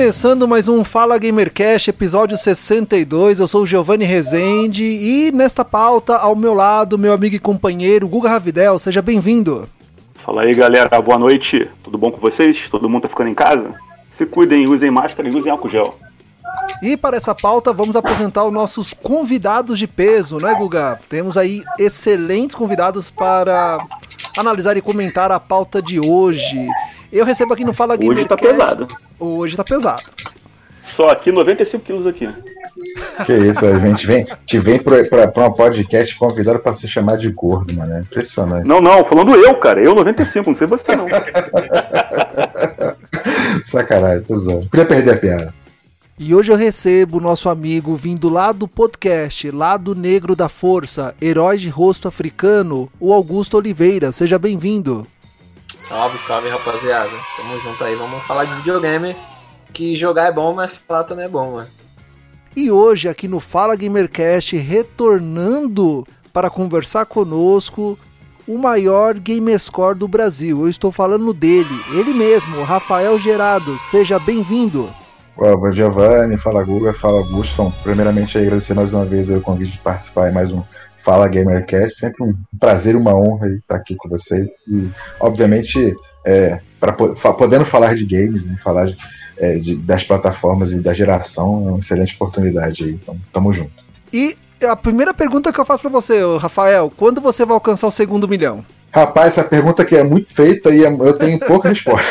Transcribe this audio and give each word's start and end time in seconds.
Começando 0.00 0.48
mais 0.48 0.66
um 0.66 0.82
Fala 0.82 1.18
Gamercast, 1.18 1.90
episódio 1.90 2.34
62. 2.34 3.38
Eu 3.38 3.46
sou 3.46 3.64
o 3.64 3.66
Giovanni 3.66 4.06
Rezende 4.06 4.82
e 4.82 5.30
nesta 5.30 5.62
pauta, 5.62 6.16
ao 6.16 6.34
meu 6.34 6.54
lado, 6.54 6.96
meu 6.96 7.12
amigo 7.12 7.36
e 7.36 7.38
companheiro 7.38 8.08
Guga 8.08 8.30
Ravidel. 8.30 8.78
Seja 8.78 9.02
bem-vindo. 9.02 9.68
Fala 10.24 10.46
aí, 10.46 10.54
galera. 10.54 10.98
Boa 11.02 11.18
noite. 11.18 11.68
Tudo 11.84 11.98
bom 11.98 12.10
com 12.10 12.18
vocês? 12.18 12.66
Todo 12.70 12.88
mundo 12.88 13.02
tá 13.02 13.08
ficando 13.10 13.28
em 13.28 13.34
casa? 13.34 13.74
Se 14.10 14.24
cuidem, 14.24 14.66
usem 14.66 14.90
máscara 14.90 15.28
e 15.28 15.36
usem 15.36 15.52
álcool 15.52 15.68
gel. 15.68 15.94
E 16.82 16.96
para 16.96 17.18
essa 17.18 17.34
pauta, 17.34 17.70
vamos 17.70 17.94
apresentar 17.94 18.46
os 18.46 18.52
nossos 18.54 18.94
convidados 18.94 19.78
de 19.78 19.86
peso, 19.86 20.38
né, 20.38 20.54
Guga? 20.54 20.98
Temos 21.10 21.36
aí 21.36 21.62
excelentes 21.78 22.56
convidados 22.56 23.10
para 23.10 23.84
analisar 24.38 24.78
e 24.78 24.80
comentar 24.80 25.30
a 25.30 25.38
pauta 25.38 25.82
de 25.82 26.00
hoje. 26.00 26.66
Eu 27.12 27.24
recebo 27.24 27.54
aqui 27.54 27.64
no 27.64 27.72
Fala 27.72 27.96
Hoje 28.00 28.24
tá 28.24 28.36
pesado. 28.36 28.86
Hoje 29.18 29.56
tá 29.56 29.64
pesado. 29.64 30.02
Só 30.84 31.08
aqui 31.08 31.32
95 31.32 31.84
quilos 31.84 32.06
aqui. 32.06 32.28
Que 33.24 33.32
isso, 33.32 33.66
a 33.66 33.78
gente 33.78 34.06
vem, 34.06 34.26
te 34.46 34.58
vem 34.58 34.78
pra, 34.78 35.04
pra, 35.04 35.28
pra 35.28 35.46
um 35.46 35.52
podcast 35.52 36.14
convidado 36.16 36.58
pra 36.58 36.72
se 36.72 36.88
chamar 36.88 37.16
de 37.16 37.30
gordo, 37.30 37.74
mano. 37.74 37.94
É 37.94 38.00
impressionante. 38.00 38.66
Não, 38.66 38.80
não, 38.80 39.04
falando 39.04 39.34
eu, 39.34 39.54
cara. 39.56 39.82
Eu 39.82 39.94
95, 39.94 40.50
não 40.50 40.56
sei 40.56 40.66
você 40.66 40.96
não. 40.96 41.06
Sacanagem, 43.66 44.24
tô 44.24 44.36
zoando. 44.36 44.68
Podia 44.68 44.86
perder 44.86 45.14
a 45.14 45.16
piada. 45.16 45.54
E 46.18 46.34
hoje 46.34 46.52
eu 46.52 46.56
recebo 46.56 47.18
o 47.18 47.20
nosso 47.20 47.48
amigo 47.48 47.96
vindo 47.96 48.28
lá 48.28 48.52
do 48.52 48.68
podcast 48.68 49.50
Lado 49.50 49.94
Negro 49.94 50.36
da 50.36 50.48
Força, 50.48 51.14
Herói 51.20 51.56
de 51.56 51.70
Rosto 51.70 52.08
Africano, 52.08 52.90
o 53.00 53.12
Augusto 53.12 53.56
Oliveira. 53.56 54.12
Seja 54.12 54.38
bem-vindo. 54.38 55.06
Salve, 55.80 56.18
salve 56.18 56.48
rapaziada. 56.48 57.10
Tamo 57.36 57.58
junto 57.58 57.82
aí, 57.82 57.94
vamos 57.96 58.22
falar 58.24 58.44
de 58.44 58.54
videogame. 58.54 59.16
Que 59.72 59.96
jogar 59.96 60.26
é 60.26 60.32
bom, 60.32 60.54
mas 60.54 60.76
falar 60.76 61.04
também 61.04 61.24
é 61.24 61.28
bom, 61.28 61.52
mano. 61.52 61.68
E 62.54 62.70
hoje, 62.70 63.08
aqui 63.08 63.26
no 63.26 63.40
Fala 63.40 63.74
Gamercast, 63.74 64.56
retornando 64.56 66.06
para 66.32 66.50
conversar 66.50 67.06
conosco, 67.06 67.98
o 68.46 68.58
maior 68.58 69.14
gamerscore 69.14 69.96
do 69.96 70.06
Brasil. 70.06 70.62
Eu 70.62 70.68
estou 70.68 70.92
falando 70.92 71.32
dele, 71.32 71.80
ele 71.92 72.12
mesmo, 72.12 72.62
Rafael 72.62 73.18
Gerado. 73.18 73.78
Seja 73.78 74.18
bem-vindo. 74.18 74.90
Ó, 75.36 75.72
Giovanni, 75.72 76.36
fala 76.36 76.62
Guga, 76.62 76.92
fala 76.92 77.18
Augusto. 77.18 77.52
Então, 77.54 77.72
primeiramente, 77.82 78.36
agradecer 78.36 78.74
mais 78.74 78.92
uma 78.92 79.04
vez 79.04 79.30
o 79.30 79.40
convite 79.40 79.72
de 79.72 79.78
participar 79.78 80.30
em 80.30 80.34
mais 80.34 80.50
um 80.50 80.62
Fala 81.02 81.28
Gamercast. 81.28 81.98
Sempre 81.98 82.24
um 82.24 82.34
prazer 82.58 82.96
uma 82.96 83.14
honra 83.14 83.48
estar 83.48 83.76
aqui 83.76 83.94
com 83.96 84.08
vocês. 84.08 84.50
E, 84.68 84.88
obviamente, 85.18 85.96
é, 86.24 86.60
pra, 86.78 86.92
podendo 86.92 87.64
falar 87.64 87.94
de 87.94 88.04
games, 88.04 88.44
né, 88.44 88.56
falar 88.62 88.86
de- 88.86 88.96
é, 89.38 89.56
de- 89.56 89.76
das 89.76 90.04
plataformas 90.04 90.72
e 90.72 90.80
da 90.80 90.92
geração, 90.92 91.66
é 91.66 91.70
uma 91.70 91.78
excelente 91.78 92.14
oportunidade 92.14 92.84
aí. 92.84 92.92
Então, 92.92 93.16
tamo 93.32 93.52
junto. 93.52 93.89
E 94.12 94.36
a 94.62 94.76
primeira 94.76 95.14
pergunta 95.14 95.52
que 95.52 95.58
eu 95.58 95.64
faço 95.64 95.82
para 95.82 95.90
você, 95.90 96.20
Rafael, 96.38 96.92
quando 96.96 97.20
você 97.20 97.44
vai 97.44 97.54
alcançar 97.54 97.86
o 97.86 97.92
segundo 97.92 98.28
milhão? 98.28 98.64
Rapaz, 98.92 99.38
essa 99.38 99.44
pergunta 99.44 99.82
aqui 99.82 99.96
é 99.96 100.02
muito 100.02 100.34
feita 100.34 100.68
e 100.70 100.84
é- 100.84 100.88
eu 100.88 101.12
tenho 101.12 101.38
pouca 101.38 101.68
resposta. 101.68 102.08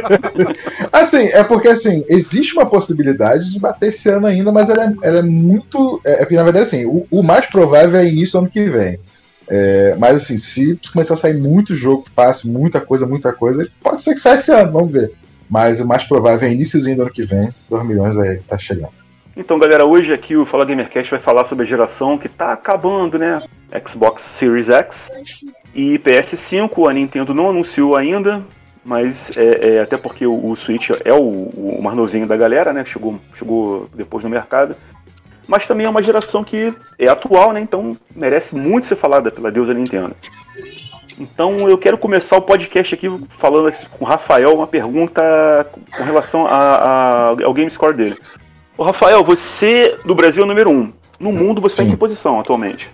assim, 0.90 1.26
é 1.26 1.44
porque 1.44 1.68
assim, 1.68 2.02
existe 2.08 2.54
uma 2.54 2.64
possibilidade 2.64 3.50
de 3.52 3.58
bater 3.60 3.90
esse 3.90 4.08
ano 4.08 4.26
ainda, 4.26 4.50
mas 4.50 4.70
ela 4.70 4.84
é, 4.84 4.94
ela 5.02 5.18
é 5.18 5.22
muito. 5.22 6.00
É, 6.04 6.22
é, 6.22 6.34
na 6.34 6.42
verdade, 6.42 6.64
assim, 6.64 6.86
o, 6.86 7.06
o 7.10 7.22
mais 7.22 7.44
provável 7.46 8.00
é 8.00 8.08
início 8.08 8.38
ano 8.38 8.48
que 8.48 8.70
vem. 8.70 8.98
É, 9.46 9.94
mas 9.98 10.22
assim, 10.22 10.38
se 10.38 10.78
começar 10.90 11.14
a 11.14 11.16
sair 11.18 11.34
muito 11.34 11.74
jogo 11.74 12.06
fácil, 12.14 12.50
muita 12.50 12.80
coisa, 12.80 13.04
muita 13.04 13.32
coisa, 13.32 13.68
pode 13.82 14.02
ser 14.02 14.14
que 14.14 14.20
saia 14.20 14.36
esse 14.36 14.52
ano, 14.52 14.72
vamos 14.72 14.92
ver. 14.92 15.12
Mas 15.50 15.80
o 15.80 15.86
mais 15.86 16.04
provável 16.04 16.48
é 16.48 16.52
iníciozinho 16.52 16.96
do 16.96 17.02
ano 17.02 17.10
que 17.10 17.26
vem, 17.26 17.50
2 17.68 17.84
milhões 17.86 18.16
aí 18.16 18.38
tá 18.48 18.56
chegando. 18.56 18.99
Então, 19.40 19.58
galera, 19.58 19.86
hoje 19.86 20.12
aqui 20.12 20.36
o 20.36 20.44
Fala 20.44 20.66
Gamercast 20.66 21.10
vai 21.10 21.18
falar 21.20 21.46
sobre 21.46 21.64
a 21.64 21.66
geração 21.68 22.18
que 22.18 22.28
tá 22.28 22.52
acabando, 22.52 23.18
né? 23.18 23.42
Xbox 23.88 24.22
Series 24.38 24.68
X 24.68 25.08
e 25.74 25.98
PS5. 25.98 26.90
A 26.90 26.92
Nintendo 26.92 27.32
não 27.32 27.48
anunciou 27.48 27.96
ainda, 27.96 28.42
mas 28.84 29.34
é, 29.38 29.76
é, 29.76 29.80
até 29.80 29.96
porque 29.96 30.26
o, 30.26 30.50
o 30.50 30.54
Switch 30.56 30.90
é 31.06 31.12
o, 31.14 31.22
o 31.22 31.80
mais 31.82 31.96
novinho 31.96 32.26
da 32.26 32.36
galera, 32.36 32.70
né? 32.70 32.84
Chegou, 32.84 33.18
chegou 33.38 33.88
depois 33.94 34.22
no 34.22 34.28
mercado. 34.28 34.76
Mas 35.48 35.66
também 35.66 35.86
é 35.86 35.88
uma 35.90 36.02
geração 36.02 36.44
que 36.44 36.74
é 36.98 37.08
atual, 37.08 37.52
né? 37.52 37.60
Então 37.60 37.96
merece 38.14 38.54
muito 38.54 38.86
ser 38.86 38.96
falada 38.96 39.30
pela 39.30 39.50
deusa 39.50 39.72
Nintendo. 39.72 40.14
Então 41.18 41.68
eu 41.68 41.76
quero 41.78 41.98
começar 41.98 42.36
o 42.36 42.42
podcast 42.42 42.94
aqui 42.94 43.06
falando 43.38 43.72
com 43.90 44.04
o 44.04 44.08
Rafael 44.08 44.54
uma 44.54 44.66
pergunta 44.66 45.66
com 45.96 46.02
relação 46.04 46.46
a- 46.46 46.50
a- 46.54 47.28
ao 47.44 47.52
game 47.54 47.70
score 47.70 47.94
dele. 47.96 48.16
Ô 48.80 48.82
Rafael, 48.82 49.22
você 49.22 49.98
do 50.06 50.14
Brasil 50.14 50.40
é 50.40 50.44
o 50.46 50.48
número 50.48 50.70
um. 50.70 50.90
No 51.18 51.30
mundo 51.30 51.60
você 51.60 51.74
está 51.74 51.82
em 51.82 51.86
Sim. 51.88 51.92
que 51.92 51.98
posição 51.98 52.40
atualmente? 52.40 52.90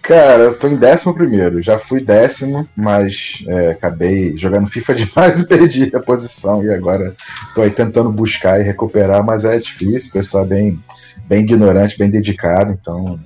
Cara, 0.00 0.44
eu 0.44 0.56
tô 0.56 0.68
em 0.68 0.76
décimo 0.76 1.12
primeiro. 1.12 1.60
Já 1.60 1.76
fui 1.76 2.00
décimo, 2.00 2.68
mas 2.76 3.42
é, 3.48 3.70
acabei 3.70 4.36
jogando 4.36 4.68
FIFA 4.68 4.94
demais 4.94 5.40
e 5.40 5.48
perdi 5.48 5.90
a 5.92 5.98
posição. 5.98 6.64
E 6.64 6.70
agora 6.70 7.16
tô 7.52 7.62
aí 7.62 7.70
tentando 7.72 8.12
buscar 8.12 8.60
e 8.60 8.62
recuperar, 8.62 9.24
mas 9.24 9.44
é 9.44 9.58
difícil. 9.58 10.10
O 10.10 10.12
pessoal 10.12 10.44
é 10.44 10.46
bem, 10.46 10.84
bem 11.26 11.40
ignorante, 11.40 11.98
bem 11.98 12.08
dedicado. 12.08 12.70
Então 12.70 13.18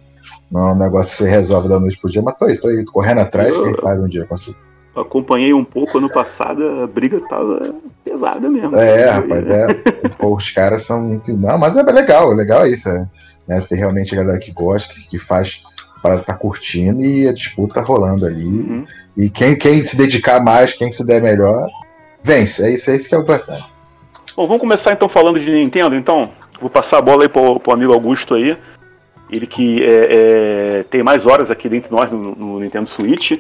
não 0.51 0.69
é 0.71 0.73
um 0.73 0.79
negócio 0.79 1.11
que 1.11 1.25
você 1.25 1.29
resolve 1.29 1.69
da 1.69 1.79
noite 1.79 1.99
pro 1.99 2.11
dia. 2.11 2.23
Mas 2.23 2.39
tô 2.39 2.47
aí, 2.47 2.57
tô 2.57 2.69
aí, 2.69 2.83
tô 2.87 2.93
correndo 2.93 3.21
atrás. 3.21 3.55
Quem 3.55 3.77
sabe 3.77 4.01
um 4.01 4.09
dia 4.09 4.23
eu 4.23 4.27
consigo. 4.27 4.57
Acompanhei 4.97 5.53
um 5.53 5.65
pouco 5.65 5.99
ano 5.99 6.09
passado, 6.09 6.83
a 6.83 6.87
briga 6.87 7.21
tava 7.29 7.75
pesada 8.05 8.49
mesmo. 8.49 8.77
É, 8.77 9.11
rapaz, 9.11 9.45
é. 9.47 9.75
Pô, 10.19 10.37
os 10.37 10.51
caras 10.51 10.83
são 10.83 11.03
muito. 11.03 11.33
Não, 11.33 11.59
mas 11.59 11.77
é 11.77 11.83
legal, 11.83 12.33
é 12.33 12.35
legal 12.35 12.67
isso. 12.67 12.89
É, 12.89 13.07
né, 13.47 13.61
ter 13.69 13.75
realmente 13.75 14.15
a 14.15 14.19
galera 14.19 14.39
que 14.39 14.53
gosta, 14.53 14.95
que, 14.95 15.09
que 15.09 15.19
faz 15.19 15.63
para 16.05 16.19
tá 16.19 16.35
curtindo 16.35 17.03
e 17.03 17.27
a 17.27 17.33
disputa 17.33 17.81
rolando 17.81 18.27
ali. 18.27 18.45
Uhum. 18.45 18.85
E 19.17 19.31
quem, 19.31 19.57
quem 19.57 19.81
se 19.81 19.97
dedicar 19.97 20.43
mais, 20.43 20.75
quem 20.75 20.93
se 20.93 21.05
der 21.07 21.23
melhor, 21.23 21.67
vence. 22.23 22.63
É 22.63 22.71
isso, 22.71 22.91
é 22.91 22.97
isso 22.97 23.09
que 23.09 23.15
é 23.15 23.19
o 23.19 23.23
importante. 23.23 23.65
Bom, 24.37 24.47
vamos 24.47 24.61
começar 24.61 24.93
então 24.93 25.09
falando 25.09 25.41
de 25.41 25.51
Nintendo, 25.51 25.95
então. 25.95 26.31
Vou 26.61 26.69
passar 26.69 26.99
a 26.99 27.03
bola 27.03 27.25
aí 27.25 27.29
pro, 27.29 27.59
pro 27.59 27.73
amigo 27.73 27.93
Augusto 27.93 28.35
aí. 28.35 28.57
Ele 29.31 29.47
que 29.47 29.83
é, 29.83 30.09
é, 30.11 30.83
tem 30.85 31.03
mais 31.03 31.27
horas 31.27 31.51
aqui 31.51 31.69
dentre 31.69 31.91
nós 31.91 32.11
no, 32.11 32.35
no 32.35 32.61
Nintendo 32.61 32.87
Switch. 32.87 33.33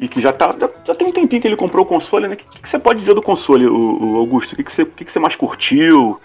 E 0.00 0.08
que 0.08 0.20
já, 0.20 0.32
tá, 0.32 0.54
já, 0.84 0.94
tem 0.94 1.08
um 1.08 1.12
tempinho 1.12 1.42
que 1.42 1.46
ele 1.46 1.56
comprou 1.56 1.84
o 1.84 1.88
console, 1.88 2.26
né? 2.26 2.34
O 2.34 2.36
que, 2.38 2.62
que 2.62 2.68
você 2.68 2.78
pode 2.78 2.98
dizer 3.00 3.14
do 3.14 3.20
console, 3.20 3.66
o, 3.66 4.14
o 4.14 4.16
Augusto? 4.16 4.54
O 4.54 4.56
que, 4.56 4.64
que, 4.64 4.72
você, 4.72 4.84
que, 4.86 5.04
que 5.04 5.12
você 5.12 5.18
mais 5.18 5.36
curtiu? 5.36 6.18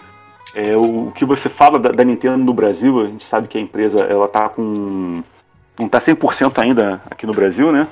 É, 0.54 0.74
o, 0.74 1.08
o 1.08 1.12
que 1.12 1.26
você 1.26 1.50
fala 1.50 1.78
da, 1.78 1.90
da 1.90 2.02
Nintendo 2.02 2.38
no 2.38 2.54
Brasil? 2.54 3.00
A 3.02 3.06
gente 3.06 3.24
sabe 3.24 3.46
que 3.48 3.58
a 3.58 3.60
empresa 3.60 3.98
ela 3.98 4.26
tá 4.28 4.48
com. 4.48 5.22
não 5.78 5.88
tá 5.88 5.98
100% 5.98 6.58
ainda 6.58 7.02
aqui 7.10 7.26
no 7.26 7.34
Brasil, 7.34 7.70
né? 7.70 7.86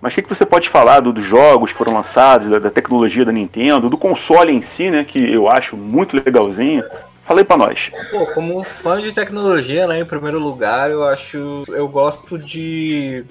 Mas 0.00 0.12
o 0.12 0.16
que, 0.16 0.22
que 0.22 0.28
você 0.28 0.46
pode 0.46 0.70
falar 0.70 1.00
do- 1.00 1.12
dos 1.12 1.24
jogos 1.24 1.72
que 1.72 1.78
foram 1.78 1.92
lançados, 1.92 2.48
da, 2.48 2.58
da 2.58 2.70
tecnologia 2.70 3.24
da 3.24 3.32
Nintendo, 3.32 3.90
do 3.90 3.98
console 3.98 4.52
em 4.52 4.62
si, 4.62 4.90
né? 4.90 5.04
Que 5.04 5.18
eu 5.32 5.50
acho 5.50 5.76
muito 5.76 6.16
legalzinho. 6.16 6.82
Fala 7.26 7.40
aí 7.40 7.44
pra 7.44 7.56
nós. 7.58 7.90
Pô, 8.10 8.24
como 8.32 8.62
fã 8.62 9.00
de 9.00 9.12
tecnologia, 9.12 9.86
né, 9.86 10.00
em 10.00 10.04
primeiro 10.04 10.38
lugar, 10.38 10.90
eu 10.90 11.04
acho. 11.04 11.64
Eu 11.68 11.88
gosto 11.88 12.38
de 12.38 13.24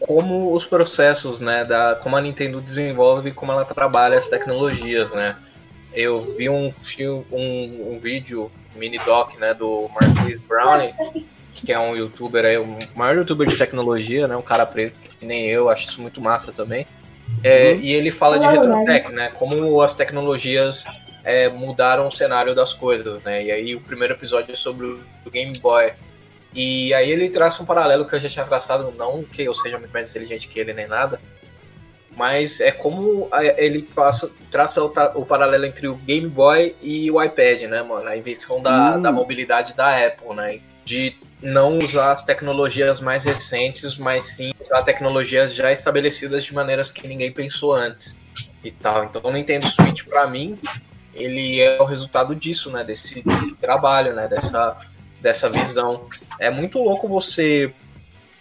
como 0.00 0.54
os 0.54 0.64
processos, 0.64 1.40
né, 1.40 1.64
da 1.64 1.94
como 1.94 2.16
a 2.16 2.20
Nintendo 2.20 2.60
desenvolve 2.60 3.30
e 3.30 3.32
como 3.32 3.52
ela 3.52 3.64
trabalha 3.64 4.18
as 4.18 4.28
tecnologias, 4.28 5.10
né. 5.12 5.36
Eu 5.92 6.34
vi 6.36 6.48
um 6.48 6.72
filme, 6.72 7.24
um, 7.30 7.94
um 7.94 7.98
vídeo 7.98 8.50
mini 8.74 8.98
doc, 8.98 9.36
né, 9.38 9.52
do 9.52 9.88
Marquis 9.88 10.40
Browning, 10.42 10.92
que 11.54 11.72
é 11.72 11.78
um 11.78 11.96
youtuber 11.96 12.44
aí, 12.44 12.56
o 12.56 12.78
maior 12.94 13.16
youtuber 13.16 13.46
de 13.46 13.56
tecnologia, 13.56 14.26
né, 14.26 14.36
um 14.36 14.42
cara 14.42 14.64
preto 14.64 14.94
que 15.18 15.26
nem 15.26 15.46
eu, 15.46 15.68
acho 15.68 15.88
isso 15.88 16.00
muito 16.00 16.20
massa 16.20 16.52
também. 16.52 16.86
É, 17.44 17.74
E 17.74 17.92
ele 17.92 18.10
fala 18.10 18.38
de 18.38 18.46
retrotech, 18.46 19.12
né, 19.12 19.30
como 19.34 19.80
as 19.80 19.94
tecnologias 19.94 20.84
é, 21.24 21.48
mudaram 21.48 22.06
o 22.06 22.10
cenário 22.10 22.54
das 22.54 22.72
coisas, 22.72 23.22
né? 23.22 23.44
E 23.44 23.50
aí 23.50 23.74
o 23.74 23.80
primeiro 23.80 24.14
episódio 24.14 24.52
é 24.52 24.56
sobre 24.56 24.86
o 24.86 25.30
Game 25.30 25.58
Boy. 25.58 25.92
E 26.54 26.92
aí 26.94 27.10
ele 27.10 27.28
traça 27.28 27.62
um 27.62 27.66
paralelo 27.66 28.06
que 28.06 28.14
eu 28.14 28.20
já 28.20 28.28
tinha 28.28 28.44
traçado, 28.44 28.92
não 28.96 29.22
que 29.22 29.42
eu 29.42 29.54
seja 29.54 29.78
muito 29.78 29.92
mais 29.92 30.10
inteligente 30.10 30.48
que 30.48 30.58
ele 30.58 30.72
nem 30.72 30.88
nada, 30.88 31.20
mas 32.16 32.60
é 32.60 32.72
como 32.72 33.28
ele 33.56 33.82
passa, 33.82 34.30
traça 34.50 34.82
o, 34.82 34.92
o, 35.14 35.24
paralelo 35.24 35.64
entre 35.64 35.88
o 35.88 35.94
Game 35.94 36.28
Boy 36.28 36.74
e 36.82 37.10
o 37.10 37.22
iPad, 37.22 37.62
né, 37.62 37.82
mano? 37.82 38.08
A 38.08 38.16
invenção 38.16 38.60
da, 38.60 38.96
hum. 38.96 39.02
da 39.02 39.12
mobilidade 39.12 39.74
da 39.74 40.06
Apple, 40.06 40.34
né? 40.34 40.60
De 40.84 41.16
não 41.40 41.78
usar 41.78 42.12
as 42.12 42.24
tecnologias 42.24 43.00
mais 43.00 43.24
recentes, 43.24 43.96
mas 43.96 44.24
sim 44.24 44.52
usar 44.60 44.82
tecnologias 44.82 45.54
já 45.54 45.72
estabelecidas 45.72 46.44
de 46.44 46.52
maneiras 46.52 46.92
que 46.92 47.06
ninguém 47.06 47.32
pensou 47.32 47.72
antes 47.72 48.16
e 48.62 48.70
tal. 48.70 49.04
Então 49.04 49.22
o 49.24 49.32
Nintendo 49.32 49.66
Switch, 49.68 50.04
para 50.04 50.26
mim, 50.26 50.58
ele 51.14 51.60
é 51.60 51.80
o 51.80 51.84
resultado 51.84 52.34
disso, 52.34 52.70
né? 52.70 52.84
Desse, 52.84 53.22
desse 53.22 53.54
trabalho, 53.54 54.14
né? 54.14 54.28
Dessa, 54.28 54.76
dessa 55.20 55.48
visão. 55.48 56.06
É 56.38 56.50
muito 56.50 56.78
louco 56.78 57.08
você 57.08 57.72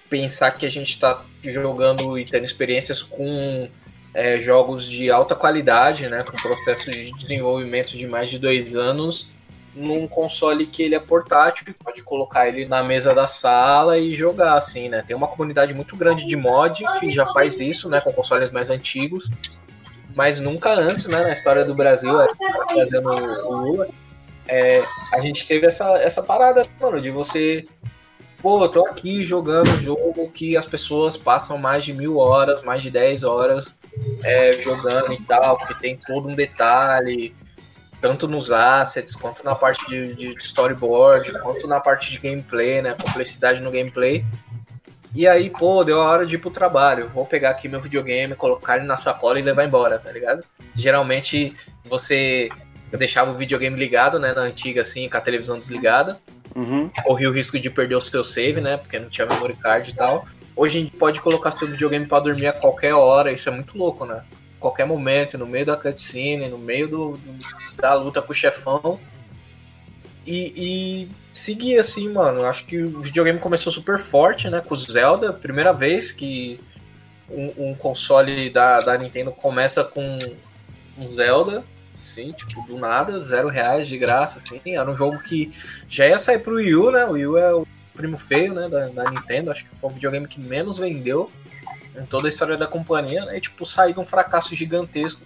pensar 0.10 0.52
que 0.52 0.66
a 0.66 0.70
gente 0.70 0.90
está 0.90 1.22
jogando 1.44 2.18
e 2.18 2.26
tendo 2.26 2.44
experiências 2.44 3.04
com 3.04 3.70
é, 4.14 4.40
jogos 4.40 4.90
de 4.90 5.12
alta 5.12 5.36
qualidade, 5.36 6.08
né? 6.08 6.24
Com 6.24 6.38
processos 6.38 6.96
de 6.96 7.12
desenvolvimento 7.14 7.98
de 7.98 8.08
mais 8.08 8.30
de 8.30 8.40
dois 8.40 8.76
anos 8.76 9.32
num 9.76 10.08
console 10.08 10.66
que 10.66 10.82
ele 10.82 10.96
é 10.96 11.00
portátil, 11.00 11.74
pode 11.84 12.02
colocar 12.02 12.48
ele 12.48 12.66
na 12.66 12.84
mesa 12.84 13.14
da 13.14 13.28
sala 13.28 14.00
e 14.00 14.14
jogar, 14.16 14.58
assim, 14.58 14.90
né? 14.90 15.04
Tem 15.06 15.16
uma 15.16 15.28
comunidade 15.28 15.74
muito 15.74 15.96
grande 15.96 16.26
de 16.26 16.36
mod 16.36 16.84
que 17.00 17.12
já 17.12 17.26
faz 17.28 17.60
isso, 17.60 17.88
né? 17.88 18.02
Com 18.02 18.12
consoles 18.12 18.50
mais 18.52 18.70
antigos 18.70 19.30
mas 20.16 20.40
nunca 20.40 20.74
antes, 20.74 21.08
né, 21.08 21.22
na 21.22 21.34
história 21.34 21.64
do 21.64 21.74
Brasil, 21.74 22.14
o 22.14 23.54
Lula, 23.54 23.88
é, 24.50 24.84
a 25.14 25.22
gente 25.22 25.48
teve 25.48 25.68
essa, 25.68 25.98
essa 26.00 26.24
parada, 26.24 26.68
mano, 26.82 27.00
de 27.00 27.12
você. 27.12 27.66
Pô, 28.42 28.64
eu 28.64 28.70
tô 28.70 28.86
aqui 28.86 29.24
jogando 29.24 29.70
um 29.70 29.80
jogo 29.80 30.32
que 30.32 30.58
as 30.58 30.66
pessoas 30.66 31.16
passam 31.16 31.58
mais 31.58 31.84
de 31.84 31.94
mil 31.94 32.18
horas, 32.18 32.62
mais 32.64 32.82
de 32.82 32.90
10 32.90 33.24
horas 33.24 33.76
é, 34.24 34.54
jogando 34.54 35.14
e 35.14 35.22
tal, 35.22 35.58
porque 35.58 35.76
tem 35.76 35.98
todo 35.98 36.30
um 36.30 36.36
detalhe, 36.36 37.36
tanto 38.02 38.28
nos 38.28 38.52
assets, 38.52 39.16
quanto 39.16 39.44
na 39.44 39.54
parte 39.54 39.86
de, 39.88 40.16
de 40.16 40.34
storyboard, 40.40 41.38
quanto 41.42 41.68
na 41.68 41.80
parte 41.80 42.12
de 42.12 42.18
gameplay, 42.18 42.82
né? 42.82 42.96
Complexidade 42.96 43.62
no 43.62 43.70
gameplay. 43.70 44.26
E 45.14 45.28
aí, 45.28 45.50
pô, 45.50 45.84
deu 45.84 46.02
a 46.02 46.06
hora 46.06 46.26
de 46.26 46.36
ir 46.36 46.38
pro 46.40 46.50
trabalho. 46.50 47.10
Vou 47.10 47.26
pegar 47.26 47.52
aqui 47.52 47.68
meu 47.68 47.82
videogame, 47.82 48.36
colocar 48.36 48.78
ele 48.78 48.86
na 48.86 48.96
sacola 48.98 49.40
e 49.40 49.44
levar 49.44 49.66
embora, 49.66 50.00
tá 50.00 50.12
ligado? 50.12 50.44
Geralmente 50.76 51.56
você 51.84 52.50
deixava 52.98 53.32
o 53.32 53.38
videogame 53.38 53.78
ligado, 53.78 54.20
né? 54.20 54.34
Na 54.34 54.42
antiga, 54.42 54.82
assim, 54.82 55.08
com 55.08 55.18
a 55.18 55.22
televisão 55.22 55.60
desligada. 55.60 56.20
Uhum. 56.56 56.90
Corria 57.04 57.30
o 57.30 57.34
risco 57.34 57.60
de 57.60 57.70
perder 57.70 57.96
o 57.96 58.02
seu 58.02 58.24
save, 58.24 58.60
né? 58.60 58.78
Porque 58.78 59.00
não 59.00 59.10
tinha 59.10 59.28
memory 59.28 59.56
card 59.56 59.92
e 59.92 59.94
tal. 59.94 60.26
Hoje 60.56 60.78
a 60.78 60.82
gente 60.82 60.96
pode 60.98 61.22
colocar 61.22 61.52
seu 61.52 61.68
videogame 61.68 62.06
para 62.06 62.24
dormir 62.24 62.48
a 62.48 62.54
qualquer 62.54 62.94
hora, 62.94 63.32
isso 63.32 63.48
é 63.48 63.52
muito 63.52 63.78
louco, 63.78 64.06
né? 64.06 64.24
Qualquer 64.60 64.86
momento, 64.86 65.38
no 65.38 65.48
meio 65.48 65.66
da 65.66 65.78
cutscene, 65.78 66.50
no 66.50 66.58
meio 66.58 66.88
do, 66.88 67.12
do 67.12 67.40
da 67.78 67.94
luta 67.94 68.22
com 68.22 68.34
o 68.34 68.36
chefão. 68.36 69.00
E, 70.28 70.54
e 70.56 71.10
seguir 71.34 71.80
assim, 71.80 72.10
mano. 72.10 72.44
Acho 72.44 72.66
que 72.66 72.82
o 72.84 73.02
videogame 73.02 73.40
começou 73.40 73.72
super 73.72 73.98
forte, 74.00 74.50
né? 74.50 74.62
Com 74.62 74.74
o 74.74 74.78
Zelda, 74.78 75.32
primeira 75.32 75.72
vez 75.72 76.12
que 76.12 76.60
um, 77.30 77.70
um 77.70 77.76
console 77.76 78.50
da, 78.50 78.82
da 78.82 78.98
Nintendo 78.98 79.32
começa 79.32 79.84
com 79.84 80.20
um 80.98 81.08
Zelda, 81.08 81.64
assim, 82.20 82.32
tipo, 82.32 82.62
do 82.64 82.78
nada, 82.78 83.20
zero 83.20 83.48
reais 83.48 83.88
de 83.88 83.98
graça, 83.98 84.40
assim. 84.40 84.60
Era 84.76 84.90
um 84.90 84.96
jogo 84.96 85.20
que 85.20 85.54
já 85.88 86.08
ia 86.08 86.20
sair 86.20 86.40
pro 86.40 86.56
Wii 86.56 86.76
U, 86.76 86.92
né? 86.92 87.06
O 87.06 87.12
Wii 87.12 87.28
U 87.28 87.38
é 87.38 87.54
o 87.54 87.68
primo 87.94 88.18
feio, 88.18 88.54
né, 88.54 88.70
da, 88.70 88.88
da 88.88 89.12
Nintendo. 89.12 89.52
Acho 89.52 89.66
que 89.66 89.76
foi 89.76 89.90
o 89.90 89.94
videogame 89.94 90.28
que 90.28 90.40
menos 90.40 90.78
vendeu 90.78 91.30
em 91.98 92.06
toda 92.06 92.28
a 92.28 92.30
história 92.30 92.58
da 92.58 92.68
companhia, 92.68 93.26
né? 93.26 93.38
E, 93.38 93.42
tipo, 93.42 93.66
sair 93.66 93.94
de 93.94 94.00
um 94.00 94.06
fracasso 94.06 94.56
gigantesco 94.56 95.22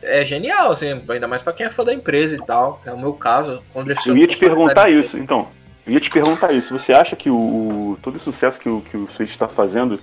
é 0.00 0.24
genial, 0.24 0.72
assim, 0.72 1.02
ainda 1.08 1.26
mais 1.26 1.42
para 1.42 1.52
quem 1.52 1.66
é 1.66 1.70
fã 1.70 1.84
da 1.84 1.92
empresa 1.92 2.36
e 2.36 2.38
tal. 2.38 2.80
É 2.84 2.92
o 2.92 2.98
meu 2.98 3.12
caso. 3.12 3.60
Quando 3.72 3.90
eu 3.90 4.16
ia 4.16 4.26
te 4.26 4.36
perguntar 4.36 4.90
isso, 4.90 5.18
então. 5.18 5.48
Eu 5.86 5.94
ia 5.94 6.00
te 6.00 6.10
perguntar 6.10 6.52
isso. 6.52 6.76
Você 6.76 6.92
acha 6.92 7.16
que 7.16 7.30
o, 7.30 7.34
o 7.34 7.98
todo 8.02 8.16
o 8.16 8.20
sucesso 8.20 8.58
que 8.58 8.68
o, 8.68 8.82
que 8.82 8.96
o 8.96 9.08
Switch 9.16 9.30
está 9.30 9.48
fazendo 9.48 9.98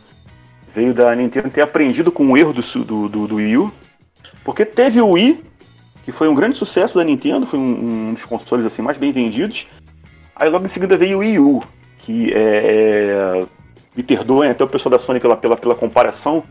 veio 0.73 0.93
da 0.93 1.15
Nintendo 1.15 1.49
ter 1.49 1.61
aprendido 1.61 2.11
com 2.11 2.31
o 2.31 2.37
erro 2.37 2.51
do, 2.51 2.61
do, 2.61 3.07
do, 3.07 3.27
do 3.27 3.35
Wii 3.35 3.57
U? 3.57 3.73
Porque 4.43 4.65
teve 4.65 4.99
o 4.99 5.11
Wii, 5.11 5.43
que 6.05 6.11
foi 6.11 6.29
um 6.29 6.35
grande 6.35 6.57
sucesso 6.57 6.97
da 6.97 7.03
Nintendo, 7.03 7.47
foi 7.47 7.59
um, 7.59 8.09
um 8.09 8.13
dos 8.13 8.23
consoles 8.23 8.65
assim 8.65 8.81
mais 8.81 8.97
bem 8.97 9.11
vendidos. 9.11 9.67
Aí 10.35 10.49
logo 10.49 10.65
em 10.65 10.69
seguida 10.69 10.95
veio 10.95 11.17
o 11.17 11.19
Wii 11.19 11.39
U, 11.39 11.63
que 11.97 12.31
é, 12.31 13.41
é 13.41 13.45
me 13.95 14.03
perdoem 14.03 14.51
até 14.51 14.63
o 14.63 14.67
pessoal 14.67 14.91
da 14.91 14.99
Sony 14.99 15.19
pela, 15.19 15.35
pela, 15.35 15.57
pela 15.57 15.73
comparação, 15.73 16.43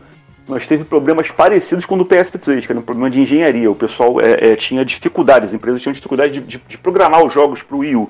mas 0.47 0.67
teve 0.67 0.83
problemas 0.83 1.31
parecidos 1.31 1.85
com 1.85 1.95
o 1.95 1.97
do 1.99 2.05
PS3, 2.05 2.65
que 2.65 2.71
era 2.71 2.79
um 2.79 2.83
problema 2.83 3.09
de 3.09 3.21
engenharia. 3.21 3.69
O 3.69 3.75
pessoal 3.75 4.19
é, 4.19 4.51
é, 4.51 4.55
tinha 4.55 4.83
dificuldades, 4.83 5.49
as 5.49 5.53
empresas 5.53 5.81
tinham 5.81 5.93
dificuldade 5.93 6.33
de, 6.33 6.41
de, 6.41 6.61
de 6.67 6.77
programar 6.77 7.23
os 7.23 7.33
jogos 7.33 7.61
para 7.61 7.75
o 7.75 7.79
Wii 7.79 7.95
U, 7.95 8.09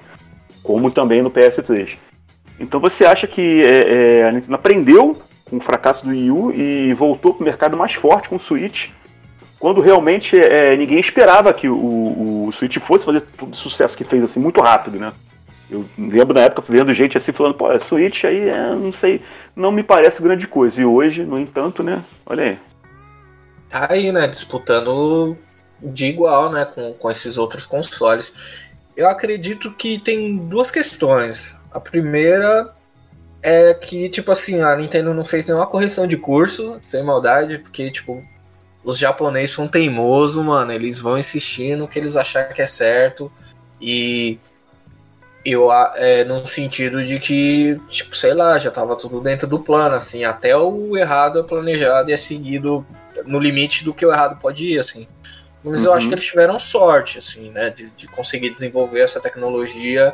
como 0.64 0.90
também 0.90 1.22
no 1.22 1.30
PS3. 1.30 1.98
Então 2.60 2.80
você 2.80 3.06
acha 3.06 3.28
que 3.28 3.62
é, 3.64 4.22
é, 4.22 4.28
a 4.28 4.32
Nintendo 4.32 4.56
aprendeu 4.56 5.18
com 5.50 5.58
o 5.58 5.62
fracasso 5.62 6.04
do 6.04 6.10
Wii 6.10 6.32
U 6.32 6.52
e 6.52 6.94
voltou 6.94 7.34
para 7.34 7.42
o 7.44 7.46
mercado 7.46 7.78
mais 7.78 7.94
forte 7.94 8.30
com 8.30 8.38
o 8.38 8.40
Switch, 8.40 8.90
quando 9.66 9.82
realmente 9.82 10.40
é, 10.40 10.78
ninguém 10.78 11.00
esperava 11.00 11.52
que 11.52 11.68
o, 11.68 12.46
o 12.46 12.52
Switch 12.52 12.78
fosse 12.78 13.04
fazer 13.04 13.22
todo 13.22 13.52
o 13.52 13.58
sucesso 13.58 13.98
que 13.98 14.04
fez 14.04 14.24
assim 14.24 14.40
muito 14.40 14.62
rápido, 14.62 15.00
né? 15.00 15.12
Eu 15.72 15.84
lembro 15.98 16.36
na 16.36 16.42
época 16.42 16.72
vendo 16.72 16.94
gente 16.94 17.18
assim 17.18 17.32
falando, 17.32 17.56
pô, 17.56 17.68
Switch 17.80 18.26
aí, 18.26 18.48
é, 18.48 18.76
não 18.76 18.92
sei, 18.92 19.24
não 19.56 19.72
me 19.72 19.82
parece 19.82 20.22
grande 20.22 20.46
coisa. 20.46 20.80
E 20.80 20.86
hoje, 20.86 21.24
no 21.24 21.40
entanto, 21.40 21.82
né? 21.82 22.04
Olha 22.28 22.44
aí. 22.44 22.60
Tá 23.68 23.88
aí, 23.90 24.12
né? 24.12 24.28
Disputando 24.28 25.36
de 25.82 26.06
igual, 26.06 26.52
né? 26.52 26.66
Com, 26.66 26.94
com 26.94 27.10
esses 27.10 27.36
outros 27.36 27.66
consoles. 27.66 28.32
Eu 28.96 29.10
acredito 29.10 29.72
que 29.72 29.98
tem 29.98 30.38
duas 30.38 30.70
questões. 30.70 31.60
A 31.72 31.80
primeira 31.80 32.72
é 33.42 33.74
que, 33.74 34.10
tipo 34.10 34.32
assim, 34.32 34.62
a 34.62 34.76
Nintendo 34.76 35.12
não 35.12 35.26
fez 35.26 35.44
nenhuma 35.44 35.66
correção 35.66 36.06
de 36.06 36.18
curso, 36.18 36.78
sem 36.84 37.02
maldade, 37.02 37.58
porque, 37.58 37.90
tipo, 37.90 38.24
os 38.86 39.00
japoneses 39.00 39.52
são 39.52 39.68
teimosos, 39.68 40.44
mano. 40.46 40.72
Eles 40.72 41.02
vão 41.02 41.18
insistir 41.18 41.76
no 41.76 41.88
que 41.88 41.98
eles 41.98 42.16
acharem 42.16 42.54
que 42.54 42.62
é 42.62 42.68
certo. 42.68 43.32
E 43.82 44.40
eu, 45.44 45.72
é, 45.96 46.24
no 46.24 46.46
sentido 46.46 47.04
de 47.04 47.20
que, 47.20 47.82
tipo, 47.90 48.16
sei 48.16 48.34
lá, 48.34 48.58
já 48.60 48.70
tava 48.70 48.96
tudo 48.96 49.20
dentro 49.20 49.48
do 49.48 49.60
plano, 49.60 49.96
assim, 49.96 50.24
até 50.24 50.56
o 50.56 50.96
errado 50.96 51.40
é 51.40 51.44
planejado 51.44 52.10
e 52.10 52.14
é 52.14 52.18
seguido 52.18 52.86
no 53.26 53.40
limite 53.40 53.84
do 53.84 53.94
que 53.94 54.06
o 54.06 54.12
errado 54.12 54.40
pode 54.40 54.66
ir, 54.66 54.80
assim. 54.80 55.08
Mas 55.64 55.82
uhum. 55.82 55.88
eu 55.88 55.94
acho 55.94 56.04
uhum. 56.04 56.10
que 56.10 56.16
eles 56.16 56.26
tiveram 56.26 56.60
sorte, 56.60 57.18
assim, 57.18 57.50
né, 57.50 57.72
de, 57.72 57.90
de 57.90 58.08
conseguir 58.08 58.52
desenvolver 58.52 59.02
essa 59.02 59.20
tecnologia 59.20 60.14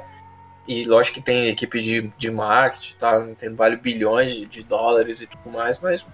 e 0.68 0.86
lógico 0.86 1.16
que 1.16 1.26
tem 1.26 1.50
equipe 1.50 1.82
de, 1.82 2.12
de 2.18 2.32
marketing, 2.32 2.96
tá, 2.96 3.20
tem 3.38 3.54
vale 3.54 3.76
bilhões 3.76 4.34
de, 4.34 4.46
de 4.46 4.64
dólares 4.64 5.20
e 5.20 5.28
tudo 5.28 5.50
mais, 5.50 5.80
mas 5.82 6.06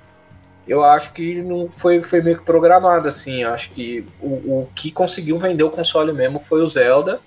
eu 0.67 0.83
acho 0.83 1.13
que 1.13 1.41
não 1.41 1.69
foi, 1.69 2.01
foi 2.01 2.21
meio 2.21 2.38
que 2.38 2.43
programado, 2.43 3.07
assim, 3.07 3.43
eu 3.43 3.53
acho 3.53 3.71
que 3.71 4.05
o, 4.19 4.27
o 4.27 4.69
que 4.75 4.91
conseguiu 4.91 5.39
vender 5.39 5.63
o 5.63 5.69
console 5.69 6.12
mesmo 6.12 6.39
foi 6.39 6.62
o 6.62 6.67
Zelda, 6.67 7.19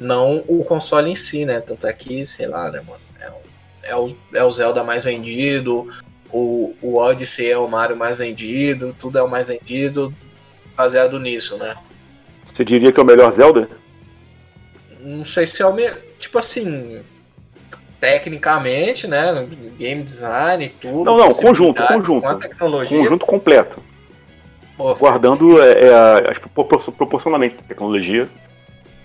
não 0.00 0.42
o 0.48 0.64
console 0.64 1.10
em 1.10 1.14
si, 1.14 1.44
né? 1.44 1.60
Tanto 1.60 1.86
é 1.86 1.92
que, 1.92 2.24
sei 2.24 2.46
lá, 2.46 2.70
né, 2.70 2.80
mano? 2.80 3.00
É, 3.20 3.90
é, 3.90 3.96
o, 3.96 4.14
é 4.32 4.42
o 4.42 4.50
Zelda 4.50 4.82
mais 4.82 5.04
vendido, 5.04 5.88
o, 6.32 6.74
o 6.80 6.96
Odyssey 6.96 7.50
é 7.50 7.58
o 7.58 7.68
Mario 7.68 7.96
mais 7.96 8.16
vendido, 8.16 8.96
tudo 8.98 9.18
é 9.18 9.22
o 9.22 9.28
mais 9.28 9.46
vendido, 9.46 10.12
baseado 10.74 11.18
nisso, 11.18 11.56
né? 11.58 11.76
Você 12.44 12.64
diria 12.64 12.90
que 12.90 12.98
é 12.98 13.02
o 13.02 13.06
melhor 13.06 13.30
Zelda? 13.32 13.68
Não 15.00 15.24
sei 15.24 15.46
se 15.46 15.62
é 15.62 15.66
o 15.66 15.72
melhor. 15.72 15.98
Tipo 16.18 16.38
assim. 16.38 17.02
Tecnicamente, 18.02 19.06
né? 19.06 19.46
Game 19.78 20.02
design 20.02 20.64
e 20.66 20.68
tudo. 20.68 21.04
Não, 21.04 21.16
não, 21.16 21.32
conjunto, 21.32 21.82
conjunto. 21.86 22.22
Com 22.22 22.28
a 22.28 22.34
tecnologia. 22.34 22.98
Conjunto 22.98 23.24
completo. 23.24 23.82
Pô, 24.76 24.94
Guardando 24.94 25.62
é, 25.62 25.70
é, 25.70 26.34
proporcionalmente 26.94 27.56
a 27.60 27.62
tecnologia 27.62 28.28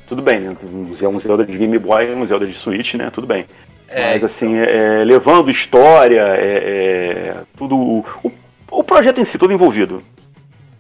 tudo 0.08 0.22
bem, 0.22 0.39
né? 0.39 0.58
Um 0.63 1.20
Zelda 1.20 1.46
de 1.46 1.58
Game 1.58 1.77
Boy 1.77 2.13
um 2.13 2.25
Zelda 2.25 2.48
de 2.48 2.58
Switch, 2.58 2.94
né? 2.94 3.12
Tudo 3.13 3.27
bem. 3.27 3.46
É, 3.89 4.13
Mas 4.13 4.24
assim, 4.24 4.58
então... 4.58 4.74
é, 4.74 5.04
levando 5.04 5.51
história, 5.51 6.22
é, 6.22 6.56
é, 6.56 7.36
tudo. 7.58 7.75
O, 7.75 8.06
o 8.72 8.84
projeto 8.84 9.20
em 9.20 9.25
si, 9.25 9.38
todo 9.38 9.51
envolvido. 9.51 10.01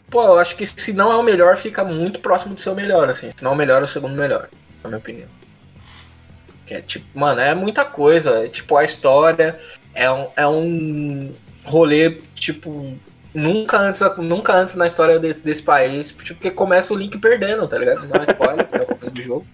Pô, 0.09 0.23
eu 0.23 0.39
acho 0.39 0.55
que 0.55 0.65
se 0.65 0.93
não 0.93 1.11
é 1.11 1.15
o 1.15 1.23
melhor, 1.23 1.57
fica 1.57 1.83
muito 1.83 2.21
próximo 2.21 2.55
do 2.55 2.61
seu 2.61 2.73
melhor, 2.73 3.09
assim. 3.09 3.29
Se 3.35 3.43
não 3.43 3.51
é 3.51 3.53
o 3.53 3.57
melhor, 3.57 3.81
é 3.81 3.85
o 3.85 3.87
segundo 3.87 4.15
melhor, 4.15 4.47
na 4.81 4.89
minha 4.89 4.99
opinião. 4.99 5.27
Que 6.67 6.73
é 6.75 6.81
tipo, 6.81 7.05
mano, 7.17 7.39
é 7.39 7.55
muita 7.55 7.85
coisa. 7.85 8.45
É, 8.45 8.49
tipo, 8.49 8.75
a 8.75 8.83
história 8.83 9.57
é 9.95 10.11
um, 10.11 10.27
é 10.35 10.47
um 10.47 11.33
rolê, 11.65 12.19
tipo, 12.35 12.93
nunca 13.33 13.79
antes, 13.79 14.01
nunca 14.17 14.53
antes 14.53 14.75
na 14.75 14.85
história 14.85 15.17
desse, 15.17 15.39
desse 15.39 15.63
país, 15.63 16.11
porque 16.11 16.51
começa 16.51 16.93
o 16.93 16.97
Link 16.97 17.17
perdendo, 17.17 17.67
tá 17.67 17.77
ligado? 17.77 18.05
Não 18.05 18.21
é 18.21 18.23
spoiler, 18.25 18.67
é 18.73 18.81
o 18.81 18.85
começo 18.85 19.13
do 19.13 19.21
jogo. 19.21 19.47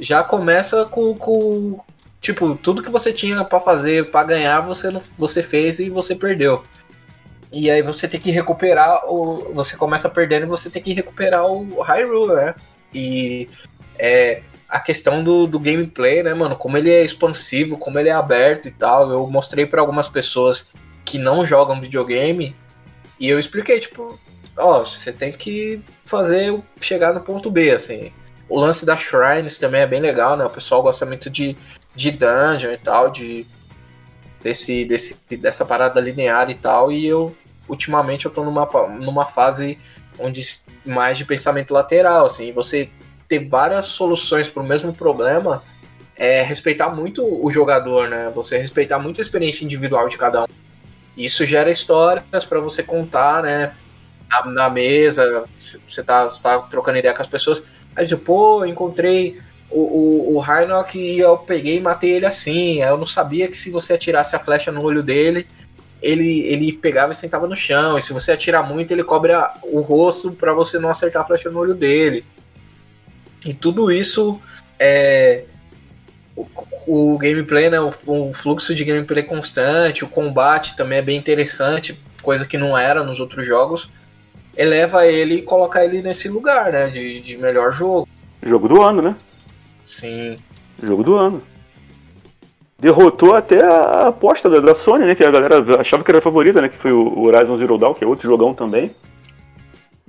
Já 0.00 0.24
começa 0.24 0.86
com, 0.86 1.14
com 1.14 1.78
tipo, 2.18 2.54
tudo 2.54 2.82
que 2.82 2.90
você 2.90 3.12
tinha 3.12 3.44
para 3.44 3.60
fazer 3.60 4.10
para 4.10 4.24
ganhar, 4.26 4.60
você 4.60 4.90
não, 4.90 5.02
você 5.18 5.42
fez 5.42 5.78
e 5.78 5.90
você 5.90 6.14
perdeu. 6.14 6.62
E 7.52 7.70
aí 7.70 7.82
você 7.82 8.08
tem 8.08 8.18
que 8.18 8.30
recuperar 8.30 9.04
o. 9.06 9.52
Você 9.52 9.76
começa 9.76 10.08
perdendo 10.08 10.46
e 10.46 10.48
você 10.48 10.70
tem 10.70 10.82
que 10.82 10.94
recuperar 10.94 11.44
o 11.44 11.82
Hyrule, 11.82 12.34
né? 12.34 12.54
E 12.94 13.48
é, 13.98 14.42
a 14.72 14.80
questão 14.80 15.22
do, 15.22 15.46
do 15.46 15.60
gameplay, 15.60 16.22
né, 16.22 16.32
mano? 16.32 16.56
Como 16.56 16.78
ele 16.78 16.90
é 16.90 17.04
expansivo, 17.04 17.76
como 17.76 17.98
ele 17.98 18.08
é 18.08 18.12
aberto 18.12 18.68
e 18.68 18.70
tal. 18.70 19.10
Eu 19.10 19.26
mostrei 19.26 19.66
para 19.66 19.82
algumas 19.82 20.08
pessoas 20.08 20.72
que 21.04 21.18
não 21.18 21.44
jogam 21.44 21.78
videogame 21.78 22.56
e 23.20 23.28
eu 23.28 23.38
expliquei, 23.38 23.78
tipo, 23.78 24.18
ó, 24.56 24.82
você 24.82 25.12
tem 25.12 25.30
que 25.30 25.82
fazer 26.06 26.58
chegar 26.80 27.12
no 27.12 27.20
ponto 27.20 27.50
B, 27.50 27.70
assim. 27.70 28.12
O 28.48 28.58
lance 28.58 28.86
das 28.86 29.00
shrines 29.00 29.58
também 29.58 29.82
é 29.82 29.86
bem 29.86 30.00
legal, 30.00 30.38
né? 30.38 30.44
O 30.46 30.50
pessoal 30.50 30.82
gosta 30.82 31.04
muito 31.04 31.28
de, 31.28 31.54
de 31.94 32.10
dungeon 32.10 32.72
e 32.72 32.78
tal, 32.78 33.10
de 33.10 33.46
desse, 34.42 34.86
desse 34.86 35.18
dessa 35.36 35.66
parada 35.66 36.00
linear 36.00 36.48
e 36.48 36.54
tal, 36.54 36.90
e 36.90 37.06
eu 37.06 37.36
ultimamente 37.68 38.24
eu 38.24 38.32
tô 38.32 38.42
numa, 38.42 38.66
numa 38.98 39.26
fase 39.26 39.78
onde 40.18 40.42
mais 40.86 41.18
de 41.18 41.26
pensamento 41.26 41.74
lateral, 41.74 42.24
assim, 42.24 42.52
você 42.52 42.90
ter 43.32 43.48
várias 43.48 43.86
soluções 43.86 44.50
para 44.50 44.62
o 44.62 44.66
mesmo 44.66 44.92
problema 44.92 45.62
é 46.14 46.42
respeitar 46.42 46.90
muito 46.90 47.24
o 47.24 47.50
jogador, 47.50 48.06
né? 48.06 48.30
Você 48.34 48.58
respeitar 48.58 48.98
muito 48.98 49.20
a 49.20 49.22
experiência 49.22 49.64
individual 49.64 50.06
de 50.06 50.18
cada 50.18 50.42
um. 50.42 50.46
Isso 51.16 51.46
gera 51.46 51.70
histórias 51.70 52.44
para 52.44 52.60
você 52.60 52.82
contar, 52.82 53.42
né? 53.42 53.74
Na, 54.28 54.44
na 54.50 54.70
mesa, 54.70 55.44
você 55.86 56.02
tá, 56.02 56.28
tá 56.28 56.58
trocando 56.58 56.98
ideia 56.98 57.14
com 57.14 57.22
as 57.22 57.28
pessoas. 57.28 57.62
Aí 57.96 58.06
você, 58.06 58.16
pô, 58.18 58.66
encontrei 58.66 59.40
o, 59.70 60.36
o, 60.36 60.38
o 60.38 60.44
e 60.94 61.18
eu 61.18 61.38
peguei 61.38 61.78
e 61.78 61.80
matei 61.80 62.10
ele 62.10 62.26
assim. 62.26 62.82
Eu 62.82 62.98
não 62.98 63.06
sabia 63.06 63.48
que 63.48 63.56
se 63.56 63.70
você 63.70 63.94
atirasse 63.94 64.36
a 64.36 64.38
flecha 64.38 64.70
no 64.70 64.84
olho 64.84 65.02
dele, 65.02 65.46
ele, 66.02 66.40
ele 66.40 66.70
pegava 66.74 67.12
e 67.12 67.16
sentava 67.16 67.46
no 67.46 67.56
chão. 67.56 67.96
E 67.96 68.02
se 68.02 68.12
você 68.12 68.32
atirar 68.32 68.68
muito, 68.68 68.90
ele 68.90 69.02
cobre 69.02 69.32
o 69.62 69.80
rosto 69.80 70.32
para 70.32 70.52
você 70.52 70.78
não 70.78 70.90
acertar 70.90 71.22
a 71.22 71.24
flecha 71.24 71.48
no 71.48 71.58
olho 71.58 71.74
dele. 71.74 72.22
E 73.44 73.52
tudo 73.52 73.90
isso 73.90 74.40
é. 74.78 75.44
O, 76.34 76.46
o 76.86 77.18
gameplay, 77.18 77.68
né? 77.68 77.80
O, 77.80 77.92
o, 78.06 78.32
fluxo 78.32 78.74
de 78.74 78.84
gameplay 78.84 79.22
constante, 79.22 80.04
o 80.04 80.08
combate 80.08 80.76
também 80.76 80.98
é 80.98 81.02
bem 81.02 81.18
interessante, 81.18 81.98
coisa 82.22 82.46
que 82.46 82.56
não 82.56 82.76
era 82.76 83.02
nos 83.02 83.20
outros 83.20 83.46
jogos. 83.46 83.90
Eleva 84.56 85.06
ele 85.06 85.36
e 85.36 85.42
coloca 85.42 85.84
ele 85.84 86.02
nesse 86.02 86.28
lugar, 86.28 86.72
né? 86.72 86.88
De, 86.88 87.20
de 87.20 87.36
melhor 87.36 87.72
jogo. 87.72 88.08
Jogo 88.42 88.68
do 88.68 88.82
ano, 88.82 89.02
né? 89.02 89.16
Sim. 89.86 90.38
Jogo 90.82 91.02
do 91.02 91.14
ano. 91.14 91.42
Derrotou 92.78 93.34
até 93.34 93.62
a 93.62 94.08
aposta 94.08 94.50
da, 94.50 94.58
da 94.58 94.74
Sony, 94.74 95.04
né? 95.04 95.14
Que 95.14 95.24
a 95.24 95.30
galera 95.30 95.80
achava 95.80 96.02
que 96.02 96.10
era 96.10 96.18
a 96.18 96.22
favorita, 96.22 96.60
né? 96.60 96.68
Que 96.68 96.78
foi 96.78 96.92
o 96.92 97.22
Horizon 97.22 97.56
Zero 97.58 97.78
Dawn, 97.78 97.94
que 97.94 98.04
é 98.04 98.06
outro 98.06 98.28
jogão 98.28 98.52
também. 98.52 98.90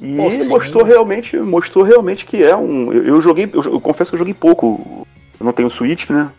E 0.04 0.18
Pô, 0.18 0.30
mostrou 0.50 0.84
realmente, 0.84 1.38
mostrou 1.38 1.86
realmente 1.86 2.26
que 2.26 2.44
é 2.44 2.54
um. 2.54 2.92
Eu, 2.92 3.06
eu 3.06 3.22
joguei, 3.22 3.50
eu, 3.52 3.64
eu, 3.64 3.80
confesso 3.80 4.12
que 4.12 4.16
eu 4.16 4.20
joguei 4.20 4.34
pouco. 4.34 5.08
Eu 5.40 5.46
não 5.46 5.54
tenho 5.54 5.70
Switch, 5.70 6.10
né? 6.10 6.30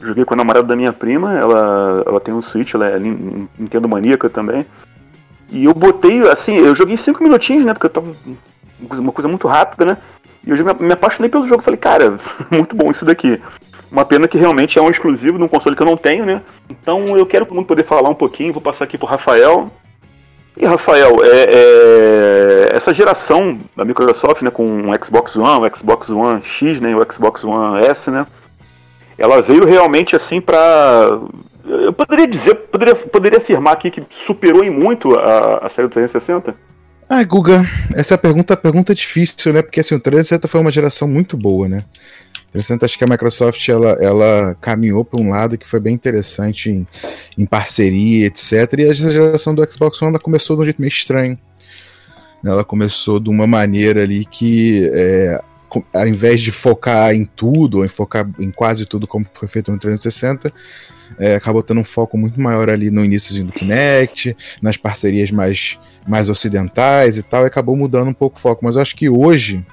Joguei 0.00 0.24
com 0.24 0.32
a 0.32 0.38
namorada 0.38 0.66
da 0.66 0.74
minha 0.74 0.92
prima, 0.92 1.38
ela, 1.38 2.02
ela 2.06 2.18
tem 2.18 2.32
um 2.32 2.40
Switch, 2.40 2.72
ela 2.72 2.88
é 2.88 2.98
Nintendo 2.98 3.86
maníaca 3.86 4.30
também. 4.30 4.64
E 5.50 5.66
eu 5.66 5.74
botei, 5.74 6.26
assim, 6.30 6.56
eu 6.56 6.74
joguei 6.74 6.96
5 6.96 7.22
minutinhos, 7.22 7.66
né? 7.66 7.74
Porque 7.74 7.86
eu 7.86 7.90
tava. 7.90 8.10
Uma 8.80 9.12
coisa 9.12 9.28
muito 9.28 9.46
rápida, 9.46 9.84
né? 9.84 9.98
E 10.44 10.50
eu 10.50 10.56
me, 10.56 10.86
me 10.86 10.92
apaixonei 10.94 11.28
pelo 11.28 11.46
jogo. 11.46 11.62
Falei, 11.62 11.78
cara, 11.78 12.18
muito 12.50 12.74
bom 12.74 12.90
isso 12.90 13.04
daqui. 13.04 13.38
Uma 13.90 14.06
pena 14.06 14.26
que 14.26 14.38
realmente 14.38 14.78
é 14.78 14.82
um 14.82 14.88
exclusivo 14.88 15.36
de 15.36 15.44
um 15.44 15.48
console 15.48 15.76
que 15.76 15.82
eu 15.82 15.86
não 15.86 15.98
tenho, 15.98 16.24
né? 16.24 16.40
Então 16.70 17.18
eu 17.18 17.26
quero 17.26 17.44
poder 17.44 17.84
falar 17.84 18.08
um 18.08 18.14
pouquinho, 18.14 18.54
vou 18.54 18.62
passar 18.62 18.84
aqui 18.84 18.96
pro 18.96 19.06
Rafael. 19.06 19.70
E 20.56 20.66
Rafael, 20.66 21.16
é, 21.24 21.48
é, 21.50 22.76
essa 22.76 22.92
geração 22.92 23.58
da 23.76 23.84
Microsoft, 23.84 24.42
né, 24.42 24.50
com 24.50 24.90
o 24.90 25.04
Xbox 25.04 25.34
One, 25.34 25.66
o 25.66 25.76
Xbox 25.76 26.10
One 26.10 26.44
X, 26.44 26.78
né, 26.80 26.94
o 26.94 27.12
Xbox 27.12 27.42
One 27.42 27.84
S, 27.86 28.10
né, 28.10 28.26
ela 29.16 29.40
veio 29.40 29.64
realmente 29.64 30.14
assim 30.14 30.40
para 30.40 31.18
eu 31.64 31.92
poderia 31.92 32.26
dizer, 32.26 32.54
poderia, 32.54 32.94
poderia 32.94 33.38
afirmar 33.38 33.74
aqui 33.74 33.90
que 33.90 34.02
superou 34.10 34.64
em 34.64 34.70
muito 34.70 35.14
a, 35.18 35.66
a 35.66 35.70
série 35.70 35.88
do 35.88 35.92
360? 35.92 36.54
Ah, 37.08 37.22
Guga, 37.24 37.64
essa 37.94 38.16
pergunta, 38.18 38.56
pergunta 38.56 38.92
é 38.92 38.94
difícil, 38.94 39.52
né? 39.52 39.62
Porque 39.62 39.80
assim, 39.80 39.94
o 39.94 40.00
360 40.00 40.48
foi 40.48 40.60
uma 40.60 40.70
geração 40.70 41.06
muito 41.06 41.36
boa, 41.36 41.68
né? 41.68 41.84
360 42.52 42.84
acho 42.84 42.98
que 42.98 43.04
a 43.04 43.06
Microsoft 43.06 43.66
ela, 43.68 43.92
ela 44.00 44.56
caminhou 44.60 45.04
para 45.04 45.20
um 45.20 45.30
lado 45.30 45.56
que 45.56 45.66
foi 45.66 45.80
bem 45.80 45.94
interessante 45.94 46.70
em, 46.70 46.86
em 47.36 47.46
parceria, 47.46 48.26
etc. 48.26 48.52
E 48.78 48.88
a 48.88 48.92
geração 48.92 49.54
do 49.54 49.66
Xbox 49.70 50.00
One 50.02 50.10
ela 50.10 50.18
começou 50.18 50.56
de 50.56 50.62
um 50.62 50.64
jeito 50.64 50.80
meio 50.80 50.90
estranho. 50.90 51.38
Ela 52.44 52.64
começou 52.64 53.18
de 53.18 53.30
uma 53.30 53.46
maneira 53.46 54.02
ali 54.02 54.24
que 54.24 54.90
é, 54.92 55.40
ao 55.94 56.06
invés 56.06 56.40
de 56.40 56.50
focar 56.50 57.14
em 57.14 57.24
tudo, 57.24 57.78
ou 57.78 57.84
em 57.84 57.88
focar 57.88 58.28
em 58.38 58.50
quase 58.50 58.84
tudo 58.84 59.06
como 59.06 59.24
foi 59.32 59.48
feito 59.48 59.72
no 59.72 59.78
360, 59.78 60.52
é, 61.18 61.36
acabou 61.36 61.62
tendo 61.62 61.80
um 61.80 61.84
foco 61.84 62.18
muito 62.18 62.40
maior 62.40 62.68
ali 62.68 62.90
no 62.90 63.04
início 63.04 63.44
do 63.44 63.52
Kinect, 63.52 64.36
nas 64.60 64.76
parcerias 64.76 65.30
mais, 65.30 65.78
mais 66.06 66.28
ocidentais 66.28 67.16
e 67.16 67.22
tal, 67.22 67.44
e 67.44 67.46
acabou 67.46 67.76
mudando 67.76 68.08
um 68.08 68.14
pouco 68.14 68.38
o 68.38 68.40
foco. 68.40 68.64
Mas 68.64 68.76
eu 68.76 68.82
acho 68.82 68.96
que 68.96 69.08
hoje, 69.08 69.64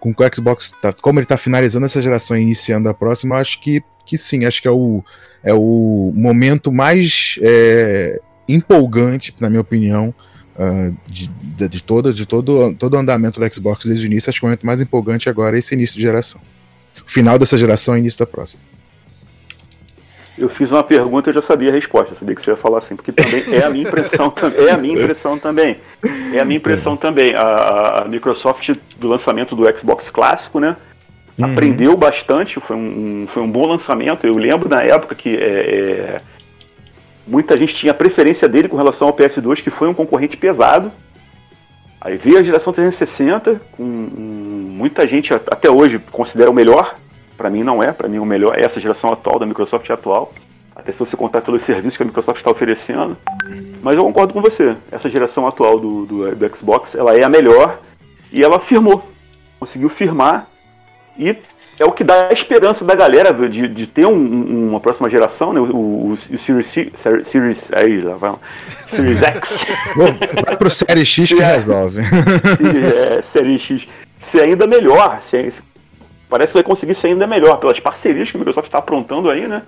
com 0.00 0.10
o 0.10 0.34
Xbox, 0.34 0.72
tá, 0.80 0.92
como 0.92 1.18
ele 1.18 1.24
está 1.24 1.36
finalizando 1.36 1.84
essa 1.86 2.00
geração 2.00 2.36
e 2.36 2.40
iniciando 2.40 2.88
a 2.88 2.94
próxima, 2.94 3.36
eu 3.36 3.40
acho 3.40 3.60
que, 3.60 3.82
que 4.06 4.16
sim, 4.16 4.46
acho 4.46 4.62
que 4.62 4.66
é 4.66 4.70
o, 4.70 5.04
é 5.44 5.52
o 5.54 6.12
momento 6.16 6.72
mais 6.72 7.38
é, 7.42 8.18
empolgante, 8.48 9.34
na 9.38 9.48
minha 9.48 9.60
opinião, 9.60 10.14
Uh, 10.50 10.94
de, 11.06 11.28
de, 11.28 11.68
de, 11.68 11.82
todo, 11.82 12.12
de 12.12 12.26
todo, 12.26 12.74
todo 12.74 12.92
o 12.92 12.98
andamento 12.98 13.40
do 13.40 13.54
Xbox 13.54 13.86
desde 13.86 14.04
o 14.04 14.08
início, 14.08 14.28
acho 14.28 14.40
que 14.40 14.44
o 14.44 14.48
momento 14.48 14.66
mais 14.66 14.78
empolgante 14.78 15.26
agora 15.26 15.56
é 15.56 15.58
esse 15.58 15.74
início 15.74 15.96
de 15.96 16.02
geração. 16.02 16.38
O 17.02 17.08
final 17.08 17.38
dessa 17.38 17.56
geração 17.56 17.96
e 17.96 18.00
início 18.00 18.18
da 18.18 18.26
próxima. 18.26 18.60
Eu 20.40 20.48
fiz 20.48 20.72
uma 20.72 20.82
pergunta 20.82 21.28
e 21.28 21.30
eu 21.30 21.34
já 21.34 21.42
sabia 21.42 21.68
a 21.68 21.72
resposta, 21.72 22.14
sabia 22.14 22.34
que 22.34 22.40
você 22.40 22.50
ia 22.50 22.56
falar 22.56 22.78
assim, 22.78 22.96
porque 22.96 23.12
também 23.12 23.44
é 23.52 23.62
a 23.62 23.68
minha 23.68 23.86
impressão, 23.86 24.32
é 24.66 24.70
a 24.70 24.78
minha 24.78 24.94
impressão 24.94 25.38
também. 25.38 25.76
É 26.32 26.40
a 26.40 26.44
minha 26.46 26.56
impressão 26.56 26.96
também. 26.96 27.34
A, 27.34 28.04
a 28.04 28.08
Microsoft 28.08 28.70
do 28.96 29.06
lançamento 29.06 29.54
do 29.54 29.64
Xbox 29.76 30.08
clássico, 30.08 30.58
né? 30.58 30.76
Uhum. 31.38 31.44
Aprendeu 31.44 31.94
bastante, 31.94 32.58
foi 32.58 32.74
um, 32.74 33.26
foi 33.28 33.42
um 33.42 33.50
bom 33.50 33.66
lançamento. 33.66 34.26
Eu 34.26 34.38
lembro 34.38 34.66
na 34.66 34.82
época 34.82 35.14
que 35.14 35.36
é, 35.36 35.40
é, 35.42 36.20
muita 37.26 37.54
gente 37.58 37.74
tinha 37.74 37.92
preferência 37.92 38.48
dele 38.48 38.66
com 38.66 38.78
relação 38.78 39.08
ao 39.08 39.14
PS2, 39.14 39.62
que 39.62 39.68
foi 39.68 39.88
um 39.88 39.94
concorrente 39.94 40.38
pesado. 40.38 40.90
Aí 42.00 42.16
veio 42.16 42.38
a 42.38 42.42
geração 42.42 42.72
360, 42.72 43.60
com 43.72 43.82
muita 43.82 45.06
gente 45.06 45.34
até 45.34 45.68
hoje 45.68 45.98
considera 46.10 46.50
o 46.50 46.54
melhor 46.54 46.96
para 47.40 47.48
mim 47.48 47.62
não 47.62 47.82
é, 47.82 47.90
para 47.90 48.06
mim 48.06 48.18
o 48.18 48.26
melhor 48.26 48.52
é 48.54 48.62
essa 48.62 48.78
geração 48.78 49.10
atual 49.10 49.38
da 49.38 49.46
Microsoft 49.46 49.88
atual. 49.88 50.30
Até 50.76 50.92
se 50.92 50.98
você 50.98 51.16
contar 51.16 51.40
pelos 51.40 51.62
serviços 51.62 51.96
que 51.96 52.02
a 52.02 52.06
Microsoft 52.06 52.36
está 52.36 52.50
oferecendo. 52.50 53.16
Mas 53.80 53.96
eu 53.96 54.04
concordo 54.04 54.34
com 54.34 54.42
você. 54.42 54.76
Essa 54.92 55.08
geração 55.08 55.48
atual 55.48 55.80
do, 55.80 56.04
do, 56.04 56.36
do 56.36 56.56
Xbox, 56.56 56.94
ela 56.94 57.16
é 57.16 57.22
a 57.22 57.30
melhor 57.30 57.80
e 58.30 58.44
ela 58.44 58.60
firmou. 58.60 59.02
Conseguiu 59.58 59.88
firmar 59.88 60.46
e 61.18 61.34
é 61.78 61.84
o 61.86 61.92
que 61.92 62.04
dá 62.04 62.28
a 62.28 62.32
esperança 62.34 62.84
da 62.84 62.94
galera 62.94 63.32
de, 63.32 63.66
de 63.66 63.86
ter 63.86 64.04
um, 64.04 64.68
uma 64.68 64.80
próxima 64.80 65.08
geração, 65.08 65.54
né? 65.54 65.60
O, 65.60 65.64
o, 65.64 66.12
o 66.12 66.38
Series, 66.38 66.92
Series, 67.24 67.72
aí, 67.72 68.02
lá 68.02 68.16
vai, 68.16 68.34
Series 68.88 69.22
X. 69.22 69.66
Vai 70.44 70.56
pro 70.58 70.68
Série 70.68 71.06
X 71.06 71.30
que 71.30 71.40
resolve. 71.40 72.02
É, 72.02 73.22
Série 73.22 73.58
X. 73.58 73.88
Ser 74.20 74.42
ainda 74.42 74.66
melhor, 74.66 75.22
ser, 75.22 75.54
parece 76.30 76.52
que 76.52 76.58
vai 76.58 76.62
conseguir 76.62 76.94
ser 76.94 77.08
ainda 77.08 77.26
melhor 77.26 77.58
pelas 77.58 77.78
parcerias 77.80 78.30
que 78.30 78.36
a 78.36 78.38
Microsoft 78.38 78.68
está 78.68 78.78
aprontando 78.78 79.28
aí, 79.28 79.46
né? 79.46 79.62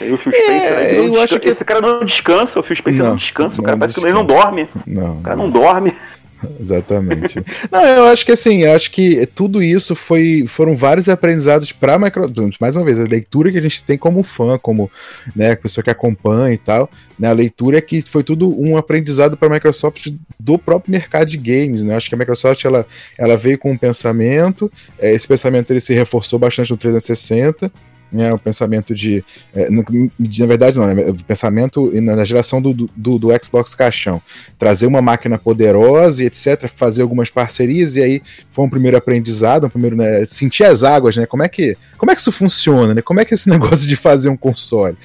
O 0.00 0.16
Phil 0.16 0.32
é, 0.32 0.38
Spencer 0.38 0.78
aí, 0.78 0.96
eu 0.96 1.02
descansa, 1.02 1.24
acho 1.24 1.40
que 1.40 1.48
esse 1.48 1.64
cara 1.64 1.80
não 1.80 2.04
descansa, 2.04 2.60
o 2.60 2.62
Phil 2.62 2.76
Spencer 2.76 3.02
não, 3.02 3.10
não 3.10 3.16
descansa, 3.16 3.56
não 3.56 3.62
o 3.62 3.66
cara 3.66 3.76
parece 3.78 3.98
que 3.98 4.06
ele 4.06 4.12
não 4.12 4.24
dorme. 4.24 4.68
Não. 4.86 5.18
O 5.18 5.22
cara 5.22 5.36
não 5.36 5.50
dorme. 5.50 5.96
Exatamente. 6.60 7.42
Não, 7.70 7.84
eu 7.84 8.04
acho 8.04 8.24
que 8.24 8.32
assim, 8.32 8.62
eu 8.62 8.72
acho 8.72 8.90
que 8.90 9.26
tudo 9.26 9.62
isso 9.62 9.94
foi 9.94 10.44
foram 10.46 10.76
vários 10.76 11.08
aprendizados 11.08 11.72
para 11.72 11.98
Microsoft. 11.98 12.56
Mais 12.60 12.76
uma 12.76 12.84
vez, 12.84 13.00
a 13.00 13.04
leitura 13.04 13.50
que 13.52 13.58
a 13.58 13.62
gente 13.62 13.82
tem 13.82 13.98
como 13.98 14.22
fã, 14.22 14.58
como 14.58 14.90
né, 15.34 15.54
pessoa 15.56 15.84
que 15.84 15.90
acompanha 15.90 16.54
e 16.54 16.58
tal, 16.58 16.90
né, 17.18 17.28
a 17.28 17.32
leitura 17.32 17.78
é 17.78 17.80
que 17.80 18.00
foi 18.02 18.22
tudo 18.22 18.48
um 18.60 18.76
aprendizado 18.76 19.36
para 19.36 19.48
a 19.48 19.52
Microsoft 19.52 20.08
do 20.38 20.58
próprio 20.58 20.92
mercado 20.92 21.26
de 21.26 21.36
games. 21.36 21.82
Né? 21.82 21.94
Acho 21.94 22.08
que 22.08 22.14
a 22.14 22.18
Microsoft 22.18 22.64
ela, 22.64 22.86
ela 23.18 23.36
veio 23.36 23.58
com 23.58 23.70
um 23.70 23.76
pensamento, 23.76 24.70
é, 24.98 25.12
esse 25.12 25.26
pensamento 25.26 25.70
ele 25.70 25.80
se 25.80 25.92
reforçou 25.92 26.38
bastante 26.38 26.70
no 26.70 26.76
360 26.76 27.70
né, 28.12 28.32
o 28.32 28.38
pensamento 28.38 28.94
de, 28.94 29.24
é, 29.54 29.68
na 29.70 30.46
verdade 30.46 30.78
não, 30.78 30.86
né, 30.86 31.10
o 31.10 31.24
pensamento 31.24 31.90
na 32.00 32.24
geração 32.24 32.60
do, 32.60 32.72
do, 32.72 33.18
do, 33.18 33.28
Xbox 33.42 33.74
caixão, 33.74 34.20
trazer 34.58 34.86
uma 34.86 35.00
máquina 35.00 35.38
poderosa 35.38 36.22
e 36.22 36.26
etc, 36.26 36.68
fazer 36.74 37.02
algumas 37.02 37.30
parcerias 37.30 37.96
e 37.96 38.02
aí 38.02 38.22
foi 38.50 38.64
um 38.64 38.70
primeiro 38.70 38.96
aprendizado, 38.96 39.66
um 39.66 39.70
primeiro, 39.70 39.96
né, 39.96 40.24
sentir 40.26 40.64
as 40.64 40.82
águas, 40.82 41.16
né, 41.16 41.26
como 41.26 41.42
é 41.42 41.48
que, 41.48 41.76
como 41.96 42.10
é 42.10 42.14
que 42.14 42.20
isso 42.20 42.32
funciona, 42.32 42.94
né, 42.94 43.02
como 43.02 43.20
é 43.20 43.24
que 43.24 43.34
é 43.34 43.36
esse 43.36 43.48
negócio 43.50 43.86
de 43.86 43.96
fazer 43.96 44.28
um 44.28 44.36
console, 44.36 44.96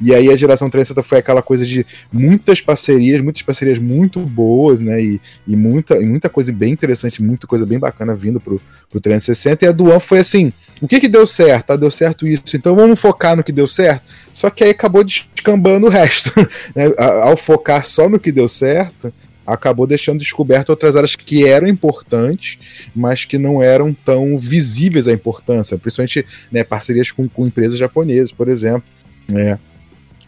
e 0.00 0.14
aí 0.14 0.30
a 0.30 0.36
geração 0.36 0.70
360 0.70 1.02
foi 1.02 1.18
aquela 1.18 1.42
coisa 1.42 1.64
de 1.64 1.84
muitas 2.12 2.60
parcerias, 2.60 3.20
muitas 3.20 3.42
parcerias 3.42 3.78
muito 3.78 4.20
boas, 4.20 4.80
né? 4.80 5.02
E, 5.02 5.20
e, 5.46 5.56
muita, 5.56 5.96
e 5.96 6.06
muita 6.06 6.28
coisa 6.28 6.52
bem 6.52 6.72
interessante, 6.72 7.22
muita 7.22 7.46
coisa 7.46 7.66
bem 7.66 7.78
bacana 7.78 8.14
vindo 8.14 8.38
pro, 8.38 8.60
pro 8.88 9.00
360. 9.00 9.64
E 9.64 9.68
a 9.68 9.70
One 9.70 10.00
foi 10.00 10.18
assim: 10.18 10.52
o 10.80 10.86
que 10.86 11.00
que 11.00 11.08
deu 11.08 11.26
certo? 11.26 11.72
Ah, 11.72 11.76
deu 11.76 11.90
certo 11.90 12.26
isso, 12.26 12.47
então 12.56 12.74
vamos 12.74 13.00
focar 13.00 13.36
no 13.36 13.44
que 13.44 13.52
deu 13.52 13.68
certo. 13.68 14.02
Só 14.32 14.50
que 14.50 14.64
aí 14.64 14.70
acabou 14.70 15.04
descambando 15.04 15.86
o 15.86 15.90
resto. 15.90 16.32
Né? 16.74 16.84
Ao 17.22 17.36
focar 17.36 17.84
só 17.84 18.08
no 18.08 18.20
que 18.20 18.30
deu 18.30 18.48
certo, 18.48 19.12
acabou 19.46 19.86
deixando 19.86 20.18
descoberto 20.18 20.70
outras 20.70 20.94
áreas 20.96 21.16
que 21.16 21.46
eram 21.46 21.66
importantes, 21.66 22.58
mas 22.94 23.24
que 23.24 23.38
não 23.38 23.62
eram 23.62 23.94
tão 23.94 24.36
visíveis 24.36 25.08
a 25.08 25.12
importância, 25.12 25.78
principalmente 25.78 26.26
né, 26.52 26.62
parcerias 26.62 27.10
com, 27.10 27.28
com 27.28 27.46
empresas 27.46 27.78
japonesas, 27.78 28.30
por 28.30 28.48
exemplo. 28.48 28.84
É, 29.34 29.58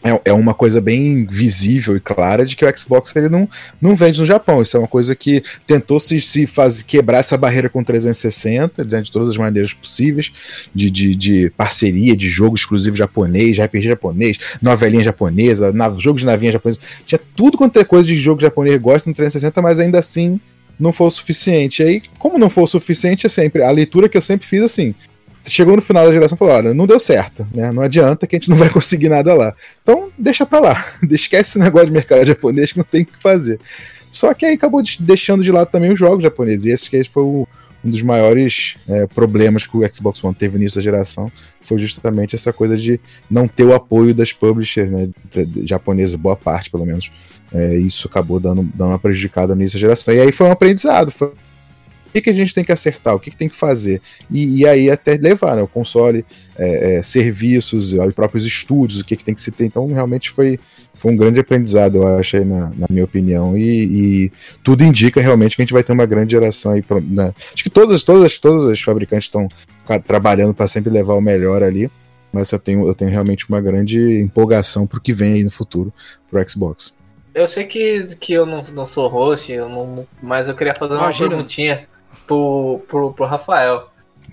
é, 0.03 0.21
é 0.25 0.33
uma 0.33 0.53
coisa 0.53 0.81
bem 0.81 1.25
visível 1.25 1.95
e 1.95 1.99
clara 1.99 2.45
de 2.45 2.55
que 2.55 2.65
o 2.65 2.77
Xbox 2.77 3.15
ele 3.15 3.29
não, 3.29 3.47
não 3.79 3.95
vende 3.95 4.19
no 4.19 4.25
Japão. 4.25 4.61
Isso 4.61 4.75
é 4.75 4.79
uma 4.79 4.87
coisa 4.87 5.15
que 5.15 5.43
tentou 5.67 5.99
se, 5.99 6.19
se 6.19 6.47
faz, 6.47 6.81
quebrar 6.81 7.19
essa 7.19 7.37
barreira 7.37 7.69
com 7.69 7.83
360 7.83 8.83
né, 8.83 9.01
de 9.01 9.11
todas 9.11 9.29
as 9.29 9.37
maneiras 9.37 9.73
possíveis, 9.73 10.31
de, 10.73 10.89
de, 10.89 11.15
de, 11.15 11.49
parceria, 11.51 12.15
de 12.15 12.27
jogo 12.27 12.55
exclusivo 12.55 12.95
japonês, 12.95 13.59
RPG 13.59 13.89
japonês, 13.89 14.37
novelinha 14.61 15.03
japonesa, 15.03 15.71
na, 15.71 15.89
jogo 15.95 16.19
de 16.19 16.25
navinha 16.25 16.53
japonesa. 16.53 16.79
Tinha 17.05 17.19
tudo 17.35 17.57
quanto 17.57 17.79
é 17.79 17.83
coisa 17.83 18.07
de 18.07 18.15
jogo 18.17 18.41
japonês 18.41 18.77
gosta 18.77 19.09
no 19.09 19.15
360, 19.15 19.61
mas 19.61 19.79
ainda 19.79 19.99
assim 19.99 20.39
não 20.79 20.91
foi 20.91 21.07
o 21.07 21.11
suficiente. 21.11 21.83
E 21.83 21.85
aí, 21.85 22.01
como 22.17 22.39
não 22.39 22.49
foi 22.49 22.63
o 22.63 22.67
suficiente, 22.67 23.27
é 23.27 23.29
sempre 23.29 23.61
a 23.61 23.69
leitura 23.69 24.09
que 24.09 24.17
eu 24.17 24.21
sempre 24.21 24.47
fiz 24.47 24.63
assim 24.63 24.95
chegou 25.45 25.75
no 25.75 25.81
final 25.81 26.05
da 26.05 26.13
geração 26.13 26.35
e 26.35 26.39
falou: 26.39 26.53
olha, 26.53 26.73
não 26.73 26.85
deu 26.87 26.99
certo, 26.99 27.45
né? 27.53 27.71
Não 27.71 27.81
adianta 27.83 28.27
que 28.27 28.35
a 28.35 28.39
gente 28.39 28.49
não 28.49 28.57
vai 28.57 28.69
conseguir 28.69 29.09
nada 29.09 29.33
lá. 29.33 29.53
Então, 29.81 30.11
deixa 30.17 30.45
pra 30.45 30.59
lá. 30.59 30.85
Esquece 31.09 31.51
esse 31.51 31.59
negócio 31.59 31.87
de 31.87 31.93
mercado 31.93 32.25
japonês 32.25 32.71
que 32.71 32.77
não 32.77 32.85
tem 32.85 33.03
o 33.03 33.05
que 33.05 33.17
fazer. 33.17 33.59
Só 34.09 34.33
que 34.33 34.45
aí 34.45 34.55
acabou 34.55 34.83
deixando 34.99 35.43
de 35.43 35.51
lado 35.51 35.69
também 35.69 35.91
os 35.91 35.99
jogos 35.99 36.21
japoneses. 36.21 36.65
E 36.65 36.69
esse 36.71 36.89
que 36.89 37.03
foi 37.05 37.23
o, 37.23 37.47
um 37.83 37.89
dos 37.89 38.01
maiores 38.01 38.75
é, 38.87 39.07
problemas 39.07 39.65
que 39.65 39.75
o 39.75 39.95
Xbox 39.95 40.23
One 40.23 40.35
teve 40.35 40.57
nisso 40.59 40.75
da 40.75 40.81
geração. 40.81 41.31
Foi 41.61 41.77
justamente 41.77 42.35
essa 42.35 42.51
coisa 42.51 42.77
de 42.77 42.99
não 43.29 43.47
ter 43.47 43.63
o 43.63 43.73
apoio 43.73 44.13
das 44.13 44.33
publishers 44.33 44.91
né, 44.91 45.09
japonesas, 45.63 46.15
boa 46.15 46.35
parte 46.35 46.69
pelo 46.69 46.85
menos. 46.85 47.11
É, 47.53 47.75
isso 47.77 48.07
acabou 48.07 48.39
dando, 48.39 48.63
dando 48.73 48.89
uma 48.89 48.99
prejudicada 48.99 49.55
nisso 49.55 49.75
da 49.75 49.79
geração. 49.79 50.13
E 50.13 50.19
aí 50.19 50.31
foi 50.31 50.47
um 50.47 50.51
aprendizado. 50.51 51.11
Foi 51.11 51.31
que, 52.11 52.21
que 52.21 52.29
a 52.29 52.33
gente 52.33 52.53
tem 52.53 52.63
que 52.63 52.71
acertar, 52.71 53.15
o 53.15 53.19
que, 53.19 53.31
que 53.31 53.37
tem 53.37 53.49
que 53.49 53.55
fazer. 53.55 54.01
E, 54.29 54.59
e 54.59 54.67
aí 54.67 54.89
até 54.89 55.15
levar 55.15 55.55
né, 55.55 55.61
o 55.61 55.67
console, 55.67 56.25
é, 56.57 56.97
é, 56.97 57.01
serviços, 57.01 57.93
os 57.93 58.13
próprios 58.13 58.45
estúdios, 58.45 59.01
o 59.01 59.05
que, 59.05 59.15
que 59.15 59.23
tem 59.23 59.33
que 59.33 59.41
se 59.41 59.51
ter. 59.51 59.65
Então, 59.65 59.87
realmente 59.87 60.29
foi, 60.29 60.59
foi 60.93 61.11
um 61.11 61.17
grande 61.17 61.39
aprendizado, 61.39 61.97
eu 61.97 62.07
acho, 62.17 62.37
aí, 62.37 62.45
na, 62.45 62.71
na 62.77 62.87
minha 62.89 63.03
opinião. 63.03 63.57
E, 63.57 64.25
e, 64.25 64.31
tudo 64.63 64.83
indica 64.83 65.21
realmente 65.21 65.55
que 65.55 65.61
a 65.61 65.65
gente 65.65 65.73
vai 65.73 65.83
ter 65.83 65.93
uma 65.93 66.05
grande 66.05 66.31
geração 66.31 66.73
aí. 66.73 66.83
Né? 67.09 67.33
Acho 67.53 67.63
que 67.63 67.69
todas, 67.69 68.03
todas, 68.03 68.37
todas 68.37 68.65
as 68.67 68.81
fabricantes 68.81 69.25
estão 69.25 69.47
trabalhando 70.05 70.53
para 70.53 70.67
sempre 70.67 70.91
levar 70.91 71.15
o 71.15 71.21
melhor 71.21 71.63
ali. 71.63 71.89
Mas 72.31 72.51
eu 72.51 72.59
tenho, 72.59 72.87
eu 72.87 72.95
tenho 72.95 73.11
realmente 73.11 73.47
uma 73.49 73.59
grande 73.59 74.21
empolgação 74.21 74.87
para 74.87 74.97
o 74.97 75.01
que 75.01 75.11
vem 75.11 75.33
aí 75.33 75.43
no 75.43 75.51
futuro 75.51 75.93
para 76.29 76.41
o 76.41 76.49
Xbox. 76.49 76.93
Eu 77.33 77.47
sei 77.47 77.65
que, 77.65 78.07
que 78.19 78.33
eu 78.33 78.45
não, 78.45 78.61
não 78.73 78.85
sou 78.85 79.07
host, 79.07 79.51
eu 79.51 79.69
não, 79.69 80.05
mas 80.21 80.47
eu 80.47 80.55
queria 80.55 80.75
fazer 80.75 80.93
uma 80.93 81.03
Imagina. 81.03 81.29
perguntinha 81.29 81.87
pro, 82.31 82.81
pro, 82.87 83.13
pro 83.13 83.25
Rafael. 83.25 83.89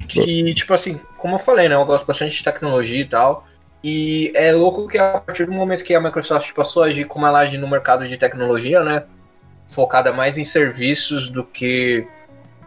Que, 0.06 0.54
tipo 0.54 0.72
assim, 0.72 1.00
como 1.16 1.34
eu 1.34 1.38
falei, 1.40 1.68
né? 1.68 1.74
Eu 1.74 1.84
gosto 1.84 2.06
bastante 2.06 2.36
de 2.36 2.44
tecnologia 2.44 3.00
e 3.00 3.04
tal. 3.04 3.44
E 3.82 4.32
é 4.36 4.52
louco 4.52 4.86
que 4.86 4.96
a 4.96 5.20
partir 5.20 5.46
do 5.46 5.52
momento 5.52 5.82
que 5.82 5.94
a 5.94 6.00
Microsoft 6.00 6.52
passou 6.52 6.84
a 6.84 6.86
agir 6.86 7.04
como 7.06 7.26
ela 7.26 7.40
age 7.40 7.58
no 7.58 7.68
mercado 7.68 8.06
de 8.06 8.16
tecnologia, 8.16 8.84
né? 8.84 9.04
Focada 9.66 10.12
mais 10.12 10.38
em 10.38 10.44
serviços 10.44 11.28
do 11.28 11.44
que 11.44 12.06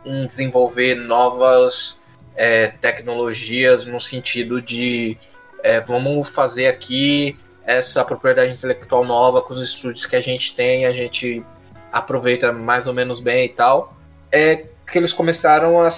em 0.06 0.26
desenvolver 0.26 0.96
novas 0.96 2.02
é, 2.36 2.68
tecnologias 2.68 3.86
no 3.86 4.02
sentido 4.02 4.62
de 4.62 5.18
é, 5.64 5.80
vamos 5.80 6.30
fazer 6.30 6.68
aqui 6.68 7.38
essa 7.66 8.04
propriedade 8.04 8.54
intelectual 8.54 9.06
nova 9.06 9.42
com 9.42 9.54
os 9.54 9.62
estúdios 9.62 10.06
que 10.06 10.16
a 10.16 10.22
gente 10.22 10.56
tem, 10.56 10.86
a 10.86 10.92
gente 10.92 11.44
aproveita 11.92 12.52
mais 12.52 12.88
ou 12.88 12.94
menos 12.94 13.20
bem 13.20 13.46
e 13.46 13.50
tal. 13.50 13.96
É, 14.32 14.66
que 14.92 14.98
eles 14.98 15.14
começaram 15.14 15.82
a 15.82 15.90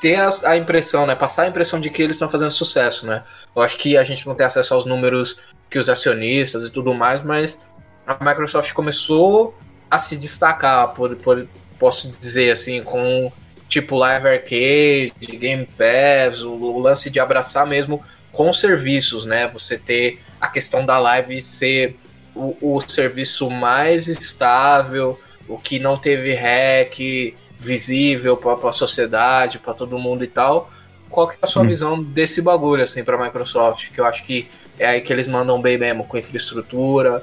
ter 0.00 0.16
a, 0.16 0.30
a, 0.44 0.56
impressão, 0.56 1.06
né? 1.06 1.14
Passar 1.14 1.42
a 1.42 1.48
impressão 1.48 1.80
de 1.80 1.90
que 1.90 2.02
eles 2.02 2.16
estão 2.16 2.28
fazendo 2.28 2.50
sucesso, 2.50 3.06
né? 3.06 3.24
Eu 3.54 3.62
acho 3.62 3.76
que 3.78 3.96
a 3.96 4.04
gente 4.04 4.26
não 4.26 4.34
tem 4.34 4.46
acesso 4.46 4.74
aos 4.74 4.84
números 4.84 5.38
que 5.68 5.78
os 5.78 5.88
acionistas 5.88 6.64
e 6.64 6.70
tudo 6.70 6.94
mais, 6.94 7.22
mas 7.24 7.58
a 8.06 8.16
Microsoft 8.22 8.72
começou 8.72 9.56
a 9.90 9.98
se 9.98 10.16
destacar, 10.16 10.94
por, 10.94 11.16
por 11.16 11.46
posso 11.78 12.10
dizer 12.10 12.52
assim, 12.52 12.82
com 12.82 13.32
tipo 13.68 13.96
Live 13.96 14.28
Arcade, 14.28 15.36
Game 15.38 15.66
Pass, 15.66 16.42
o, 16.42 16.52
o 16.52 16.78
lance 16.78 17.10
de 17.10 17.18
abraçar 17.18 17.66
mesmo 17.66 18.02
com 18.32 18.52
serviços, 18.52 19.24
né? 19.24 19.48
Você 19.48 19.78
ter 19.78 20.20
a 20.40 20.48
questão 20.48 20.84
da 20.84 20.98
live 20.98 21.40
ser 21.40 21.98
o, 22.34 22.56
o 22.60 22.80
serviço 22.80 23.50
mais 23.50 24.08
estável, 24.08 25.18
o 25.48 25.58
que 25.58 25.78
não 25.78 25.96
teve 25.96 26.34
hack, 26.34 27.34
visível 27.58 28.36
para 28.36 28.68
a 28.68 28.72
sociedade, 28.72 29.58
para 29.58 29.74
todo 29.74 29.98
mundo 29.98 30.24
e 30.24 30.28
tal. 30.28 30.70
Qual 31.08 31.28
que 31.28 31.34
é 31.34 31.38
a 31.42 31.46
sua 31.46 31.62
hum. 31.62 31.68
visão 31.68 32.02
desse 32.02 32.42
bagulho, 32.42 32.82
assim, 32.82 33.04
para 33.04 33.16
a 33.16 33.24
Microsoft? 33.24 33.90
Que 33.92 34.00
eu 34.00 34.04
acho 34.04 34.24
que 34.24 34.48
é 34.78 34.86
aí 34.86 35.00
que 35.00 35.12
eles 35.12 35.28
mandam 35.28 35.60
bem 35.60 35.78
mesmo, 35.78 36.04
com 36.04 36.18
infraestrutura, 36.18 37.22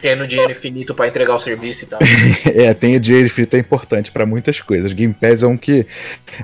tendo 0.00 0.26
dinheiro 0.26 0.50
infinito 0.52 0.94
para 0.94 1.08
entregar 1.08 1.34
o 1.34 1.40
serviço 1.40 1.84
e 1.84 1.86
tal. 1.86 1.98
é, 2.44 2.74
tem 2.74 2.96
o 2.96 3.00
dinheiro 3.00 3.26
infinito 3.26 3.56
é 3.56 3.58
importante 3.58 4.10
para 4.10 4.26
muitas 4.26 4.60
coisas. 4.60 4.92
Game 4.92 5.14
Pass 5.14 5.42
é 5.42 5.46
um 5.46 5.56
que. 5.56 5.86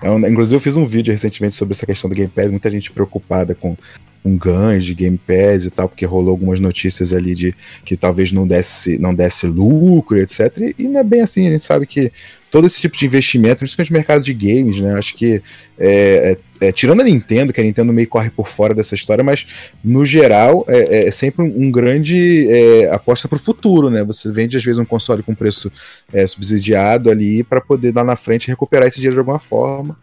É 0.03 0.11
um, 0.11 0.19
inclusive, 0.27 0.57
eu 0.57 0.61
fiz 0.61 0.77
um 0.77 0.87
vídeo 0.87 1.13
recentemente 1.13 1.57
sobre 1.57 1.75
essa 1.75 1.87
questão 1.87 2.09
do 2.09 2.17
Game 2.17 2.31
Pass, 2.35 2.51
muita 2.51 2.71
gente 2.71 2.91
preocupada 2.91 3.55
com 3.55 3.77
um 4.25 4.37
ganho 4.37 4.81
de 4.81 4.95
Game 4.95 5.19
Pass 5.19 5.65
e 5.65 5.71
tal, 5.71 5.89
porque 5.89 6.05
rolou 6.05 6.31
algumas 6.31 6.61
notícias 6.61 7.13
ali 7.13 7.35
de 7.35 7.55
que 7.85 7.97
talvez 7.97 8.33
não 8.33 8.47
desse, 8.47 8.99
não 8.99 9.15
desse 9.15 9.47
lucro, 9.47 10.19
etc. 10.19 10.75
E 10.79 10.85
não 10.85 11.01
é 11.01 11.05
bem 11.05 11.23
assim, 11.23 11.49
a 11.49 11.51
gente 11.51 11.65
sabe 11.65 11.87
que 11.87 12.13
todo 12.51 12.67
esse 12.67 12.81
tipo 12.81 12.97
de 12.97 13.07
investimento, 13.07 13.59
principalmente 13.59 13.91
no 13.91 13.97
mercado 13.97 14.25
de 14.25 14.35
games, 14.35 14.81
né? 14.81 14.95
Acho 14.99 15.15
que 15.15 15.43
é, 15.79 16.37
é, 16.61 16.69
é, 16.69 16.73
tirando 16.73 17.01
a 17.01 17.05
Nintendo, 17.05 17.53
que 17.53 17.61
a 17.61 17.65
Nintendo 17.65 17.93
meio 17.93 18.09
corre 18.09 18.29
por 18.29 18.49
fora 18.49 18.75
dessa 18.75 18.95
história, 18.95 19.23
mas 19.23 19.47
no 19.83 20.05
geral 20.05 20.65
é, 20.69 21.09
é 21.09 21.11
sempre 21.11 21.45
um, 21.45 21.67
um 21.67 21.71
grande 21.71 22.49
é, 22.51 22.93
aposta 22.93 23.29
para 23.29 23.37
o 23.37 23.41
futuro, 23.41 23.89
né? 23.89 24.03
Você 24.05 24.31
vende 24.33 24.57
às 24.57 24.65
vezes 24.65 24.79
um 24.79 24.85
console 24.85 25.23
com 25.23 25.35
preço 25.35 25.71
é, 26.13 26.27
subsidiado 26.27 27.11
ali 27.11 27.45
para 27.45 27.61
poder 27.61 27.95
lá 27.95 28.03
na 28.03 28.17
frente 28.17 28.49
recuperar 28.49 28.89
esse 28.89 28.97
dinheiro 28.97 29.15
de 29.15 29.21
alguma 29.21 29.39
forma. 29.39 29.97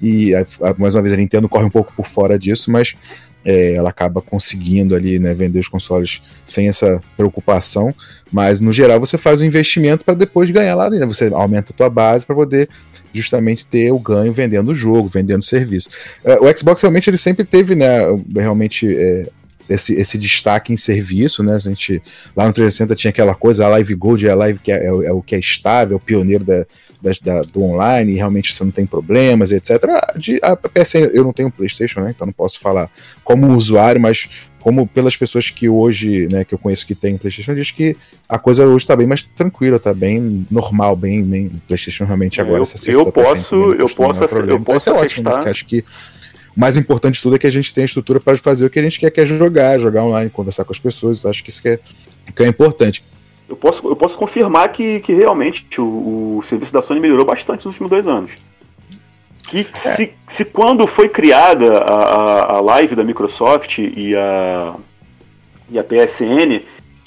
E 0.00 0.32
mais 0.78 0.96
uma 0.96 1.02
vez 1.02 1.14
a 1.14 1.16
Nintendo 1.16 1.48
corre 1.48 1.64
um 1.64 1.70
pouco 1.70 1.92
por 1.94 2.08
fora 2.08 2.36
disso, 2.36 2.72
mas 2.72 2.96
é, 3.44 3.74
ela 3.74 3.90
acaba 3.90 4.20
conseguindo 4.20 4.94
ali 4.94 5.18
né, 5.18 5.34
vender 5.34 5.60
os 5.60 5.68
consoles 5.68 6.22
sem 6.44 6.68
essa 6.68 7.02
preocupação, 7.16 7.94
mas 8.30 8.60
no 8.60 8.72
geral 8.72 9.00
você 9.00 9.18
faz 9.18 9.40
o 9.40 9.44
um 9.44 9.46
investimento 9.46 10.04
para 10.04 10.14
depois 10.14 10.50
ganhar 10.50 10.74
lá 10.74 10.88
dentro, 10.88 11.12
você 11.12 11.30
aumenta 11.32 11.72
a 11.72 11.76
tua 11.76 11.90
base 11.90 12.24
para 12.24 12.36
poder 12.36 12.68
justamente 13.12 13.66
ter 13.66 13.92
o 13.92 13.98
ganho 13.98 14.32
vendendo 14.32 14.70
o 14.70 14.74
jogo, 14.74 15.08
vendendo 15.08 15.40
o 15.40 15.44
serviço. 15.44 15.90
É, 16.24 16.38
o 16.38 16.58
Xbox 16.58 16.80
realmente 16.80 17.10
ele 17.10 17.18
sempre 17.18 17.44
teve, 17.44 17.74
né, 17.74 17.98
realmente 18.34 18.86
é, 18.88 19.26
esse, 19.72 19.94
esse 19.94 20.18
destaque 20.18 20.72
em 20.72 20.76
serviço, 20.76 21.42
né? 21.42 21.54
A 21.54 21.58
gente 21.58 22.02
lá 22.36 22.46
no 22.46 22.52
360 22.52 22.94
tinha 22.94 23.10
aquela 23.10 23.34
coisa, 23.34 23.64
a 23.64 23.68
Live 23.68 23.94
Gold 23.94 24.26
é 24.26 24.30
a 24.30 24.34
live 24.34 24.58
que 24.58 24.72
é, 24.72 24.84
é, 24.84 24.86
é 24.86 25.12
o 25.12 25.22
que 25.22 25.34
é 25.34 25.38
estável, 25.38 25.94
é 25.94 25.96
o 25.96 26.00
pioneiro 26.00 26.44
da, 26.44 26.66
da, 27.00 27.10
da, 27.22 27.42
do 27.42 27.62
online, 27.62 28.12
e 28.12 28.16
realmente 28.16 28.52
você 28.52 28.62
não 28.62 28.70
tem 28.70 28.86
problemas, 28.86 29.50
etc. 29.50 29.80
De, 30.16 30.38
a 30.42 30.56
PSN, 30.56 31.10
eu 31.12 31.24
não 31.24 31.32
tenho 31.32 31.50
PlayStation, 31.50 32.00
né? 32.00 32.12
Então 32.14 32.26
não 32.26 32.32
posso 32.32 32.60
falar 32.60 32.90
como 33.24 33.54
usuário, 33.56 34.00
mas 34.00 34.28
como 34.62 34.86
pelas 34.86 35.16
pessoas 35.16 35.50
que 35.50 35.68
hoje, 35.68 36.28
né, 36.28 36.44
que 36.44 36.54
eu 36.54 36.58
conheço 36.58 36.86
que 36.86 36.94
tem 36.94 37.18
PlayStation, 37.18 37.52
diz 37.52 37.72
que 37.72 37.96
a 38.28 38.38
coisa 38.38 38.64
hoje 38.64 38.84
está 38.84 38.94
bem 38.94 39.08
mais 39.08 39.24
tranquila, 39.24 39.76
está 39.76 39.92
bem 39.92 40.46
normal, 40.48 40.94
bem, 40.94 41.24
bem 41.24 41.50
PlayStation 41.66 42.04
realmente 42.04 42.40
agora. 42.40 42.58
Eu, 42.58 42.62
essa 42.62 42.90
eu 42.90 43.10
posso, 43.10 43.54
eu 43.72 43.88
posso, 43.88 44.24
eu 44.48 44.60
posso, 44.60 44.88
é 44.88 44.92
ótimo, 44.92 45.28
né? 45.28 45.50
acho 45.50 45.66
que 45.66 45.84
o 46.56 46.60
mais 46.60 46.76
importante 46.76 47.14
de 47.14 47.22
tudo 47.22 47.36
é 47.36 47.38
que 47.38 47.46
a 47.46 47.52
gente 47.52 47.72
tem 47.72 47.82
a 47.82 47.84
estrutura 47.84 48.20
para 48.20 48.36
fazer 48.36 48.66
o 48.66 48.70
que 48.70 48.78
a 48.78 48.82
gente 48.82 49.00
quer, 49.00 49.10
que 49.10 49.20
é 49.20 49.26
jogar, 49.26 49.78
jogar 49.78 50.04
online, 50.04 50.30
conversar 50.30 50.64
com 50.64 50.72
as 50.72 50.78
pessoas. 50.78 51.24
Acho 51.24 51.42
que 51.42 51.50
isso 51.50 51.62
que 51.62 51.68
é, 51.68 51.78
que 52.34 52.42
é 52.42 52.46
importante. 52.46 53.02
Eu 53.48 53.56
posso, 53.56 53.86
eu 53.86 53.96
posso 53.96 54.16
confirmar 54.16 54.70
que, 54.70 55.00
que 55.00 55.12
realmente 55.12 55.66
o, 55.78 56.38
o 56.38 56.42
serviço 56.48 56.72
da 56.72 56.82
Sony 56.82 57.00
melhorou 57.00 57.24
bastante 57.24 57.66
nos 57.66 57.74
últimos 57.74 57.90
dois 57.90 58.06
anos. 58.06 58.30
que 59.46 59.66
se, 59.74 60.12
se 60.30 60.44
quando 60.44 60.86
foi 60.86 61.08
criada 61.08 61.78
a, 61.78 61.94
a, 61.94 62.56
a 62.56 62.60
live 62.60 62.94
da 62.94 63.04
Microsoft 63.04 63.78
e 63.78 64.14
a, 64.14 64.74
e 65.70 65.78
a 65.78 65.84
PSN, 65.84 66.62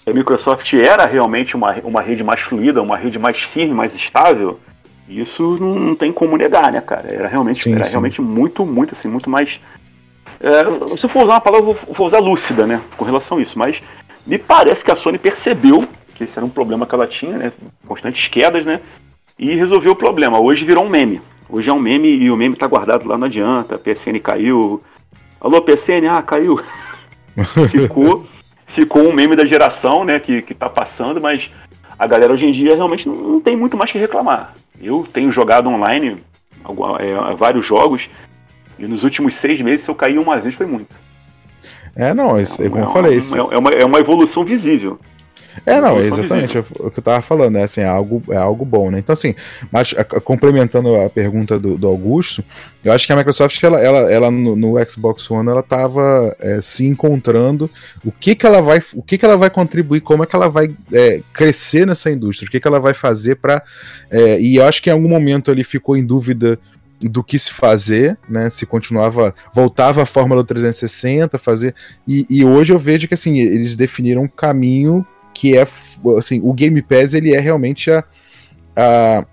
a 0.06 0.14
Microsoft 0.14 0.72
era 0.74 1.06
realmente 1.06 1.56
uma, 1.56 1.74
uma 1.84 2.02
rede 2.02 2.24
mais 2.24 2.42
fluida, 2.42 2.82
uma 2.82 2.98
rede 2.98 3.18
mais 3.18 3.40
firme, 3.42 3.74
mais 3.74 3.96
estável, 3.96 4.60
isso 5.08 5.58
não, 5.60 5.76
não 5.76 5.96
tem 5.96 6.12
como 6.12 6.38
negar, 6.38 6.72
né, 6.72 6.82
cara? 6.82 7.08
Era 7.08 7.28
realmente, 7.28 7.64
Sim, 7.64 7.74
era 7.74 7.84
sim. 7.84 7.92
realmente 7.92 8.22
muito, 8.22 8.66
muito 8.66 8.96
assim, 8.96 9.08
muito 9.08 9.30
mais. 9.30 9.60
É, 10.40 10.98
se 10.98 11.06
eu 11.06 11.10
for 11.10 11.24
usar 11.24 11.34
uma 11.34 11.42
palavra, 11.42 11.70
eu 11.70 11.74
vou, 11.74 11.96
vou 11.96 12.08
usar 12.08 12.20
lúcida, 12.20 12.66
né? 12.66 12.82
Com 12.98 13.06
relação 13.06 13.38
a 13.38 13.42
isso, 13.42 13.58
mas 13.58 13.82
me 14.26 14.38
parece 14.38 14.84
que 14.84 14.92
a 14.92 14.96
Sony 14.96 15.18
percebeu 15.18 15.86
que 16.16 16.24
esse 16.24 16.38
era 16.38 16.46
um 16.46 16.50
problema 16.50 16.86
que 16.86 16.96
ela 16.96 17.06
tinha, 17.06 17.38
né? 17.38 17.54
Constantes 17.88 18.28
quedas, 18.28 18.66
né? 18.66 18.82
E 19.38 19.54
resolveu 19.54 19.92
o 19.92 19.96
problema. 19.96 20.40
Hoje 20.40 20.66
virou 20.66 20.86
um 20.86 20.90
meme. 20.90 21.22
Hoje 21.50 21.70
é 21.70 21.74
um 21.74 21.80
meme 21.80 22.08
e 22.08 22.32
o 22.32 22.36
meme 22.36 22.56
tá 22.56 22.66
guardado 22.66 23.08
lá, 23.08 23.18
não 23.18 23.28
adianta. 23.28 23.76
A 23.76 23.78
PSN 23.78 24.20
caiu. 24.24 24.82
Alô, 25.40 25.62
PSN, 25.62 26.08
ah, 26.10 26.22
caiu. 26.24 26.60
ficou, 27.70 28.26
ficou 28.68 29.04
um 29.04 29.14
meme 29.14 29.36
da 29.36 29.46
geração, 29.46 30.04
né? 30.04 30.20
Que, 30.20 30.42
que 30.42 30.56
tá 30.56 30.70
passando, 30.70 31.22
mas 31.22 31.52
a 31.98 32.08
galera 32.08 32.34
hoje 32.34 32.46
em 32.46 32.52
dia 32.52 32.76
realmente 32.76 33.08
não, 33.08 33.16
não 33.16 33.42
tem 33.42 33.56
muito 33.56 33.78
mais 33.78 33.92
que 33.92 33.98
reclamar. 33.98 34.54
Eu 34.82 35.08
tenho 35.12 35.32
jogado 35.32 35.70
online 35.70 36.18
é, 37.00 37.36
vários 37.36 37.66
jogos 37.66 38.10
e 38.78 38.86
nos 38.88 39.04
últimos 39.04 39.36
seis 39.36 39.62
meses, 39.62 39.84
se 39.86 39.90
eu 39.90 39.96
caí 39.96 40.18
uma 40.18 40.38
vez, 40.38 40.54
foi 40.56 40.66
muito. 40.66 40.94
É, 41.96 42.14
não, 42.14 42.38
isso, 42.40 42.62
é, 42.62 42.68
como 42.70 42.82
eu 42.82 42.86
uma- 42.88 42.94
falei. 42.94 43.16
Isso, 43.18 43.36
É, 43.36 43.56
é 43.56 43.58
uma, 43.58 43.70
é 43.70 43.86
uma 43.86 44.00
evolução 44.00 44.44
visível. 44.44 45.00
É, 45.66 45.80
não, 45.80 46.00
exatamente. 46.00 46.58
é 46.58 46.64
O 46.80 46.90
que 46.92 47.00
eu 47.00 47.04
tava 47.04 47.22
falando, 47.22 47.54
né? 47.54 47.64
Assim, 47.64 47.82
é 47.82 47.86
algo, 47.86 48.22
é 48.30 48.38
algo 48.38 48.66
bom, 48.66 48.90
né? 48.90 49.00
Então, 49.00 49.14
assim, 49.14 49.36
mas 49.72 49.94
a- 49.98 50.04
complementando 50.04 50.96
a 50.96 51.10
pergunta 51.10 51.60
do, 51.60 51.78
do 51.78 51.88
Augusto, 51.88 52.44
eu 52.84 52.92
acho 52.92 53.06
que 53.06 53.14
a 53.14 53.16
Microsoft, 53.16 53.62
ela, 53.64 53.80
ela, 53.80 54.12
ela 54.12 54.32
no, 54.32 54.56
no 54.56 54.74
Xbox 54.90 55.30
One, 55.30 55.50
ela 55.50 55.64
tava 55.64 56.36
é, 56.40 56.60
se 56.62 56.86
encontrando 56.86 57.70
o 58.04 58.12
que 58.12 58.36
que 58.36 58.46
ela 58.46 58.62
vai, 58.62 58.82
o 58.94 59.02
que 59.02 59.18
que 59.18 59.26
ela 59.26 59.38
vai 59.38 59.50
contribuir, 59.50 60.02
como 60.02 60.24
é 60.24 60.26
que 60.26 60.36
ela 60.36 60.50
vai 60.50 60.76
é, 60.92 61.22
crescer 61.32 61.86
nessa 61.86 62.12
indústria, 62.12 62.48
o 62.48 62.52
que 62.52 62.60
que 62.60 62.68
ela 62.68 62.80
vai 62.80 62.94
fazer 62.94 63.36
para 63.36 63.64
e 64.40 64.56
eu 64.58 64.66
acho 64.66 64.82
que 64.82 64.90
em 64.90 64.94
algum 64.94 65.10
momento 65.10 65.52
ele 65.52 65.64
ficou 65.64 65.98
em 65.98 66.06
dúvida 66.06 66.58
do 67.02 67.24
que 67.24 67.38
se 67.38 67.52
fazer, 67.52 68.18
né? 68.28 68.50
Se 68.50 68.66
continuava, 68.66 69.34
voltava 69.54 70.04
a 70.04 70.06
fórmula 70.06 70.42
do 70.42 70.48
360, 70.48 71.38
fazer. 71.38 71.76
E, 72.08 72.26
e 72.30 72.46
hoje 72.46 72.74
eu 72.74 72.80
vejo 72.80 73.08
que 73.08 73.14
assim, 73.14 73.40
eles 73.40 73.76
definiram 73.76 74.24
um 74.24 74.28
caminho 74.28 75.06
que 75.36 75.58
é 75.58 75.68
assim, 76.18 76.40
o 76.42 76.54
Game 76.54 76.82
Pass 76.82 77.14
ele 77.14 77.34
é 77.34 77.40
realmente 77.40 77.92
a, 77.92 78.04
a, 78.74 79.26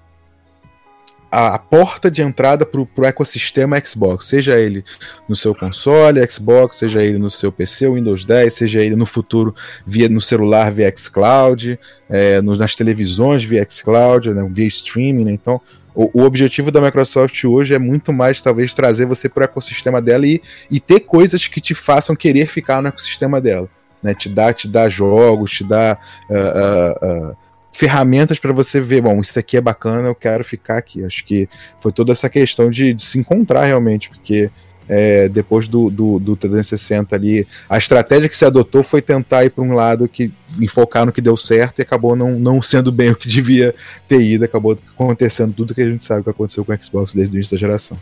a 1.31 1.59
porta 1.59 2.11
de 2.11 2.21
entrada 2.21 2.67
para 2.67 2.81
o 2.81 3.05
ecossistema 3.05 3.81
Xbox, 3.83 4.27
seja 4.27 4.59
ele 4.59 4.85
no 5.29 5.37
seu 5.37 5.55
console 5.55 6.21
Xbox, 6.29 6.77
seja 6.77 7.03
ele 7.03 7.19
no 7.19 7.31
seu 7.31 7.53
PC 7.53 7.89
Windows 7.89 8.25
10, 8.25 8.53
seja 8.53 8.81
ele 8.81 8.97
no 8.97 9.07
futuro 9.07 9.55
via 9.87 10.09
no 10.09 10.21
celular 10.21 10.73
via 10.73 10.93
xCloud, 10.95 11.79
é, 12.11 12.43
nas 12.43 12.75
televisões 12.75 13.45
via 13.45 13.65
xCloud, 13.69 14.31
né, 14.31 14.47
via 14.51 14.67
streaming, 14.67 15.25
né? 15.25 15.33
então 15.33 15.61
o 15.95 16.23
objetivo 16.23 16.71
da 16.71 16.81
Microsoft 16.81 17.45
hoje 17.45 17.75
é 17.75 17.79
muito 17.79 18.15
mais 18.15 18.41
talvez 18.41 18.73
trazer 18.73 19.05
você 19.05 19.29
para 19.29 19.43
o 19.43 19.45
ecossistema 19.45 20.01
dela 20.01 20.27
e, 20.27 20.41
e 20.71 20.81
ter 20.81 21.01
coisas 21.01 21.47
que 21.47 21.61
te 21.61 21.75
façam 21.75 22.17
querer 22.17 22.47
ficar 22.47 22.81
no 22.81 22.89
ecossistema 22.89 23.43
dela, 23.43 23.69
né? 24.03 24.15
Te 24.15 24.29
dá, 24.29 24.53
te 24.53 24.69
dá 24.69 24.89
jogos, 24.89 25.53
te 25.53 25.65
dá 25.65 25.99
ah, 26.31 26.35
ah, 26.35 26.99
ah, 27.03 27.33
ferramentas 27.73 28.39
para 28.39 28.53
você 28.53 28.81
ver, 28.81 29.01
bom, 29.01 29.21
isso 29.21 29.39
aqui 29.39 29.57
é 29.57 29.61
bacana, 29.61 30.09
eu 30.09 30.15
quero 30.15 30.45
ficar 30.45 30.79
aqui. 30.79 31.05
Acho 31.05 31.25
que 31.25 31.49
foi 31.81 31.93
toda 31.93 32.13
essa 32.13 32.29
questão 32.29 32.71
de, 32.71 32.93
de 32.93 33.03
se 33.03 33.19
encontrar 33.19 33.65
realmente, 33.65 34.09
porque 34.09 34.51
é, 34.89 35.29
depois 35.29 35.69
do, 35.69 35.89
do, 35.89 36.19
do 36.19 36.37
360 36.37 37.15
ali, 37.15 37.47
a 37.69 37.79
estratégia 37.79 38.29
que 38.29 38.37
se 38.37 38.45
adotou 38.45 38.83
foi 38.83 39.01
tentar 39.01 39.45
ir 39.45 39.51
para 39.51 39.65
um 39.65 39.73
lado 39.73 40.09
que 40.09 40.33
enfocar 40.61 41.07
no 41.07 41.13
que 41.13 41.21
deu 41.21 41.37
certo 41.37 41.79
e 41.79 41.83
acabou 41.83 42.15
não, 42.15 42.33
não 42.33 42.61
sendo 42.61 42.93
bem 42.93 43.11
o 43.11 43.17
que 43.17 43.29
devia 43.29 43.75
ter 44.09 44.21
ido, 44.21 44.45
acabou 44.45 44.77
acontecendo 44.95 45.55
tudo 45.55 45.75
que 45.75 45.81
a 45.81 45.89
gente 45.89 46.05
sabe 46.05 46.23
que 46.23 46.31
aconteceu 46.31 46.65
com 46.65 46.73
o 46.73 46.83
Xbox 46.83 47.15
desde 47.15 47.35
o 47.35 47.37
início 47.37 47.57
da 47.57 47.61
geração. 47.61 47.99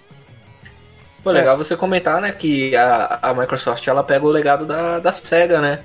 Pô, 1.22 1.30
legal 1.30 1.56
você 1.56 1.76
comentar, 1.76 2.20
né, 2.20 2.32
que 2.32 2.74
a, 2.74 3.18
a 3.22 3.34
Microsoft 3.34 3.86
ela 3.86 4.02
pega 4.02 4.24
o 4.24 4.30
legado 4.30 4.64
da, 4.64 4.98
da 4.98 5.12
SEGA, 5.12 5.60
né? 5.60 5.80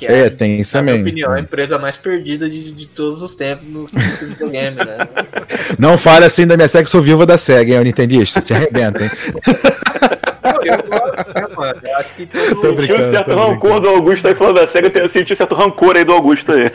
Que 0.00 0.06
É, 0.06 0.30
tem 0.30 0.60
isso 0.60 0.74
na 0.78 0.82
minha 0.82 0.94
também. 0.96 1.12
opinião, 1.12 1.32
a 1.32 1.40
empresa 1.40 1.78
mais 1.78 1.94
perdida 1.94 2.48
de, 2.48 2.72
de 2.72 2.86
todos 2.88 3.22
os 3.22 3.34
tempos 3.34 3.68
no 3.68 3.86
videogame, 3.86 4.76
né? 4.78 4.96
Não 5.78 5.98
fale 5.98 6.24
assim 6.24 6.46
da 6.46 6.56
minha 6.56 6.68
que 6.68 6.86
sou 6.86 7.02
viúva 7.02 7.26
da 7.26 7.36
SEGA, 7.36 7.72
hein, 7.72 7.78
eu 7.78 7.84
Nintendista? 7.84 8.40
Te 8.40 8.54
arrebenta, 8.54 9.04
hein? 9.04 9.10
Não, 10.42 10.64
eu 10.64 10.78
gosto, 10.88 11.34
né, 11.34 11.46
mano? 11.54 11.80
Eu 11.84 11.96
acho 11.98 12.14
que 12.14 12.26
Tô 12.26 12.54
todo, 12.62 12.74
brincando, 12.76 13.04
um 13.08 13.10
certo 13.10 13.30
tô 13.30 13.36
rancor 13.36 13.80
do 13.80 13.88
Augusto 13.90 14.26
aí 14.26 14.34
falando 14.34 14.56
da 14.56 14.66
SEGA, 14.66 14.90
eu 14.98 15.08
senti 15.10 15.34
um 15.34 15.36
certo 15.36 15.54
rancor 15.54 15.96
aí 15.96 16.04
do 16.04 16.12
Augusto 16.12 16.52
aí. 16.52 16.70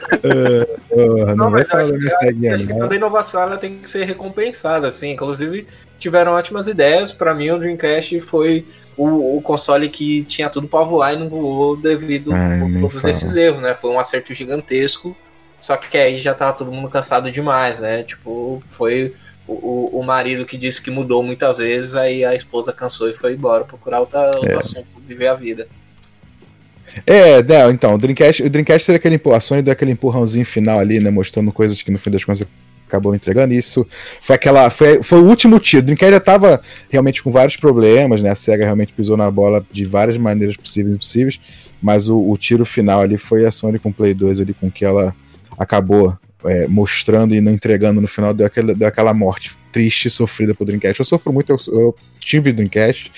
Porra, 0.87 1.35
não, 1.35 1.35
Não, 1.35 1.49
vai 1.49 1.61
mas 1.61 1.67
falar 1.67 1.83
acho 1.83 1.91
da 1.93 1.97
minha 1.97 2.11
SEGA, 2.19 2.55
acho 2.55 2.67
que 2.67 2.73
toda 2.77 2.95
inovação 2.95 3.41
ela 3.41 3.57
tem 3.57 3.79
que 3.79 3.89
ser 3.89 4.05
recompensada, 4.05 4.87
assim. 4.87 5.11
Inclusive, 5.11 5.65
tiveram 5.97 6.33
ótimas 6.33 6.67
ideias. 6.67 7.11
Pra 7.11 7.33
mim, 7.33 7.49
o 7.49 7.57
Dreamcast 7.57 8.19
foi 8.21 8.65
o, 8.97 9.37
o 9.37 9.41
console 9.41 9.89
que 9.89 10.23
tinha 10.23 10.49
tudo 10.49 10.67
pra 10.67 10.83
voar 10.83 11.13
e 11.13 11.17
não 11.17 11.29
voou 11.29 11.75
devido 11.75 12.33
Ai, 12.33 12.61
a 12.61 12.79
todos 12.81 13.01
fala. 13.01 13.09
esses 13.09 13.35
erros, 13.35 13.61
né? 13.61 13.73
Foi 13.73 13.89
um 13.91 13.99
acerto 13.99 14.33
gigantesco. 14.33 15.15
Só 15.59 15.75
que 15.77 15.97
aí 15.97 16.19
já 16.19 16.33
tava 16.33 16.53
todo 16.53 16.71
mundo 16.71 16.89
cansado 16.89 17.31
demais, 17.31 17.79
né? 17.79 18.03
Tipo, 18.03 18.61
foi 18.65 19.13
o, 19.47 19.99
o, 19.99 20.03
marido 20.03 20.45
que 20.45 20.57
disse 20.57 20.81
que 20.81 20.89
mudou 20.89 21.21
muitas 21.23 21.57
vezes, 21.57 21.95
aí 21.95 22.25
a 22.25 22.35
esposa 22.35 22.73
cansou 22.73 23.09
e 23.09 23.13
foi 23.13 23.33
embora 23.33 23.63
procurar 23.63 23.99
outra, 23.99 24.25
outro 24.37 24.51
É. 24.51 24.57
assunto, 24.57 24.87
viver 24.99 25.27
a 25.27 25.35
vida. 25.35 25.67
É, 27.05 27.43
não, 27.43 27.71
então, 27.71 27.95
o 27.95 27.97
Dreamcast, 27.97 28.43
o 28.43 28.49
Dreamcast 28.49 28.85
teve 28.85 28.97
aquele, 28.97 29.35
a 29.35 29.39
Sony 29.39 29.61
deu 29.61 29.71
aquele 29.71 29.91
empurrãozinho 29.91 30.45
final 30.45 30.79
ali, 30.79 30.99
né, 30.99 31.09
mostrando 31.09 31.51
coisas 31.51 31.81
que 31.81 31.91
no 31.91 31.97
fim 31.97 32.11
das 32.11 32.23
contas 32.23 32.47
acabou 32.87 33.15
entregando. 33.15 33.53
Isso 33.53 33.85
foi 34.21 34.35
aquela, 34.35 34.69
foi, 34.69 35.01
foi 35.01 35.19
o 35.19 35.25
último 35.25 35.59
tiro. 35.59 35.83
O 35.83 35.85
Dreamcast 35.85 36.13
já 36.13 36.19
tava 36.19 36.61
realmente 36.89 37.21
com 37.21 37.31
vários 37.31 37.57
problemas, 37.57 38.21
né? 38.21 38.31
A 38.31 38.35
Sega 38.35 38.63
realmente 38.63 38.93
pisou 38.93 39.17
na 39.17 39.29
bola 39.29 39.65
de 39.71 39.85
várias 39.85 40.17
maneiras 40.17 40.55
possíveis 40.55 40.93
e 40.93 40.95
impossíveis, 40.97 41.39
mas 41.81 42.09
o, 42.09 42.17
o 42.17 42.37
tiro 42.37 42.65
final 42.65 43.01
ali 43.01 43.17
foi 43.17 43.45
a 43.45 43.51
Sony 43.51 43.79
com 43.79 43.89
o 43.89 43.93
Play 43.93 44.13
2 44.13 44.41
ali 44.41 44.53
com 44.53 44.69
que 44.69 44.85
ela 44.85 45.15
acabou 45.57 46.17
é, 46.45 46.67
mostrando 46.67 47.33
e 47.33 47.41
não 47.41 47.51
entregando 47.51 47.99
no 47.99 48.07
final, 48.07 48.33
deu 48.33 48.45
aquela, 48.45 48.73
deu 48.73 48.87
aquela 48.87 49.13
morte 49.13 49.53
triste 49.71 50.05
e 50.05 50.11
sofrida 50.11 50.53
pro 50.53 50.65
Dreamcast. 50.65 50.99
Eu 50.99 51.05
sofro 51.05 51.33
muito, 51.33 51.51
eu, 51.51 51.57
eu 51.67 51.95
tive 52.19 52.53
Dreamcast, 52.53 53.11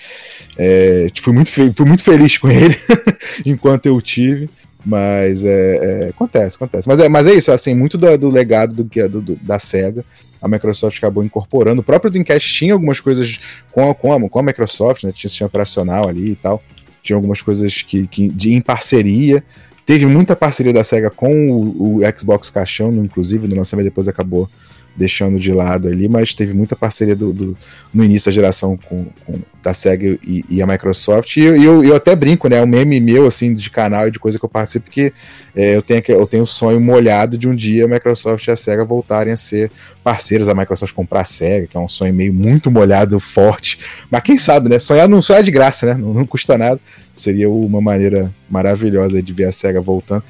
é, 0.58 1.08
fui, 1.20 1.34
muito 1.34 1.52
fui 1.52 1.86
muito 1.86 2.04
feliz 2.04 2.38
com 2.38 2.50
ele 2.50 2.76
enquanto 3.46 3.86
eu 3.86 4.02
tive. 4.02 4.50
Mas 4.90 5.44
é, 5.44 6.06
é, 6.06 6.10
acontece, 6.10 6.56
acontece. 6.56 6.88
Mas 6.88 6.98
é, 7.02 7.10
mas 7.10 7.28
é 7.28 7.34
isso, 7.34 7.52
assim, 7.52 7.76
muito 7.76 7.98
do, 7.98 8.18
do 8.18 8.30
legado 8.30 8.74
do, 8.86 9.00
é 9.00 9.06
do- 9.06 9.22
do- 9.22 9.36
da 9.36 9.60
SEGA. 9.60 10.06
A 10.42 10.48
Microsoft 10.48 10.98
acabou 10.98 11.26
incorporando. 11.26 11.82
O 11.82 11.84
próprio 11.84 12.10
Dreamcast 12.10 12.54
tinha 12.54 12.72
algumas 12.72 13.02
coisas 13.02 13.38
com 13.74 13.90
a, 13.90 13.94
com 13.94 14.14
a, 14.14 14.30
com 14.30 14.40
a 14.40 14.44
Microsoft, 14.44 15.04
né? 15.04 15.12
Tinha 15.12 15.30
sistema 15.30 15.48
operacional 15.48 16.08
ali 16.08 16.32
e 16.32 16.36
tal. 16.36 16.62
Tinha 17.04 17.18
algumas 17.18 17.42
coisas 17.42 17.82
que, 17.82 18.08
que 18.08 18.30
de, 18.30 18.54
em 18.54 18.62
parceria. 18.62 19.44
Teve 19.86 20.06
muita 20.06 20.38
parceria 20.38 20.72
da 20.72 20.86
SEGA 20.86 21.10
com 21.10 21.52
o, 21.52 21.98
o 21.98 22.00
Xbox 22.18 22.50
Caixão, 22.50 22.90
inclusive, 23.04 23.46
no 23.46 23.58
lançamento 23.58 23.86
depois 23.86 24.08
acabou 24.08 24.50
deixando 24.98 25.40
de 25.40 25.54
lado 25.54 25.88
ali, 25.88 26.10
mas 26.10 26.34
teve 26.34 26.54
muita 26.54 26.76
parceria 26.76 27.16
do, 27.16 27.32
do- 27.32 27.58
no 27.94 28.04
início 28.04 28.32
da 28.32 28.34
geração 28.36 28.76
com, 28.90 29.06
com- 29.26 29.40
da 29.64 29.74
SEGA 29.74 30.18
e, 30.26 30.44
e 30.50 30.62
a 30.62 30.66
Microsoft. 30.68 31.38
E 31.38 31.42
eu, 31.42 31.84
eu, 31.84 31.96
até 31.96 32.16
brinco, 32.16 32.48
né? 32.50 32.58
É 32.58 32.62
um 32.64 32.68
meme 32.68 33.00
meu, 33.00 33.28
assim, 33.28 33.54
de 33.54 33.70
canal 33.70 34.08
e 34.08 34.12
de 34.12 34.18
coisa 34.18 34.40
que 34.40 34.46
eu 34.46 34.50
participo, 34.50 34.86
porque 34.86 35.14
é, 35.56 35.76
eu, 35.76 35.82
tenho, 35.82 36.02
eu 36.08 36.26
tenho 36.26 36.44
o 36.44 36.48
sonho 36.48 36.80
molhado 36.82 37.38
de 37.38 37.48
um 37.48 37.56
dia 37.56 37.86
a 37.86 37.88
Microsoft 37.88 38.48
e 38.48 38.52
a 38.52 38.56
SEGA 38.58 38.84
voltarem 38.84 39.34
a 39.34 39.38
ser 39.38 39.70
parceiros, 40.04 40.48
a 40.48 40.54
Microsoft 40.56 40.94
comprar 40.94 41.22
a 41.22 41.26
SEGA, 41.26 41.68
que 41.68 41.78
é 41.78 41.80
um 41.80 41.90
sonho 41.90 42.14
meio 42.14 42.34
muito 42.34 42.72
molhado, 42.72 43.20
forte. 43.20 43.78
Mas 44.10 44.22
quem 44.24 44.40
sabe, 44.40 44.70
né? 44.70 44.80
Sonhar 44.80 45.08
não 45.08 45.22
sonhar 45.22 45.44
de 45.44 45.52
graça, 45.52 45.86
né? 45.86 45.94
Não, 45.94 46.14
não 46.14 46.26
custa 46.26 46.58
nada. 46.58 46.80
Seria 47.14 47.50
uma 47.50 47.82
maneira 47.82 48.34
maravilhosa 48.50 49.22
de 49.22 49.34
ver 49.34 49.46
a 49.46 49.52
SEGA 49.52 49.82
voltando 49.82 50.24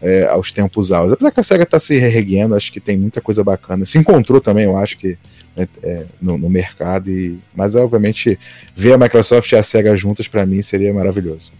é, 0.00 0.26
aos 0.28 0.52
tempos 0.52 0.92
áureos. 0.92 1.12
Apesar 1.14 1.30
que 1.30 1.40
a 1.40 1.42
SEGA 1.42 1.66
tá 1.66 1.78
se 1.78 1.98
reerguendo, 1.98 2.54
acho 2.54 2.72
que 2.72 2.80
tem 2.80 2.98
muita 2.98 3.20
coisa 3.20 3.42
bacana. 3.42 3.84
Se 3.84 3.98
encontrou 3.98 4.40
também, 4.40 4.64
eu 4.64 4.76
acho 4.76 4.98
que 4.98 5.16
né, 5.56 5.66
é, 5.82 6.04
no, 6.20 6.36
no 6.36 6.50
mercado. 6.50 7.10
E, 7.10 7.38
mas, 7.54 7.74
obviamente, 7.74 8.38
ver 8.74 8.92
a 8.94 8.98
Microsoft 8.98 9.50
e 9.52 9.56
a 9.56 9.62
SEGA 9.62 9.96
juntas, 9.96 10.28
pra 10.28 10.44
mim, 10.44 10.60
seria 10.62 10.92
maravilhoso. 10.92 11.50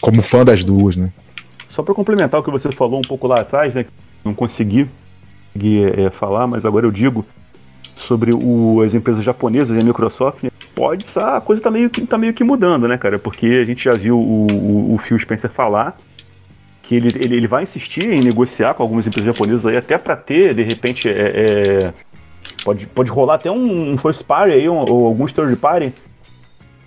Como 0.00 0.22
fã 0.22 0.44
das 0.44 0.62
duas, 0.64 0.96
né? 0.96 1.10
Só 1.70 1.82
para 1.82 1.94
complementar 1.94 2.40
o 2.40 2.42
que 2.44 2.50
você 2.50 2.70
falou 2.70 2.98
um 2.98 3.02
pouco 3.02 3.26
lá 3.26 3.40
atrás, 3.40 3.74
né? 3.74 3.84
Não 4.24 4.32
consegui, 4.34 4.88
é, 5.96 6.10
falar, 6.10 6.46
mas 6.46 6.64
agora 6.64 6.86
eu 6.86 6.90
digo 6.92 7.24
sobre 7.96 8.32
o- 8.34 8.82
as 8.82 8.92
empresas 8.94 9.24
japonesas 9.24 9.76
e 9.76 9.80
a 9.80 9.84
Microsoft. 9.84 10.42
né, 10.42 10.50
Pode 10.74 11.04
a 11.16 11.40
coisa 11.40 11.62
tá 11.62 11.70
meio, 11.70 11.88
que- 11.88 12.04
tá 12.06 12.18
meio 12.18 12.34
que 12.34 12.42
mudando, 12.42 12.88
né, 12.88 12.98
cara? 12.98 13.18
Porque 13.18 13.46
a 13.46 13.64
gente 13.64 13.84
já 13.84 13.94
viu 13.94 14.18
o, 14.18 14.46
o, 14.50 14.94
o 14.94 14.98
Phil 14.98 15.18
Spencer 15.20 15.48
falar 15.50 15.96
que 16.86 16.94
ele, 16.96 17.08
ele, 17.08 17.36
ele 17.36 17.46
vai 17.48 17.62
insistir 17.64 18.04
em 18.10 18.20
negociar 18.20 18.74
com 18.74 18.82
algumas 18.82 19.06
empresas 19.06 19.32
japonesas 19.34 19.66
aí, 19.66 19.76
até 19.76 19.96
para 19.98 20.14
ter, 20.16 20.54
de 20.54 20.62
repente, 20.62 21.08
é, 21.08 21.12
é, 21.12 21.92
Pode, 22.62 22.86
pode 22.86 23.10
rolar 23.10 23.34
até 23.34 23.50
um, 23.50 23.92
um 23.92 23.98
first 23.98 24.22
party 24.24 24.52
aí, 24.54 24.68
um, 24.68 24.76
ou 24.88 25.06
alguns 25.06 25.32
third 25.32 25.54
party 25.56 25.92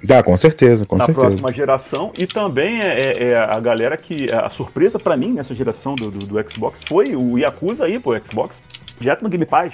Dá, 0.04 0.22
com 0.24 0.36
certeza, 0.38 0.86
com 0.86 0.96
na 0.96 1.06
certeza. 1.06 1.28
próxima 1.28 1.52
geração. 1.52 2.12
E 2.18 2.28
também 2.28 2.80
é, 2.80 2.98
é- 3.00 3.24
é 3.32 3.38
a 3.38 3.60
galera 3.60 3.98
que. 3.98 4.32
A 4.32 4.50
surpresa 4.52 5.00
pra 5.00 5.18
mim 5.18 5.34
nessa 5.34 5.56
geração 5.56 5.96
do, 5.96 6.12
do, 6.12 6.20
do 6.26 6.52
Xbox 6.52 6.80
foi 6.88 7.16
o 7.16 7.38
Yakuza 7.38 7.86
aí, 7.86 7.98
pô, 8.00 8.18
Xbox. 8.20 8.56
Direto 9.00 9.24
no 9.24 9.30
Game 9.30 9.46
Pass. 9.46 9.74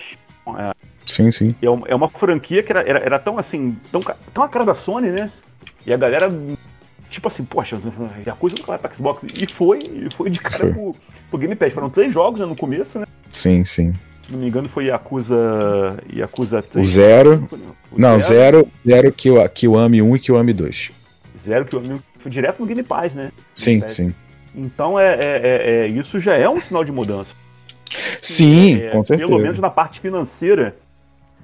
É, 0.57 0.71
Sim, 1.05 1.29
sim. 1.31 1.53
é 1.61 1.69
uma, 1.69 1.87
é 1.89 1.93
uma 1.95 2.07
franquia 2.07 2.63
que 2.63 2.71
era, 2.71 2.81
era, 2.87 2.99
era 2.99 3.19
tão 3.19 3.37
assim. 3.37 3.77
Tão, 3.91 4.01
tão 4.33 4.43
a 4.43 4.47
cara 4.49 4.63
da 4.65 4.75
Sony, 4.75 5.09
né? 5.09 5.29
E 5.85 5.93
a 5.93 5.97
galera. 5.97 6.31
Tipo 7.13 7.27
assim, 7.27 7.43
poxa, 7.45 7.77
Yakuza 8.25 8.55
nunca 8.57 8.71
vai 8.71 8.79
pra 8.79 8.91
Xbox. 8.91 9.21
E 9.35 9.45
foi, 9.53 9.77
e 9.79 10.07
foi 10.15 10.31
de 10.31 10.39
cara 10.39 10.57
Foi. 10.57 10.71
pro, 10.73 10.95
pro 11.29 11.37
Game 11.37 11.55
Pass. 11.55 11.71
Foram 11.71 11.89
três 11.89 12.11
jogos 12.11 12.39
né, 12.39 12.45
no 12.47 12.55
começo, 12.55 12.97
né? 12.97 13.05
Sim, 13.29 13.63
sim. 13.63 13.93
Se 14.25 14.31
não 14.31 14.39
me 14.39 14.47
engano, 14.47 14.67
foi 14.67 14.85
Yakuza. 14.85 15.35
Yakuza 16.11 16.63
3. 16.63 16.87
O 16.87 16.89
zero. 16.89 17.49
O 17.91 17.99
Não, 18.01 18.19
zero, 18.19 18.67
zero 18.87 19.11
que 19.11 19.29
o, 19.29 19.47
que 19.47 19.67
o 19.67 19.77
AME 19.77 20.01
1 20.01 20.15
e 20.15 20.19
que 20.19 20.31
o 20.31 20.37
AME 20.37 20.53
2. 20.53 20.91
Zero 21.45 21.65
que 21.65 21.75
eu 21.75 21.83
foi 22.19 22.31
direto 22.31 22.59
no 22.59 22.65
Game 22.65 22.81
Pass, 22.81 23.13
né? 23.13 23.31
Sim, 23.53 23.79
Pass. 23.81 23.93
sim. 23.93 24.15
Então 24.55 24.99
é, 24.99 25.13
é- 25.13 25.19
é- 25.19 25.69
é- 25.85 25.87
isso 25.87 26.19
já 26.19 26.35
é 26.35 26.49
um 26.49 26.59
sinal 26.59 26.83
de 26.83 26.91
mudança. 26.91 27.29
Sim, 28.21 28.81
É, 28.81 28.89
com 28.89 29.03
certeza. 29.03 29.27
Pelo 29.29 29.39
menos 29.41 29.59
na 29.59 29.69
parte 29.69 29.99
financeira, 29.99 30.75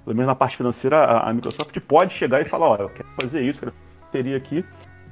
pelo 0.04 0.16
menos 0.16 0.28
na 0.28 0.36
parte 0.36 0.58
financeira, 0.58 0.98
a, 0.98 1.30
a 1.30 1.34
Microsoft 1.34 1.78
pode 1.82 2.14
chegar 2.16 2.42
e 2.42 2.46
falar, 2.46 2.70
olha, 2.70 2.82
eu 2.84 2.90
quero 2.90 3.08
fazer 3.22 3.42
isso, 3.44 3.60
quero 3.60 3.74
teria 4.12 4.36
aqui, 4.38 4.66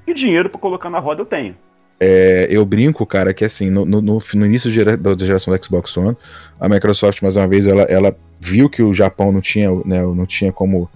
e 0.08 0.13
dinheiro 0.13 0.50
para 0.50 0.60
colocar 0.60 0.89
na 0.89 1.00
roda 1.00 1.22
eu 1.22 1.26
tenho. 1.26 1.56
É, 2.00 2.48
eu 2.50 2.63
brinco, 2.65 3.06
cara, 3.06 3.34
que 3.34 3.43
assim, 3.43 3.70
no, 3.70 3.84
no, 3.84 4.02
no- 4.02 4.46
início 4.46 4.70
da 5.00 5.26
geração 5.26 5.56
do 5.56 5.65
Xbox 5.65 5.96
One, 5.98 6.15
a 6.60 6.70
Microsoft, 6.70 7.22
mais 7.22 7.36
uma 7.36 7.48
vez, 7.48 7.65
ela, 7.65 7.84
ela 7.84 8.15
viu 8.39 8.70
que 8.70 8.84
o 8.84 8.93
Japão 8.93 9.32
não 9.32 9.41
tinha, 9.41 9.72
né, 9.84 10.02
não 10.02 10.26
tinha 10.26 10.52
como 10.52 10.88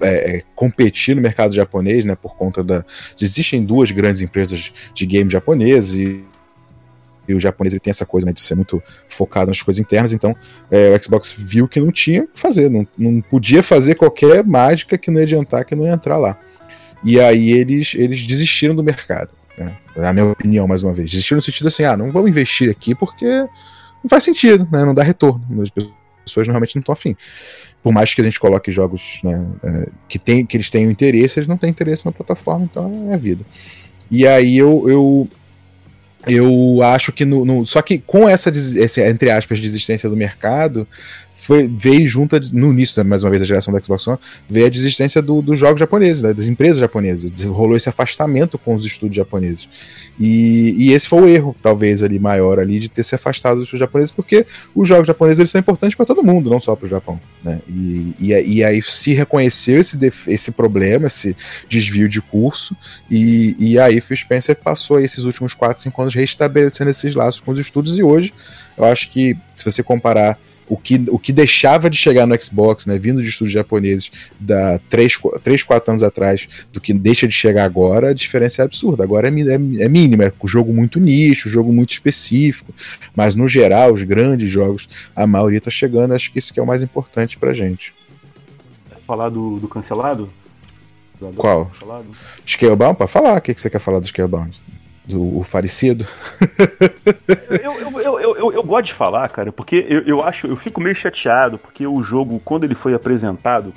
é, 0.00 0.36
é, 0.36 0.42
competir 0.54 1.16
no 1.16 1.22
mercado 1.22 1.54
japonês, 1.54 2.04
né, 2.04 2.14
por 2.14 2.36
conta 2.36 2.62
da... 2.62 2.84
Existem 3.20 3.64
duas 3.64 3.90
grandes 3.90 4.20
empresas 4.20 4.72
de 4.94 5.06
game 5.06 5.30
japoneses 5.30 5.94
e, 5.94 6.24
e 7.26 7.34
o 7.34 7.40
japonês 7.40 7.72
ele 7.72 7.80
tem 7.80 7.90
essa 7.90 8.04
coisa 8.04 8.26
né, 8.26 8.32
de 8.32 8.42
ser 8.42 8.56
muito 8.56 8.82
focado 9.08 9.48
nas 9.48 9.62
coisas 9.62 9.80
internas, 9.80 10.12
então 10.12 10.36
é, 10.70 10.90
o 10.94 11.02
Xbox 11.02 11.34
viu 11.36 11.66
que 11.66 11.80
não 11.80 11.90
tinha 11.90 12.24
o 12.24 12.28
que 12.28 12.38
fazer, 12.38 12.70
não, 12.70 12.86
não 12.98 13.22
podia 13.22 13.62
fazer 13.62 13.94
qualquer 13.94 14.44
mágica 14.44 14.98
que 14.98 15.10
não 15.10 15.18
ia 15.18 15.24
adiantar, 15.24 15.64
que 15.64 15.74
não 15.74 15.86
ia 15.86 15.94
entrar 15.94 16.18
lá. 16.18 16.38
E 17.04 17.20
aí 17.20 17.52
eles, 17.52 17.94
eles 17.94 18.26
desistiram 18.26 18.74
do 18.74 18.82
mercado 18.82 19.30
né? 19.58 19.76
Na 19.96 20.12
minha 20.12 20.26
opinião, 20.26 20.68
mais 20.68 20.82
uma 20.82 20.92
vez. 20.92 21.10
Desistiram 21.10 21.36
no 21.36 21.42
sentido 21.42 21.68
assim, 21.68 21.84
ah, 21.84 21.96
não 21.96 22.12
vamos 22.12 22.28
investir 22.30 22.70
aqui 22.70 22.94
porque 22.94 23.24
não 23.24 24.08
faz 24.08 24.24
sentido, 24.24 24.68
né? 24.70 24.84
Não 24.84 24.94
dá 24.94 25.02
retorno. 25.02 25.42
As 25.62 25.70
pessoas 25.70 26.46
normalmente 26.46 26.76
não 26.76 26.80
estão 26.80 26.92
afim. 26.92 27.16
Por 27.82 27.92
mais 27.92 28.12
que 28.12 28.20
a 28.20 28.24
gente 28.24 28.40
coloque 28.40 28.70
jogos 28.72 29.20
né, 29.22 29.46
é, 29.62 29.88
que, 30.08 30.18
tem, 30.18 30.44
que 30.44 30.56
eles 30.56 30.70
tenham 30.70 30.90
interesse, 30.90 31.38
eles 31.38 31.48
não 31.48 31.56
têm 31.56 31.70
interesse 31.70 32.04
na 32.04 32.12
plataforma, 32.12 32.64
então 32.64 33.08
é 33.10 33.14
a 33.14 33.16
vida. 33.16 33.44
E 34.10 34.26
aí 34.26 34.58
eu, 34.58 34.84
eu, 34.88 35.28
eu 36.26 36.82
acho 36.82 37.12
que 37.12 37.24
no, 37.24 37.44
no- 37.44 37.64
Só 37.64 37.80
que 37.80 37.98
com 37.98 38.28
essa, 38.28 38.50
esse, 38.50 39.00
entre 39.08 39.30
aspas, 39.30 39.60
desistência 39.60 40.10
do 40.10 40.16
mercado, 40.16 40.86
foi, 41.36 41.68
veio 41.68 42.08
junto, 42.08 42.34
no 42.54 42.72
início, 42.72 43.02
né, 43.02 43.08
mais 43.08 43.22
uma 43.22 43.28
vez, 43.30 43.40
da 43.40 43.46
geração 43.46 43.72
da 43.72 43.80
Xbox 43.80 44.06
One, 44.06 44.18
veio 44.48 44.66
a 44.66 44.70
desistência 44.70 45.20
do- 45.20 45.42
dos 45.42 45.58
jogos 45.58 45.78
japoneses, 45.78 46.22
né, 46.22 46.32
das 46.32 46.46
empresas 46.46 46.78
japonesas. 46.78 47.30
Rolou 47.44 47.76
esse 47.76 47.88
afastamento 47.90 48.58
com 48.58 48.74
os 48.74 48.86
estúdios 48.86 49.16
japoneses. 49.16 49.68
E, 50.18 50.74
e 50.78 50.92
esse 50.92 51.06
foi 51.06 51.20
o 51.20 51.28
erro, 51.28 51.54
talvez, 51.62 52.02
ali 52.02 52.18
maior 52.18 52.58
ali, 52.58 52.80
de 52.80 52.88
ter 52.88 53.02
se 53.02 53.14
afastado 53.14 53.56
dos 53.56 53.64
estúdios 53.64 53.80
japoneses, 53.86 54.12
porque 54.12 54.46
os 54.74 54.88
jogos 54.88 55.06
japoneses 55.06 55.38
eles 55.38 55.50
são 55.50 55.58
importantes 55.58 55.94
para 55.94 56.06
todo 56.06 56.22
mundo, 56.24 56.48
não 56.48 56.58
só 56.58 56.74
para 56.74 56.86
o 56.86 56.88
Japão. 56.88 57.20
Né? 57.44 57.60
E, 57.68 58.14
e, 58.18 58.56
e 58.56 58.64
aí 58.64 58.82
se 58.82 59.12
reconheceu 59.12 59.78
esse, 59.78 59.98
esse 60.26 60.50
problema, 60.50 61.06
esse 61.06 61.36
desvio 61.68 62.08
de 62.08 62.22
curso, 62.22 62.74
e, 63.10 63.54
e 63.58 63.78
aí 63.78 64.00
Phil 64.00 64.16
Spencer 64.16 64.56
passou 64.56 64.98
esses 64.98 65.24
últimos 65.24 65.52
4, 65.52 65.82
5 65.82 66.00
anos 66.00 66.14
restabelecendo 66.14 66.90
esses 66.90 67.14
laços 67.14 67.42
com 67.42 67.50
os 67.50 67.58
estúdios, 67.58 67.98
e 67.98 68.02
hoje 68.02 68.32
eu 68.76 68.84
acho 68.86 69.10
que, 69.10 69.36
se 69.52 69.62
você 69.64 69.82
comparar 69.82 70.38
o 70.68 70.76
que, 70.76 71.04
o 71.08 71.18
que 71.18 71.32
deixava 71.32 71.88
de 71.88 71.96
chegar 71.96 72.26
no 72.26 72.40
Xbox, 72.42 72.86
né, 72.86 72.98
vindo 72.98 73.22
de 73.22 73.28
estúdios 73.28 73.54
japoneses 73.54 74.10
da 74.38 74.78
3, 74.90 75.18
3 75.42 75.62
4 75.62 75.90
anos 75.92 76.02
atrás, 76.02 76.48
do 76.72 76.80
que 76.80 76.92
deixa 76.92 77.26
de 77.28 77.34
chegar 77.34 77.64
agora, 77.64 78.10
a 78.10 78.14
diferença 78.14 78.62
é 78.62 78.64
absurda. 78.64 79.04
Agora 79.04 79.28
é, 79.28 79.30
é, 79.30 79.54
é 79.54 79.88
mínima, 79.88 80.24
é 80.24 80.32
um 80.42 80.48
jogo 80.48 80.72
muito 80.72 80.98
nicho, 80.98 81.48
jogo 81.48 81.72
muito 81.72 81.92
específico, 81.92 82.74
mas 83.14 83.34
no 83.34 83.46
geral, 83.46 83.92
os 83.92 84.02
grandes 84.02 84.50
jogos, 84.50 84.88
a 85.14 85.26
maioria 85.26 85.60
tá 85.60 85.70
chegando, 85.70 86.14
acho 86.14 86.32
que 86.32 86.38
isso 86.38 86.52
que 86.52 86.58
é 86.60 86.62
o 86.62 86.66
mais 86.66 86.82
importante 86.82 87.38
pra 87.38 87.52
gente. 87.54 87.94
Falar 89.06 89.28
do, 89.28 89.58
do 89.58 89.68
cancelado? 89.68 90.28
Do- 91.20 91.30
do 91.30 91.36
Qual? 91.36 91.66
Cancelado? 91.66 92.06
Scalebound, 92.46 92.96
pra 92.96 93.06
falar, 93.06 93.38
o 93.38 93.40
que, 93.40 93.54
que 93.54 93.60
você 93.60 93.70
quer 93.70 93.78
falar 93.80 94.00
do 94.00 94.06
Scalebound? 94.06 94.60
Do 95.06 95.38
o 95.38 95.42
falecido? 95.44 96.04
Eu, 97.62 98.00
eu, 98.00 98.20
eu, 98.36 98.52
eu, 98.52 98.62
gosto 98.64 98.86
de 98.86 98.94
falar, 98.94 99.28
cara, 99.28 99.52
porque 99.52 99.86
eu, 99.88 100.00
eu 100.00 100.22
acho, 100.22 100.46
eu 100.46 100.56
fico 100.56 100.80
meio 100.80 100.96
chateado, 100.96 101.58
porque 101.58 101.86
o 101.86 102.02
jogo, 102.02 102.40
quando 102.44 102.64
ele 102.64 102.74
foi 102.74 102.94
apresentado, 102.94 103.72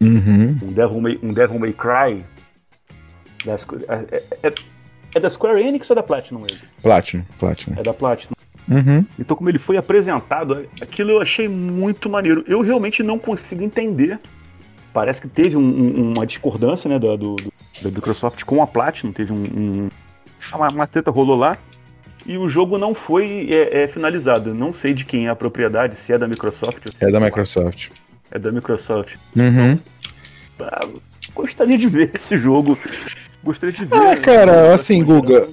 Uhum. 0.00 0.58
um 0.60 0.72
Devil 0.72 1.00
May, 1.00 1.18
um 1.22 1.32
Devil 1.32 1.58
May 1.60 1.72
Cry, 1.72 2.24
da 3.44 3.56
Squ- 3.56 3.76
é, 3.88 4.16
é- 4.16 4.48
é- 4.48 4.54
é 5.14 5.20
da 5.20 5.30
Square 5.30 5.62
Enix 5.62 5.88
ou 5.90 5.94
da 5.94 6.02
Platinum 6.02 6.42
ele? 6.44 6.58
Platinum, 6.82 7.22
Platinum. 7.38 7.76
É 7.78 7.82
da 7.84 7.94
Platinum. 7.94 8.32
Uhum. 8.68 9.04
Então, 9.16 9.36
como 9.36 9.48
ele 9.48 9.60
foi 9.60 9.76
apresentado, 9.76 10.66
aquilo 10.80 11.10
eu 11.12 11.20
achei 11.20 11.48
muito 11.48 12.10
maneiro. 12.10 12.44
Eu 12.48 12.60
realmente 12.62 13.00
não 13.04 13.16
consigo 13.18 13.62
entender. 13.62 14.18
Parece 14.92 15.20
que 15.20 15.28
teve 15.28 15.56
um- 15.56 15.60
um- 15.60 16.12
uma 16.16 16.26
discordância 16.26 16.88
né, 16.88 16.98
da, 16.98 17.14
do, 17.14 17.36
do- 17.36 17.52
da 17.82 17.90
Microsoft 17.90 18.42
com 18.42 18.60
a 18.62 18.66
Platinum, 18.66 19.12
teve 19.12 19.32
um, 19.32 19.36
um- 19.36 19.90
uma, 20.52 20.68
uma 20.68 20.86
treta 20.86 21.10
rolou 21.10 21.36
lá. 21.36 21.56
E 22.24 22.38
o 22.38 22.48
jogo 22.48 22.78
não 22.78 22.94
foi 22.94 23.48
é, 23.50 23.82
é, 23.82 23.88
finalizado. 23.88 24.54
Não 24.54 24.72
sei 24.72 24.94
de 24.94 25.04
quem 25.04 25.26
é 25.26 25.30
a 25.30 25.36
propriedade, 25.36 25.96
se 26.06 26.12
é 26.12 26.18
da 26.18 26.28
Microsoft. 26.28 26.86
ou 26.86 26.92
se 26.92 27.04
É 27.04 27.10
da 27.10 27.18
Microsoft. 27.18 27.88
É 28.30 28.38
da 28.38 28.52
Microsoft. 28.52 29.16
Uhum. 29.36 29.78
Ah, 30.60 30.86
gostaria 31.34 31.76
de 31.76 31.88
ver 31.88 32.12
esse 32.14 32.36
jogo. 32.38 32.78
Gostaria 33.42 33.72
de 33.74 33.84
ver. 33.84 33.96
Ah, 33.96 34.16
cara, 34.16 34.72
assim, 34.72 35.02
Guga. 35.02 35.48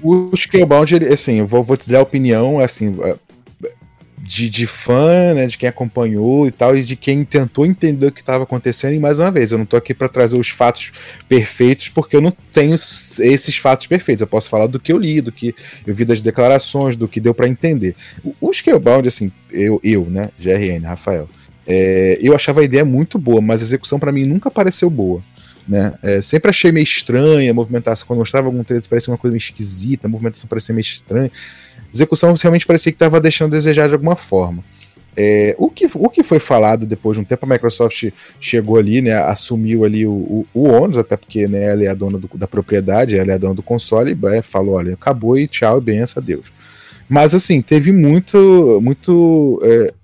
O 0.00 0.30
Scalebound, 0.36 0.94
ele, 0.94 1.12
assim, 1.12 1.40
eu 1.40 1.46
vou, 1.46 1.62
vou 1.62 1.76
te 1.76 1.90
dar 1.90 1.98
a 1.98 2.02
opinião, 2.02 2.60
assim, 2.60 2.96
é, 3.02 3.16
de, 4.26 4.50
de 4.50 4.66
fã, 4.66 5.34
né, 5.34 5.46
de 5.46 5.56
quem 5.56 5.68
acompanhou 5.68 6.46
e 6.46 6.50
tal, 6.50 6.76
e 6.76 6.82
de 6.82 6.96
quem 6.96 7.24
tentou 7.24 7.64
entender 7.64 8.06
o 8.06 8.12
que 8.12 8.20
estava 8.20 8.42
acontecendo. 8.42 8.94
E 8.94 8.98
mais 8.98 9.18
uma 9.18 9.30
vez, 9.30 9.52
eu 9.52 9.58
não 9.58 9.64
tô 9.64 9.76
aqui 9.76 9.94
para 9.94 10.08
trazer 10.08 10.36
os 10.36 10.48
fatos 10.48 10.92
perfeitos, 11.28 11.88
porque 11.88 12.16
eu 12.16 12.20
não 12.20 12.32
tenho 12.52 12.74
esses 12.74 13.56
fatos 13.56 13.86
perfeitos. 13.86 14.20
Eu 14.20 14.26
posso 14.26 14.50
falar 14.50 14.66
do 14.66 14.80
que 14.80 14.92
eu 14.92 14.98
li, 14.98 15.20
do 15.20 15.30
que 15.30 15.54
eu 15.86 15.94
vi 15.94 16.04
das 16.04 16.20
declarações, 16.20 16.96
do 16.96 17.06
que 17.06 17.20
deu 17.20 17.32
para 17.32 17.46
entender. 17.46 17.94
O, 18.24 18.34
o 18.40 18.52
Scalebound, 18.52 19.06
assim, 19.06 19.30
eu, 19.50 19.80
eu, 19.82 20.04
né, 20.04 20.30
GRN, 20.38 20.84
Rafael, 20.84 21.28
é, 21.66 22.18
eu 22.20 22.34
achava 22.34 22.60
a 22.60 22.64
ideia 22.64 22.84
muito 22.84 23.18
boa, 23.18 23.40
mas 23.40 23.60
a 23.60 23.64
execução 23.64 23.98
para 23.98 24.12
mim 24.12 24.24
nunca 24.24 24.50
pareceu 24.50 24.90
boa. 24.90 25.22
Né? 25.68 25.92
É, 26.02 26.22
sempre 26.22 26.48
achei 26.48 26.70
meio 26.70 26.84
estranha 26.84 27.50
a 27.50 27.54
movimentação. 27.54 28.06
Quando 28.06 28.20
mostrava 28.20 28.46
algum 28.46 28.62
trailer, 28.62 28.88
parecia 28.88 29.12
uma 29.12 29.18
coisa 29.18 29.32
meio 29.32 29.42
esquisita, 29.42 30.06
a 30.06 30.10
movimentação 30.10 30.48
parecia 30.48 30.74
meio 30.74 30.82
estranha. 30.82 31.30
Execução 31.96 32.34
realmente 32.34 32.66
parecia 32.66 32.92
que 32.92 32.96
estava 32.96 33.20
deixando 33.20 33.52
a 33.52 33.56
desejar 33.56 33.88
de 33.88 33.94
alguma 33.94 34.16
forma. 34.16 34.62
É, 35.18 35.56
o, 35.58 35.70
que, 35.70 35.88
o 35.94 36.10
que 36.10 36.22
foi 36.22 36.38
falado 36.38 36.84
depois 36.84 37.16
de 37.16 37.22
um 37.22 37.24
tempo, 37.24 37.46
a 37.46 37.48
Microsoft 37.48 38.10
chegou 38.38 38.76
ali, 38.76 39.00
né, 39.00 39.14
assumiu 39.14 39.84
ali 39.84 40.06
o, 40.06 40.12
o, 40.12 40.46
o 40.52 40.64
ônus, 40.64 40.98
até 40.98 41.16
porque 41.16 41.48
né, 41.48 41.64
ela 41.64 41.84
é 41.84 41.88
a 41.88 41.94
dona 41.94 42.18
do- 42.18 42.28
da 42.34 42.46
propriedade, 42.46 43.16
ela 43.16 43.32
é 43.32 43.34
a 43.34 43.38
dona 43.38 43.54
do 43.54 43.62
console, 43.62 44.12
e 44.12 44.26
é, 44.26 44.42
falou, 44.42 44.74
olha, 44.74 44.92
acabou 44.92 45.38
e 45.38 45.48
tchau, 45.48 45.78
e 45.78 45.80
benção 45.80 46.22
a 46.22 46.26
Deus. 46.26 46.52
Mas 47.08 47.34
assim, 47.34 47.62
teve 47.62 47.92
muito, 47.92 48.78
muito, 48.82 49.58
é, 49.62 49.94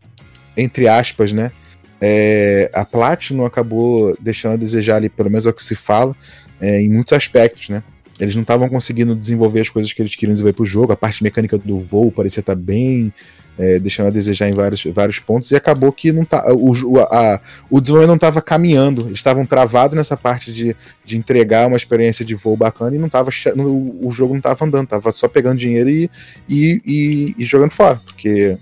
entre 0.57 0.89
aspas, 0.89 1.31
né, 1.31 1.53
é, 2.01 2.71
a 2.73 2.85
Platinum 2.85 3.45
acabou 3.45 4.17
deixando 4.19 4.55
a 4.55 4.57
desejar 4.57 4.97
ali, 4.97 5.11
pelo 5.11 5.29
menos 5.31 5.47
é 5.47 5.51
o 5.51 5.53
que 5.53 5.63
se 5.63 5.75
fala, 5.75 6.17
é, 6.59 6.81
em 6.81 6.89
muitos 6.89 7.13
aspectos, 7.13 7.69
né? 7.69 7.83
Eles 8.23 8.35
não 8.37 8.43
estavam 8.43 8.69
conseguindo 8.69 9.17
desenvolver 9.17 9.61
as 9.61 9.69
coisas 9.69 9.93
que 9.93 10.01
eles 10.01 10.15
queriam 10.15 10.33
desenvolver 10.33 10.53
para 10.55 10.63
o 10.63 10.67
jogo, 10.67 10.93
a 10.93 10.97
parte 10.97 11.23
mecânica 11.25 11.59
do 11.59 11.79
voo 11.79 12.13
parecia 12.13 12.41
estar 12.41 12.55
bem, 12.55 13.13
é, 13.59 13.79
deixando 13.81 14.07
a 14.07 14.11
desejar 14.11 14.49
em 14.49 14.53
vários, 14.55 14.85
vários 14.85 15.19
pontos, 15.19 15.51
e 15.51 15.57
acabou 15.57 15.93
que 15.93 16.13
não 16.13 16.25
tá, 16.25 16.43
o, 16.55 16.71
o- 16.87 17.01
a- 17.01 17.41
o 17.69 17.81
desenvolvimento 17.81 18.09
não 18.11 18.15
estava 18.15 18.41
caminhando, 18.41 19.07
eles 19.07 19.19
estavam 19.19 19.45
travados 19.45 19.97
nessa 19.97 20.17
parte 20.17 20.53
de, 20.53 20.75
de 21.05 21.19
entregar 21.19 21.67
uma 21.67 21.77
experiência 21.77 22.25
de 22.25 22.35
voo 22.37 22.57
bacana 22.57 22.95
e 22.95 22.99
não 22.99 23.09
tava, 23.09 23.31
no- 23.57 23.99
o 24.07 24.11
jogo 24.13 24.33
não 24.35 24.39
estava 24.39 24.65
andando, 24.65 24.85
estava 24.85 25.11
só 25.13 25.27
pegando 25.29 25.59
dinheiro 25.59 25.91
e, 25.91 26.09
e, 26.49 26.81
e- 26.87 27.35
e 27.39 27.45
jogando 27.45 27.73
fora, 27.73 28.01
porque 28.07 28.57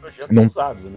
Projeto 0.00 0.28
não- 0.30 0.44
ousado, 0.44 0.84
né? 0.84 0.96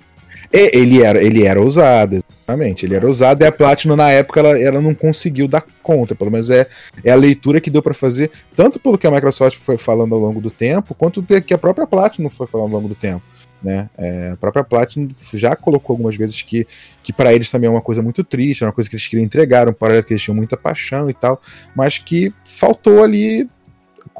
É, 0.51 0.77
ele 0.77 1.03
era, 1.03 1.21
ele 1.21 1.43
era 1.43 1.61
ousado, 1.61 2.15
exatamente. 2.15 2.85
Ele 2.85 2.95
era 2.95 3.05
ousado 3.05 3.43
e 3.43 3.47
a 3.47 3.51
Platinum, 3.51 3.95
na 3.95 4.09
época, 4.09 4.39
ela, 4.39 4.59
ela 4.59 4.81
não 4.81 4.93
conseguiu 4.93 5.47
dar 5.47 5.63
conta. 5.83 6.15
Pelo 6.15 6.31
menos 6.31 6.49
é, 6.49 6.67
é 7.03 7.11
a 7.11 7.15
leitura 7.15 7.59
que 7.59 7.69
deu 7.69 7.81
para 7.81 7.93
fazer, 7.93 8.31
tanto 8.55 8.79
pelo 8.79 8.97
que 8.97 9.07
a 9.07 9.11
Microsoft 9.11 9.57
foi 9.57 9.77
falando 9.77 10.15
ao 10.15 10.21
longo 10.21 10.39
do 10.39 10.49
tempo, 10.49 10.95
quanto 10.95 11.21
do 11.21 11.41
que 11.41 11.53
a 11.53 11.57
própria 11.57 11.87
Platinum 11.87 12.29
foi 12.29 12.47
falando 12.47 12.67
ao 12.67 12.81
longo 12.81 12.89
do 12.89 12.95
tempo. 12.95 13.23
Né? 13.61 13.89
É, 13.97 14.31
a 14.33 14.37
própria 14.37 14.63
Platinum 14.63 15.09
já 15.33 15.55
colocou 15.55 15.93
algumas 15.93 16.15
vezes 16.15 16.41
que, 16.41 16.67
que 17.03 17.11
para 17.11 17.33
eles 17.33 17.49
também 17.49 17.67
é 17.67 17.71
uma 17.71 17.81
coisa 17.81 18.01
muito 18.01 18.23
triste, 18.23 18.63
é 18.63 18.67
uma 18.67 18.73
coisa 18.73 18.89
que 18.89 18.95
eles 18.95 19.07
queriam 19.07 19.25
entregar, 19.25 19.67
um 19.67 19.73
projeto 19.73 20.05
que 20.05 20.13
eles 20.13 20.21
tinham 20.21 20.35
muita 20.35 20.55
paixão 20.55 21.09
e 21.09 21.13
tal, 21.13 21.41
mas 21.75 21.97
que 21.97 22.33
faltou 22.45 23.03
ali. 23.03 23.49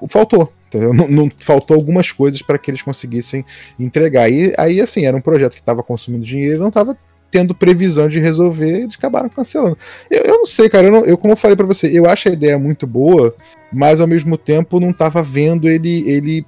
Faltou, 0.10 0.52
não, 0.74 1.08
não, 1.08 1.32
faltou 1.40 1.76
algumas 1.76 2.12
coisas 2.12 2.42
para 2.42 2.58
que 2.58 2.72
eles 2.72 2.82
conseguissem 2.82 3.46
entregar. 3.80 4.30
E 4.30 4.54
aí, 4.58 4.82
assim, 4.82 5.06
era 5.06 5.16
um 5.16 5.22
projeto 5.22 5.54
que 5.54 5.60
estava 5.60 5.84
consumindo 5.84 6.26
dinheiro 6.26 6.60
não 6.60 6.70
estava 6.70 6.98
tendo 7.30 7.54
previsão 7.54 8.08
de 8.08 8.20
resolver, 8.20 8.82
eles 8.82 8.96
acabaram 8.96 9.30
cancelando. 9.30 9.78
Eu, 10.10 10.24
eu 10.24 10.38
não 10.38 10.46
sei, 10.46 10.70
cara, 10.70 10.88
eu, 10.88 10.92
não, 10.92 11.06
eu 11.06 11.18
como 11.18 11.34
eu 11.34 11.38
falei 11.38 11.56
para 11.58 11.66
você, 11.66 11.88
eu 11.88 12.10
acho 12.10 12.30
a 12.30 12.32
ideia 12.32 12.58
muito 12.58 12.88
boa, 12.88 13.36
mas 13.72 14.00
ao 14.00 14.08
mesmo 14.08 14.38
tempo 14.38 14.80
não 14.80 14.92
estava 14.92 15.22
vendo 15.22 15.68
ele, 15.68 16.10
ele 16.10 16.46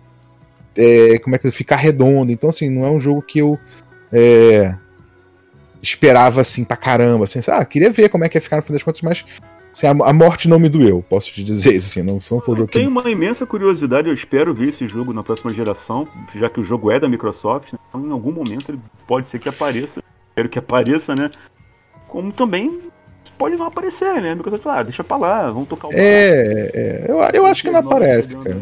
é, 0.77 1.19
como 1.19 1.35
é 1.35 1.39
que 1.39 1.51
ficar 1.51 1.75
redondo. 1.75 2.31
Então, 2.31 2.49
assim, 2.49 2.69
não 2.69 2.85
é 2.85 2.89
um 2.89 2.99
jogo 2.99 3.21
que 3.21 3.39
eu 3.39 3.59
é, 4.11 4.75
esperava 5.81 6.41
assim 6.41 6.63
pra 6.63 6.77
caramba. 6.77 7.25
Assim, 7.25 7.39
ah, 7.47 7.63
queria 7.65 7.89
ver 7.89 8.09
como 8.09 8.23
é 8.23 8.29
que 8.29 8.37
ia 8.37 8.41
ficar 8.41 8.57
no 8.57 8.61
fim 8.61 8.73
das 8.73 8.83
contas, 8.83 9.01
mas 9.01 9.25
assim, 9.85 10.01
a, 10.01 10.09
a, 10.09 10.13
morte 10.13 10.47
não 10.47 10.59
me 10.59 10.69
doeu, 10.69 11.03
posso 11.07 11.33
te 11.33 11.43
dizer 11.43 11.75
isso. 11.75 11.87
Assim, 11.87 12.01
não, 12.01 12.13
não 12.13 12.19
foi 12.19 12.53
um 12.53 12.57
jogo 12.57 12.71
Tenho 12.71 12.85
que... 12.85 12.91
uma 12.91 13.09
imensa 13.09 13.45
curiosidade, 13.45 14.07
eu 14.07 14.13
espero 14.13 14.53
ver 14.53 14.69
esse 14.69 14.87
jogo 14.87 15.13
na 15.13 15.23
próxima 15.23 15.53
geração, 15.53 16.07
já 16.35 16.49
que 16.49 16.59
o 16.59 16.63
jogo 16.63 16.91
é 16.91 16.99
da 16.99 17.07
Microsoft, 17.07 17.73
né? 17.73 17.79
então 17.87 18.05
em 18.05 18.11
algum 18.11 18.31
momento 18.31 18.69
ele 18.69 18.79
pode 19.07 19.29
ser 19.29 19.39
que 19.39 19.49
apareça. 19.49 20.01
Espero 20.29 20.49
que 20.49 20.59
apareça, 20.59 21.15
né? 21.15 21.31
Como 22.07 22.31
também 22.31 22.81
pode 23.37 23.55
não 23.55 23.65
aparecer, 23.65 24.21
né? 24.21 24.35
Microsoft, 24.35 24.65
ah, 24.67 24.83
deixa 24.83 25.03
pra 25.03 25.17
lá, 25.17 25.49
vamos 25.49 25.67
tocar 25.67 25.87
o 25.87 25.91
É, 25.93 26.71
é 26.73 27.05
eu, 27.07 27.17
eu 27.33 27.45
acho 27.45 27.63
que 27.63 27.71
não 27.71 27.79
aparece, 27.79 28.35
cara. 28.35 28.61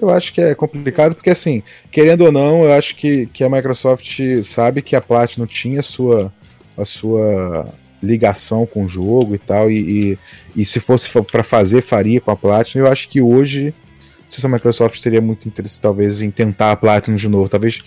Eu 0.00 0.10
acho 0.10 0.32
que 0.32 0.40
é 0.40 0.54
complicado, 0.54 1.14
porque 1.16 1.30
assim, 1.30 1.62
querendo 1.90 2.24
ou 2.24 2.30
não, 2.30 2.64
eu 2.64 2.72
acho 2.72 2.94
que, 2.94 3.26
que 3.26 3.42
a 3.42 3.50
Microsoft 3.50 4.20
sabe 4.44 4.80
que 4.80 4.94
a 4.94 5.00
Platinum 5.00 5.44
tinha 5.44 5.80
a 5.80 5.82
sua, 5.82 6.32
a 6.76 6.84
sua 6.84 7.66
ligação 8.02 8.66
com 8.66 8.84
o 8.84 8.88
jogo 8.88 9.34
e 9.34 9.38
tal, 9.38 9.70
e, 9.70 10.12
e, 10.12 10.18
e 10.62 10.64
se 10.64 10.80
fosse 10.80 11.10
para 11.30 11.42
fazer, 11.42 11.82
faria 11.82 12.20
com 12.20 12.30
a 12.30 12.36
Platinum. 12.36 12.84
Eu 12.84 12.92
acho 12.92 13.08
que 13.08 13.20
hoje, 13.20 13.66
não 13.66 14.30
sei 14.30 14.40
se 14.40 14.46
a 14.46 14.48
Microsoft 14.48 15.00
teria 15.00 15.20
muito 15.20 15.48
interesse, 15.48 15.80
talvez, 15.80 16.22
em 16.22 16.30
tentar 16.30 16.72
a 16.72 16.76
Platinum 16.76 17.16
de 17.16 17.28
novo, 17.28 17.48
talvez 17.48 17.80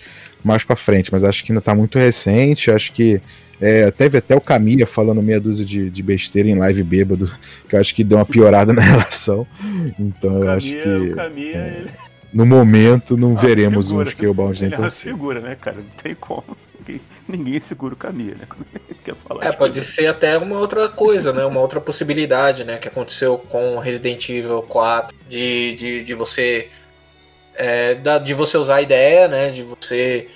mais 0.44 0.64
para 0.64 0.76
frente, 0.76 1.12
mas 1.12 1.24
acho 1.24 1.44
que 1.44 1.52
ainda 1.52 1.60
tá 1.60 1.74
muito 1.74 1.98
recente, 1.98 2.70
acho 2.70 2.92
que 2.92 3.20
é, 3.60 3.92
teve 3.92 4.18
até 4.18 4.34
o 4.34 4.40
Camilla 4.40 4.84
falando 4.86 5.22
meia 5.22 5.38
dúzia 5.38 5.64
de, 5.64 5.88
de, 5.88 6.02
besteira 6.02 6.48
em 6.48 6.56
live 6.56 6.82
bêbado, 6.82 7.30
que 7.68 7.76
eu 7.76 7.80
acho 7.80 7.94
que 7.94 8.02
deu 8.02 8.18
uma 8.18 8.26
piorada 8.26 8.72
na 8.74 8.82
relação. 8.82 9.46
Então 9.98 10.42
eu 10.42 10.50
acho 10.50 10.68
que. 10.68 10.80
É, 10.80 11.78
ele... 11.78 11.90
No 12.34 12.44
momento 12.44 13.16
não 13.16 13.32
ah, 13.38 13.40
veremos 13.40 13.86
figura, 13.86 14.08
um 14.08 14.10
Scalebound 14.10 14.60
nem 14.62 14.70
tão 14.70 14.88
cedo. 14.88 15.12
segura, 15.12 15.40
né, 15.40 15.56
cara? 15.60 15.76
Não 15.76 16.02
tem 16.02 16.14
como. 16.16 16.56
Ninguém 17.32 17.58
segura 17.60 17.94
o 17.94 17.96
Camilla, 17.96 18.36
né? 18.36 18.46
Quer 19.02 19.14
falar 19.14 19.44
é, 19.44 19.52
pode 19.52 19.82
ser 19.82 20.06
até 20.06 20.36
uma 20.36 20.58
outra 20.58 20.88
coisa, 20.88 21.32
né? 21.32 21.44
Uma 21.44 21.60
outra 21.60 21.80
possibilidade, 21.80 22.62
né? 22.62 22.76
Que 22.76 22.88
aconteceu 22.88 23.38
com 23.38 23.78
Resident 23.78 24.28
Evil 24.28 24.62
4, 24.62 25.16
de, 25.28 25.74
de, 25.74 26.04
de 26.04 26.14
você. 26.14 26.68
É, 27.54 27.94
de 27.94 28.34
você 28.34 28.58
usar 28.58 28.76
a 28.76 28.82
ideia, 28.82 29.28
né? 29.28 29.48
De 29.48 29.62
você 29.62 30.28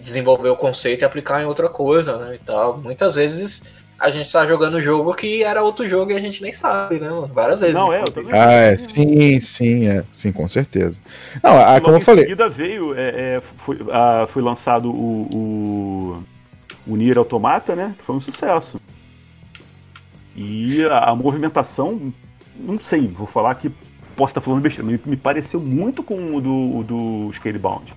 desenvolver 0.00 0.48
o 0.48 0.56
conceito 0.56 1.02
e 1.02 1.04
aplicar 1.04 1.42
em 1.42 1.46
outra 1.46 1.68
coisa, 1.68 2.16
né? 2.16 2.36
E 2.36 2.38
tal. 2.38 2.78
Muitas 2.78 3.16
vezes 3.16 3.68
a 3.98 4.10
gente 4.10 4.30
tá 4.30 4.46
jogando 4.46 4.80
jogo 4.80 5.12
que 5.12 5.42
era 5.42 5.62
outro 5.62 5.86
jogo 5.88 6.12
e 6.12 6.16
a 6.16 6.20
gente 6.20 6.40
nem 6.40 6.52
sabe, 6.52 7.00
né, 7.00 7.08
mano? 7.08 7.26
Várias 7.26 7.60
vezes. 7.60 7.74
Não, 7.74 7.92
é, 7.92 8.00
eu 8.00 8.04
também. 8.04 8.32
Ah, 8.32 8.52
é, 8.52 8.78
sim, 8.78 9.40
sim, 9.40 9.88
é. 9.88 10.04
Sim, 10.10 10.30
com 10.30 10.46
certeza. 10.46 11.00
Não, 11.42 11.58
a, 11.58 11.80
como 11.80 11.96
eu 11.96 12.00
falei. 12.00 12.24
Em 12.24 12.28
seguida 12.28 12.48
veio, 12.48 12.94
é, 12.96 13.08
é, 13.08 13.42
foi, 13.58 13.78
a, 13.90 14.26
foi 14.28 14.40
lançado 14.40 14.88
o, 14.88 15.28
o, 15.32 16.22
o 16.88 16.96
Nier 16.96 17.18
Automata, 17.18 17.76
né? 17.76 17.94
Foi 18.04 18.16
um 18.16 18.20
sucesso. 18.20 18.80
E 20.34 20.84
a, 20.84 21.10
a, 21.10 21.16
movimentação, 21.16 22.12
não 22.58 22.78
sei, 22.78 23.06
vou 23.06 23.26
falar 23.26 23.54
que 23.56 23.70
posso 24.16 24.30
estar 24.30 24.40
falando 24.40 24.62
besteira, 24.62 24.90
me, 24.90 25.00
me 25.04 25.16
pareceu 25.16 25.60
muito 25.60 26.02
com 26.02 26.34
o 26.34 26.40
do, 26.40 26.82
do 26.82 27.32
Scalebound 27.34 27.94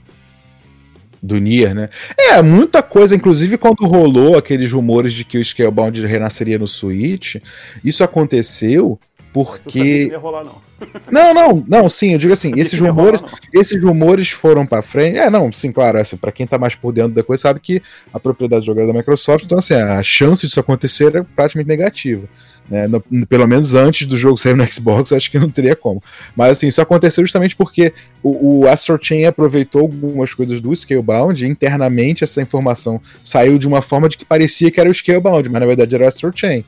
do 1.21 1.37
Nier, 1.37 1.75
né? 1.75 1.89
É, 2.17 2.41
muita 2.41 2.81
coisa, 2.81 3.15
inclusive 3.15 3.57
quando 3.57 3.85
rolou 3.85 4.37
aqueles 4.37 4.71
rumores 4.71 5.13
de 5.13 5.23
que 5.23 5.37
o 5.37 5.45
Scalebound 5.45 6.03
renasceria 6.05 6.57
no 6.57 6.67
Switch, 6.67 7.35
isso 7.83 8.03
aconteceu 8.03 8.99
porque. 9.33 10.09
Não, 10.11 10.19
rolar, 10.19 10.43
não. 10.43 10.71
não, 11.11 11.33
não, 11.33 11.65
não, 11.67 11.89
sim, 11.89 12.13
eu 12.13 12.19
digo 12.19 12.33
assim, 12.33 12.53
esses 12.57 12.79
rumores, 12.79 13.21
rolar, 13.21 13.39
esses 13.53 13.83
rumores 13.83 14.29
foram 14.29 14.65
para 14.65 14.81
frente. 14.81 15.17
É, 15.17 15.29
não, 15.29 15.51
sim, 15.51 15.71
claro, 15.71 15.99
assim, 15.99 16.17
para 16.17 16.31
quem 16.31 16.47
tá 16.47 16.57
mais 16.57 16.75
por 16.75 16.91
dentro 16.91 17.13
da 17.13 17.23
coisa 17.23 17.41
sabe 17.43 17.59
que 17.59 17.81
a 18.13 18.19
propriedade 18.19 18.65
jogada 18.65 18.87
da 18.87 18.93
Microsoft, 18.93 19.45
então 19.45 19.59
assim, 19.59 19.75
a 19.75 20.01
chance 20.03 20.45
disso 20.45 20.59
acontecer 20.59 21.15
é 21.15 21.23
praticamente 21.23 21.67
negativa. 21.67 22.27
Né? 22.69 22.87
No, 22.87 23.01
pelo 23.27 23.47
menos 23.47 23.75
antes 23.75 24.07
do 24.07 24.17
jogo 24.17 24.37
sair 24.37 24.55
no 24.55 24.65
Xbox, 24.65 25.11
acho 25.11 25.29
que 25.29 25.37
não 25.37 25.49
teria 25.49 25.75
como. 25.75 26.01
Mas 26.35 26.51
assim, 26.51 26.67
isso 26.67 26.81
aconteceu 26.81 27.23
justamente 27.23 27.55
porque 27.55 27.93
o, 28.23 28.61
o 28.61 28.67
Astro 28.67 28.97
Chain 29.01 29.25
aproveitou 29.25 29.81
algumas 29.81 30.33
coisas 30.33 30.61
do 30.61 30.73
Scalebound 30.73 31.43
e 31.43 31.49
internamente 31.49 32.23
essa 32.23 32.41
informação 32.41 33.01
saiu 33.23 33.57
de 33.57 33.67
uma 33.67 33.81
forma 33.81 34.07
de 34.07 34.17
que 34.17 34.25
parecia 34.25 34.71
que 34.71 34.79
era 34.79 34.89
o 34.89 34.93
Scalebound, 34.93 35.49
mas 35.49 35.59
na 35.59 35.67
verdade 35.67 35.93
era 35.93 36.05
o 36.05 36.07
Astro 36.07 36.31
Chain. 36.33 36.63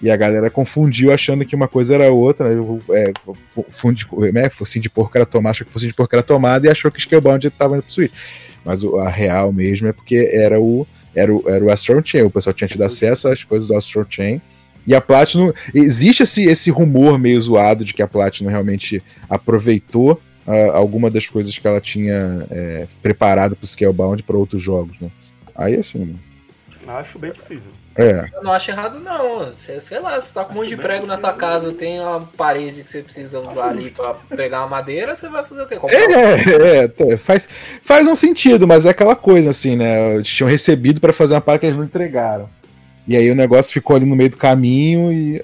E 0.00 0.10
a 0.10 0.16
galera 0.16 0.48
confundiu 0.48 1.12
achando 1.12 1.44
que 1.44 1.56
uma 1.56 1.66
coisa 1.66 1.94
era 1.94 2.12
outra, 2.12 2.54
né? 2.54 2.62
É, 2.92 3.12
fundi, 3.68 4.06
né? 4.32 4.48
Focinho 4.48 4.82
de 4.82 4.88
porco 4.88 5.16
era 5.16 5.26
tomada, 5.26 5.50
achou 5.50 5.66
que 5.66 5.72
focinho 5.72 5.90
de 5.90 5.96
porco 5.96 6.14
era 6.14 6.22
tomada 6.22 6.66
e 6.66 6.70
achou 6.70 6.90
que 6.90 7.00
Scalebound 7.00 7.46
estava 7.46 7.74
indo 7.74 7.82
pro 7.82 7.92
Switch. 7.92 8.12
Mas 8.64 8.84
a 8.84 9.08
real 9.08 9.52
mesmo 9.52 9.88
é 9.88 9.92
porque 9.92 10.30
era 10.32 10.60
o, 10.60 10.86
era 11.14 11.34
o, 11.34 11.42
era 11.48 11.64
o 11.64 11.70
Astro 11.70 12.00
Chain, 12.04 12.22
o 12.22 12.30
pessoal 12.30 12.54
tinha 12.54 12.68
tido 12.68 12.84
acesso 12.84 13.28
às 13.28 13.42
coisas 13.42 13.66
do 13.66 13.76
Astro 13.76 14.06
Chain 14.08 14.40
e 14.86 14.94
a 14.94 15.00
Platinum. 15.00 15.52
Existe 15.74 16.22
esse, 16.22 16.44
esse 16.44 16.70
rumor 16.70 17.18
meio 17.18 17.40
zoado 17.42 17.84
de 17.84 17.92
que 17.92 18.02
a 18.02 18.08
Platinum 18.08 18.50
realmente 18.50 19.02
aproveitou 19.28 20.12
uh, 20.46 20.70
alguma 20.72 21.10
das 21.10 21.28
coisas 21.28 21.58
que 21.58 21.66
ela 21.66 21.80
tinha 21.80 22.46
é, 22.50 22.86
preparado 23.02 23.54
para 23.54 23.64
o 23.64 23.68
Scalebound 23.68 24.22
para 24.22 24.36
outros 24.36 24.62
jogos, 24.62 24.98
né? 24.98 25.10
Aí 25.54 25.74
assim. 25.74 26.18
Acho 26.86 27.18
bem 27.18 27.32
possível. 27.32 27.70
É. 27.98 28.30
Eu 28.32 28.44
não 28.44 28.52
acho 28.52 28.70
errado, 28.70 29.00
não. 29.00 29.52
Sei, 29.52 29.98
lá, 29.98 30.20
você 30.20 30.32
tá 30.32 30.44
com 30.44 30.52
um 30.52 30.56
monte 30.56 30.68
de 30.68 30.76
prego 30.76 31.04
na 31.04 31.18
tua 31.18 31.32
casa, 31.32 31.72
tem 31.72 31.98
uma 31.98 32.20
parede 32.36 32.84
que 32.84 32.88
você 32.88 33.02
precisa 33.02 33.40
usar 33.40 33.70
ali 33.70 33.90
pra 33.90 34.14
pegar 34.14 34.60
uma 34.60 34.68
madeira, 34.68 35.16
você 35.16 35.28
vai 35.28 35.44
fazer 35.44 35.62
o 35.62 35.66
quê? 35.66 35.76
Comprar 35.76 35.96
é, 35.98 36.84
é, 36.84 37.16
faz, 37.16 37.48
faz 37.82 38.06
um 38.06 38.14
sentido, 38.14 38.68
mas 38.68 38.86
é 38.86 38.90
aquela 38.90 39.16
coisa 39.16 39.50
assim, 39.50 39.74
né? 39.74 40.14
Eles 40.14 40.28
tinham 40.28 40.48
recebido 40.48 41.00
para 41.00 41.12
fazer 41.12 41.34
uma 41.34 41.40
parte 41.40 41.62
que 41.62 41.66
eles 41.66 41.76
não 41.76 41.84
entregaram. 41.84 42.48
E 43.08 43.16
aí 43.16 43.30
o 43.30 43.34
negócio 43.34 43.72
ficou 43.72 43.96
ali 43.96 44.04
no 44.04 44.14
meio 44.14 44.28
do 44.28 44.36
caminho 44.36 45.10
e. 45.10 45.42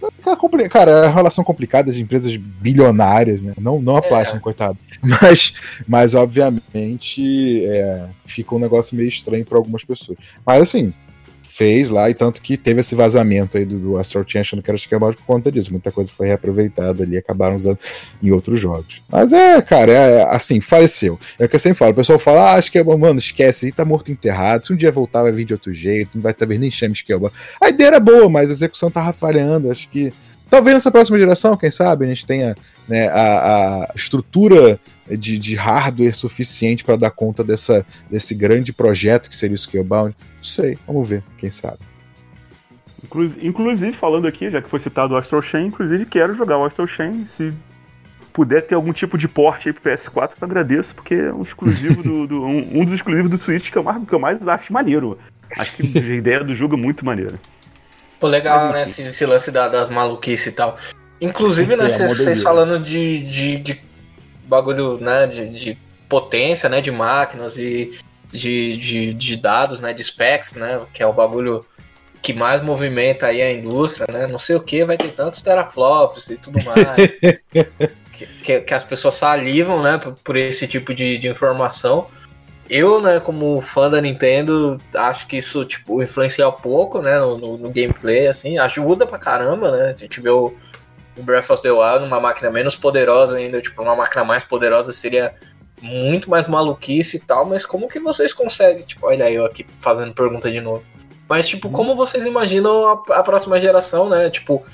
Cara, 0.69 0.91
é 0.91 1.01
uma 1.07 1.15
relação 1.15 1.43
complicada 1.43 1.91
de 1.91 2.03
empresas 2.03 2.37
bilionárias, 2.37 3.41
né? 3.41 3.53
Não, 3.59 3.81
não 3.81 3.97
a 3.97 4.01
é. 4.01 4.03
Platinum, 4.03 4.39
coitado. 4.39 4.79
Mas, 5.03 5.55
mas 5.87 6.15
obviamente, 6.15 7.65
é, 7.67 8.07
fica 8.25 8.55
um 8.55 8.59
negócio 8.59 8.97
meio 8.97 9.09
estranho 9.09 9.45
para 9.45 9.59
algumas 9.59 9.85
pessoas. 9.85 10.17
Mas 10.47 10.63
assim, 10.63 10.95
fez 11.55 11.89
lá, 11.89 12.11
e 12.11 12.15
tanto 12.15 12.41
que 12.43 12.57
teve 12.57 12.81
esse 12.81 12.97
vazamento 12.97 13.57
aí 13.57 13.65
do, 13.65 13.79
do 13.79 13.97
Astral 13.97 14.25
Chain 14.27 14.41
achando 14.41 14.61
que 14.63 14.69
era 14.69 14.77
Scalebound 14.77 15.17
por 15.17 15.25
conta 15.25 15.53
disso. 15.53 15.71
Muita 15.71 15.93
coisa 15.93 16.13
foi 16.13 16.27
reaproveitada 16.27 17.05
ali, 17.05 17.17
acabaram 17.17 17.55
usando 17.55 17.79
em 18.21 18.33
outros 18.33 18.59
jogos. 18.59 19.03
Mas 19.09 19.33
é, 19.33 19.63
cara, 19.63 19.93
é, 19.93 20.35
assim, 20.35 20.61
faleceu. 20.61 21.19
É 21.39 21.45
o 21.45 21.49
que 21.49 21.55
eu 21.55 21.61
sempre 21.61 21.79
falo, 21.79 21.93
o 21.93 21.95
pessoal 21.95 22.19
fala, 22.19 22.55
ah, 22.55 22.61
Scalebound, 22.61 23.01
mano, 23.01 23.19
esquece, 23.21 23.67
aí 23.67 23.73
tá 23.73 23.85
morto 23.85 24.11
enterrado, 24.11 24.67
se 24.67 24.73
um 24.73 24.77
dia 24.77 24.91
voltar 24.91 25.23
vai 25.23 25.31
vir 25.31 25.45
de 25.45 25.53
outro 25.53 25.73
jeito, 25.73 26.11
não 26.17 26.23
vai 26.23 26.35
talvez 26.35 26.59
nem 26.59 26.73
chame 26.73 26.97
Scalebound. 26.97 27.35
A 27.61 27.69
ideia 27.69 27.87
era 27.87 28.01
boa, 28.01 28.29
mas 28.29 28.51
a 28.51 28.53
execução 28.53 28.91
tava 28.91 29.13
falhando, 29.13 29.71
acho 29.71 29.89
que 29.89 30.13
Talvez 30.49 30.75
nessa 30.75 30.91
próxima 30.91 31.19
geração, 31.19 31.57
quem 31.57 31.71
sabe, 31.71 32.05
a 32.05 32.09
gente 32.09 32.27
tenha 32.27 32.55
né, 32.89 33.09
a, 33.09 33.85
a, 33.85 33.93
estrutura 33.95 34.79
de, 35.09 35.39
de 35.39 35.55
hardware 35.55 36.15
suficiente 36.15 36.85
para 36.85 36.97
dar 36.97 37.11
conta 37.11 37.43
dessa, 37.43 37.85
desse 38.11 38.35
grande 38.35 38.73
projeto 38.73 39.29
que 39.29 39.37
seria 39.37 39.55
o 39.55 39.59
Scalebound. 39.59 40.15
Não 40.37 40.45
sei, 40.45 40.79
vamos 40.87 41.09
ver, 41.09 41.23
quem 41.39 41.51
sabe. 41.51 41.79
Inclusive, 43.43 43.93
falando 43.93 44.27
aqui, 44.27 44.51
já 44.51 44.63
que 44.63 44.69
foi 44.69 44.81
citado 44.81 45.15
o 45.15 45.17
Astral 45.17 45.43
Chain, 45.43 45.67
inclusive 45.67 46.07
quero 46.07 46.35
jogar 46.37 46.59
o 46.59 46.65
Astral 46.65 46.89
Chain. 46.89 47.27
Se 47.37 47.53
puder 48.33 48.63
ter 48.63 48.75
algum 48.75 48.93
tipo 48.93 49.17
de 49.17 49.29
porte 49.29 49.69
aí 49.69 49.73
pro 49.73 49.91
PS4, 49.91 50.31
eu 50.41 50.47
agradeço, 50.47 50.95
porque 50.95 51.15
é 51.15 51.33
um 51.33 51.43
exclusivo 51.43 52.03
do, 52.03 52.27
do 52.27 52.43
um, 52.43 52.81
um, 52.81 52.85
dos 52.85 52.95
exclusivos 52.95 53.31
do 53.31 53.39
Switch 53.39 53.71
que 53.71 53.79
eu, 53.79 53.83
mais, 53.83 54.05
que 54.05 54.13
eu 54.13 54.19
mais 54.19 54.49
acho 54.49 54.73
maneiro. 54.73 55.19
Acho 55.57 55.77
que 55.77 55.99
a 55.99 56.15
ideia 56.15 56.43
do 56.43 56.55
jogo 56.55 56.75
é 56.75 56.79
muito 56.79 57.05
maneira. 57.05 57.39
Pô, 58.25 58.29
legal, 58.29 58.73
né? 58.73 58.85
Esse, 58.85 59.03
esse 59.03 59.27
lance 59.27 59.51
da, 59.51 59.69
das 59.69 59.91
maluquices 59.91 60.47
e 60.47 60.53
tal. 60.53 60.79
Inclusive, 61.21 61.77
né, 61.77 61.91
vocês 61.91 62.43
falando 62.43 62.83
de, 62.83 63.21
de, 63.21 63.57
de, 63.57 63.81
bagulho, 64.47 64.97
né, 64.97 65.27
de, 65.27 65.51
de, 65.51 65.79
potência, 66.09 66.67
né, 66.71 66.81
de 66.81 66.91
máquinas 66.91 67.59
e 67.59 67.99
de, 68.33 68.79
de, 68.79 69.13
de 69.13 69.37
dados, 69.37 69.79
né, 69.79 69.93
de 69.93 70.03
specs, 70.03 70.53
né, 70.53 70.81
que 70.95 71.03
é 71.03 71.07
o 71.07 71.13
bagulho 71.13 71.67
que 72.23 72.33
mais 72.33 72.63
movimenta 72.63 73.27
aí 73.27 73.43
a 73.43 73.53
indústria, 73.53 74.07
né, 74.11 74.27
não 74.27 74.39
sei 74.39 74.57
o 74.57 74.61
que, 74.61 74.87
vai 74.87 74.97
ter 74.97 75.09
tantos 75.09 75.43
teraflops 75.43 76.31
e 76.31 76.39
tudo 76.39 76.59
mais. 76.65 77.11
que, 78.11 78.27
que, 78.43 78.61
que, 78.61 78.75
as 78.75 78.85
pessoas 78.85 79.15
salivam, 79.15 79.83
né, 79.83 79.99
por, 79.99 80.15
por 80.25 80.37
esse 80.39 80.67
tipo 80.67 80.95
de, 80.95 81.19
de 81.19 81.29
informação. 81.29 82.07
Eu, 82.69 83.01
né, 83.01 83.21
como 83.21 83.61
fã 83.61 83.91
da 83.91 84.01
Nintendo, 84.01 84.81
acho 84.95 85.27
que 85.27 85.37
isso, 85.37 85.65
tipo, 85.65 86.03
influencia 86.03 86.49
um 86.49 86.53
pouco, 86.53 87.03
né, 87.03 87.19
no, 87.19 87.37
no, 87.37 87.59
no 87.59 87.71
gameplay, 87.71 88.27
assim, 88.27 88.59
ajuda 88.59 89.07
pra 89.07 89.19
caramba, 89.19 89.71
né? 89.71 89.91
A 89.91 89.95
gente 89.95 90.21
vê 90.21 90.31
o, 90.31 90.55
Breath 91.17 91.51
of 91.51 91.63
the 91.63 91.71
Wild 91.71 92.01
numa 92.01 92.21
máquina 92.21 92.51
menos 92.51 92.75
poderosa 92.75 93.37
ainda, 93.37 93.61
tipo, 93.61 93.81
uma 93.83 93.95
máquina 93.95 94.25
mais 94.25 94.43
poderosa 94.43 94.93
seria 94.93 95.35
muito 95.81 96.29
mais 96.29 96.49
maluquice 96.49 97.19
e 97.19 97.21
tal, 97.21 97.45
mas 97.45 97.65
como 97.65 97.89
que 97.89 98.01
vocês 98.01 98.33
conseguem, 98.33 98.83
tipo, 98.83 99.07
olha 99.07 99.31
eu 99.31 99.45
aqui 99.45 99.65
fazendo 99.79 100.15
pergunta 100.15 100.51
de 100.51 100.61
novo. 100.61 100.83
Mas, 101.29 101.49
tipo, 101.49 101.71
como 101.71 101.95
vocês 101.95 102.27
imaginam 102.27 102.87
a, 102.87 103.19
a 103.19 103.23
próxima 103.23 103.61
geração, 103.61 104.09
né? 104.09 104.29
Tipo, 104.29 104.65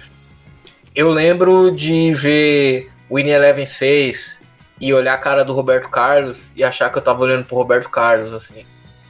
eu 0.94 1.10
lembro 1.10 1.70
de 1.70 2.12
ver 2.14 2.90
Winnie 3.10 3.32
Eleven 3.32 3.66
6 3.66 4.39
e 4.80 4.94
olhar 4.94 5.14
a 5.14 5.18
cara 5.18 5.44
do 5.44 5.52
Roberto 5.52 5.88
Carlos 5.88 6.50
e 6.56 6.64
achar 6.64 6.90
que 6.90 6.96
eu 6.96 7.02
tava 7.02 7.22
olhando 7.22 7.44
pro 7.44 7.56
Roberto 7.56 7.90
Carlos, 7.90 8.32
assim. 8.32 8.64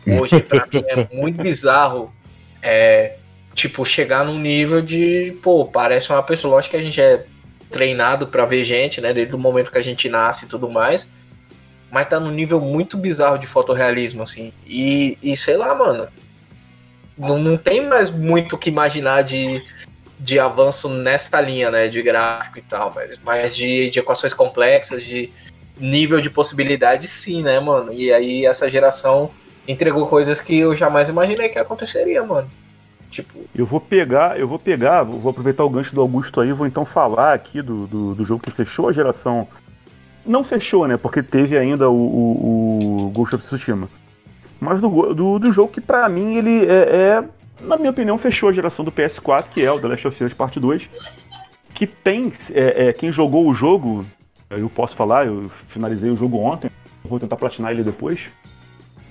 Hoje, 0.07 0.43
pra 0.43 0.67
mim, 0.67 0.83
é 0.89 1.09
muito 1.15 1.41
bizarro. 1.41 2.13
É, 2.61 3.17
tipo, 3.55 3.85
chegar 3.87 4.25
num 4.25 4.39
nível 4.39 4.83
de, 4.83 5.39
pô, 5.43 5.65
parece 5.65 6.11
uma 6.11 6.23
pessoa. 6.23 6.57
Lógico 6.57 6.73
que 6.73 6.81
a 6.81 6.83
gente 6.83 7.01
é 7.01 7.25
treinado 7.71 8.27
para 8.27 8.45
ver 8.45 8.65
gente, 8.65 9.01
né? 9.01 9.13
Desde 9.13 9.35
o 9.35 9.39
momento 9.39 9.71
que 9.71 9.79
a 9.79 9.83
gente 9.83 10.09
nasce 10.09 10.47
e 10.47 10.49
tudo 10.49 10.69
mais. 10.69 11.13
Mas 11.91 12.09
tá 12.09 12.19
num 12.19 12.33
nível 12.33 12.61
muito 12.61 12.97
bizarro 12.97 13.39
de 13.39 13.47
fotorrealismo, 13.47 14.23
assim. 14.25 14.53
E, 14.67 15.17
e 15.23 15.37
sei 15.37 15.57
lá, 15.57 15.73
mano. 15.75 16.09
Não, 17.17 17.39
não 17.39 17.57
tem 17.57 17.87
mais 17.87 18.11
muito 18.11 18.57
o 18.57 18.59
que 18.59 18.71
imaginar 18.71 19.23
de, 19.23 19.63
de 20.19 20.39
avanço 20.39 20.89
nesta 20.89 21.41
linha, 21.41 21.71
né? 21.71 21.87
De 21.87 22.03
gráfico 22.03 22.59
e 22.59 22.63
tal. 22.63 22.93
Mas, 22.95 23.21
mas 23.23 23.55
de, 23.55 23.91
de 23.91 23.99
equações 23.99 24.35
complexas, 24.35 25.05
de 25.05 25.31
nível 25.81 26.21
de 26.21 26.31
possibilidade, 26.31 27.07
sim, 27.09 27.43
né, 27.43 27.59
mano? 27.59 27.93
E 27.93 28.13
aí 28.13 28.47
essa 28.47 28.69
geração 28.69 29.31
entregou 29.67 30.07
coisas 30.07 30.41
que 30.41 30.59
eu 30.59 30.75
jamais 30.75 31.09
imaginei 31.09 31.49
que 31.49 31.59
aconteceria, 31.59 32.23
mano. 32.23 32.49
Tipo. 33.11 33.41
Eu 33.55 33.67
vou 33.67 33.81
pegar, 33.81 34.39
eu 34.39 34.47
vou 34.47 34.59
pegar, 34.59 35.03
vou 35.03 35.31
aproveitar 35.31 35.65
o 35.65 35.71
gancho 35.71 35.95
do 35.95 36.01
Augusto 36.01 36.41
aí, 36.41 36.53
vou 36.53 36.67
então 36.67 36.85
falar 36.85 37.35
aqui 37.35 37.61
do, 37.61 37.87
do, 37.87 38.15
do 38.15 38.25
jogo 38.25 38.43
que 38.43 38.51
fechou 38.51 38.89
a 38.89 38.93
geração. 38.93 39.49
Não 40.25 40.45
fechou, 40.45 40.87
né? 40.87 40.97
Porque 40.97 41.23
teve 41.23 41.59
ainda 41.59 41.91
o, 41.91 41.97
o, 41.97 43.07
o 43.07 43.11
Ghost 43.11 43.35
of 43.35 43.45
Tsushima. 43.45 43.89
Mas 44.61 44.81
do, 44.81 45.15
do, 45.15 45.39
do 45.39 45.53
jogo 45.53 45.73
que 45.73 45.81
pra 45.81 46.09
mim 46.09 46.37
ele 46.37 46.67
é, 46.67 47.23
é, 47.23 47.25
na 47.63 47.77
minha 47.77 47.91
opinião, 47.91 48.19
fechou 48.19 48.49
a 48.49 48.53
geração 48.53 48.85
do 48.85 48.93
PS4, 48.93 49.45
que 49.53 49.65
é 49.65 49.71
o 49.71 49.79
The 49.79 49.89
Last 49.89 50.09
of 50.09 50.25
Us 50.25 50.33
Part 50.33 50.59
2. 50.59 50.89
Que 51.75 51.87
tem. 51.87 52.33
É, 52.51 52.89
é, 52.89 52.93
quem 52.93 53.13
jogou 53.13 53.49
o 53.49 53.55
jogo, 53.55 54.05
eu 54.51 54.69
posso 54.69 54.97
falar, 54.97 55.27
eu 55.27 55.51
finalizei 55.69 56.11
o 56.11 56.17
jogo 56.17 56.39
ontem, 56.39 56.71
vou 57.05 57.21
tentar 57.21 57.37
platinar 57.37 57.73
ele 57.73 57.85
depois. 57.85 58.29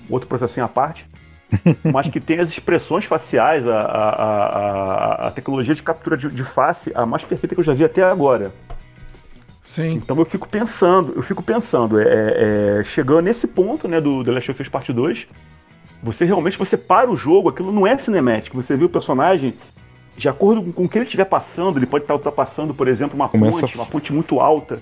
Outro 0.08 0.28
processinho 0.28 0.66
à 0.66 0.68
parte. 0.68 1.08
mas 1.82 2.08
que 2.08 2.20
tem 2.20 2.38
as 2.38 2.48
expressões 2.48 3.04
faciais, 3.04 3.66
a, 3.66 3.78
a, 3.78 4.10
a, 4.10 5.28
a 5.28 5.30
tecnologia 5.32 5.74
de 5.74 5.82
captura 5.82 6.16
de, 6.16 6.28
de, 6.28 6.44
face, 6.44 6.92
a 6.94 7.04
mais 7.04 7.24
perfeita 7.24 7.54
que 7.54 7.60
eu 7.60 7.64
já 7.64 7.72
vi 7.72 7.84
até 7.84 8.02
agora. 8.02 8.52
Sim. 9.64 9.94
Então 9.94 10.16
eu 10.16 10.24
fico 10.24 10.48
pensando, 10.48 11.12
eu 11.16 11.22
fico 11.22 11.42
pensando, 11.42 12.00
é, 12.00 12.04
é, 12.78 12.84
chegando 12.84 13.22
nesse 13.22 13.46
ponto 13.46 13.86
né, 13.88 14.00
do 14.00 14.24
The 14.24 14.30
Last 14.30 14.50
of 14.50 14.62
Us 14.62 14.68
Part 14.68 14.92
2, 14.92 15.26
você 16.02 16.24
realmente 16.24 16.56
você 16.56 16.76
para 16.76 17.10
o 17.10 17.16
jogo, 17.16 17.48
aquilo 17.48 17.72
não 17.72 17.86
é 17.86 17.96
cinemático, 17.98 18.56
você 18.56 18.76
vê 18.76 18.84
o 18.84 18.88
personagem 18.88 19.54
de 20.16 20.28
acordo 20.28 20.72
com 20.72 20.84
o 20.84 20.88
que 20.88 20.98
ele 20.98 21.04
estiver 21.04 21.24
passando, 21.24 21.78
ele 21.78 21.86
pode 21.86 22.04
estar 22.04 22.14
ultrapassando, 22.14 22.74
por 22.74 22.88
exemplo, 22.88 23.14
uma 23.16 23.28
Começa 23.28 23.60
ponte, 23.60 23.74
uma 23.74 23.86
ponte 23.86 24.12
muito 24.12 24.40
alta. 24.40 24.80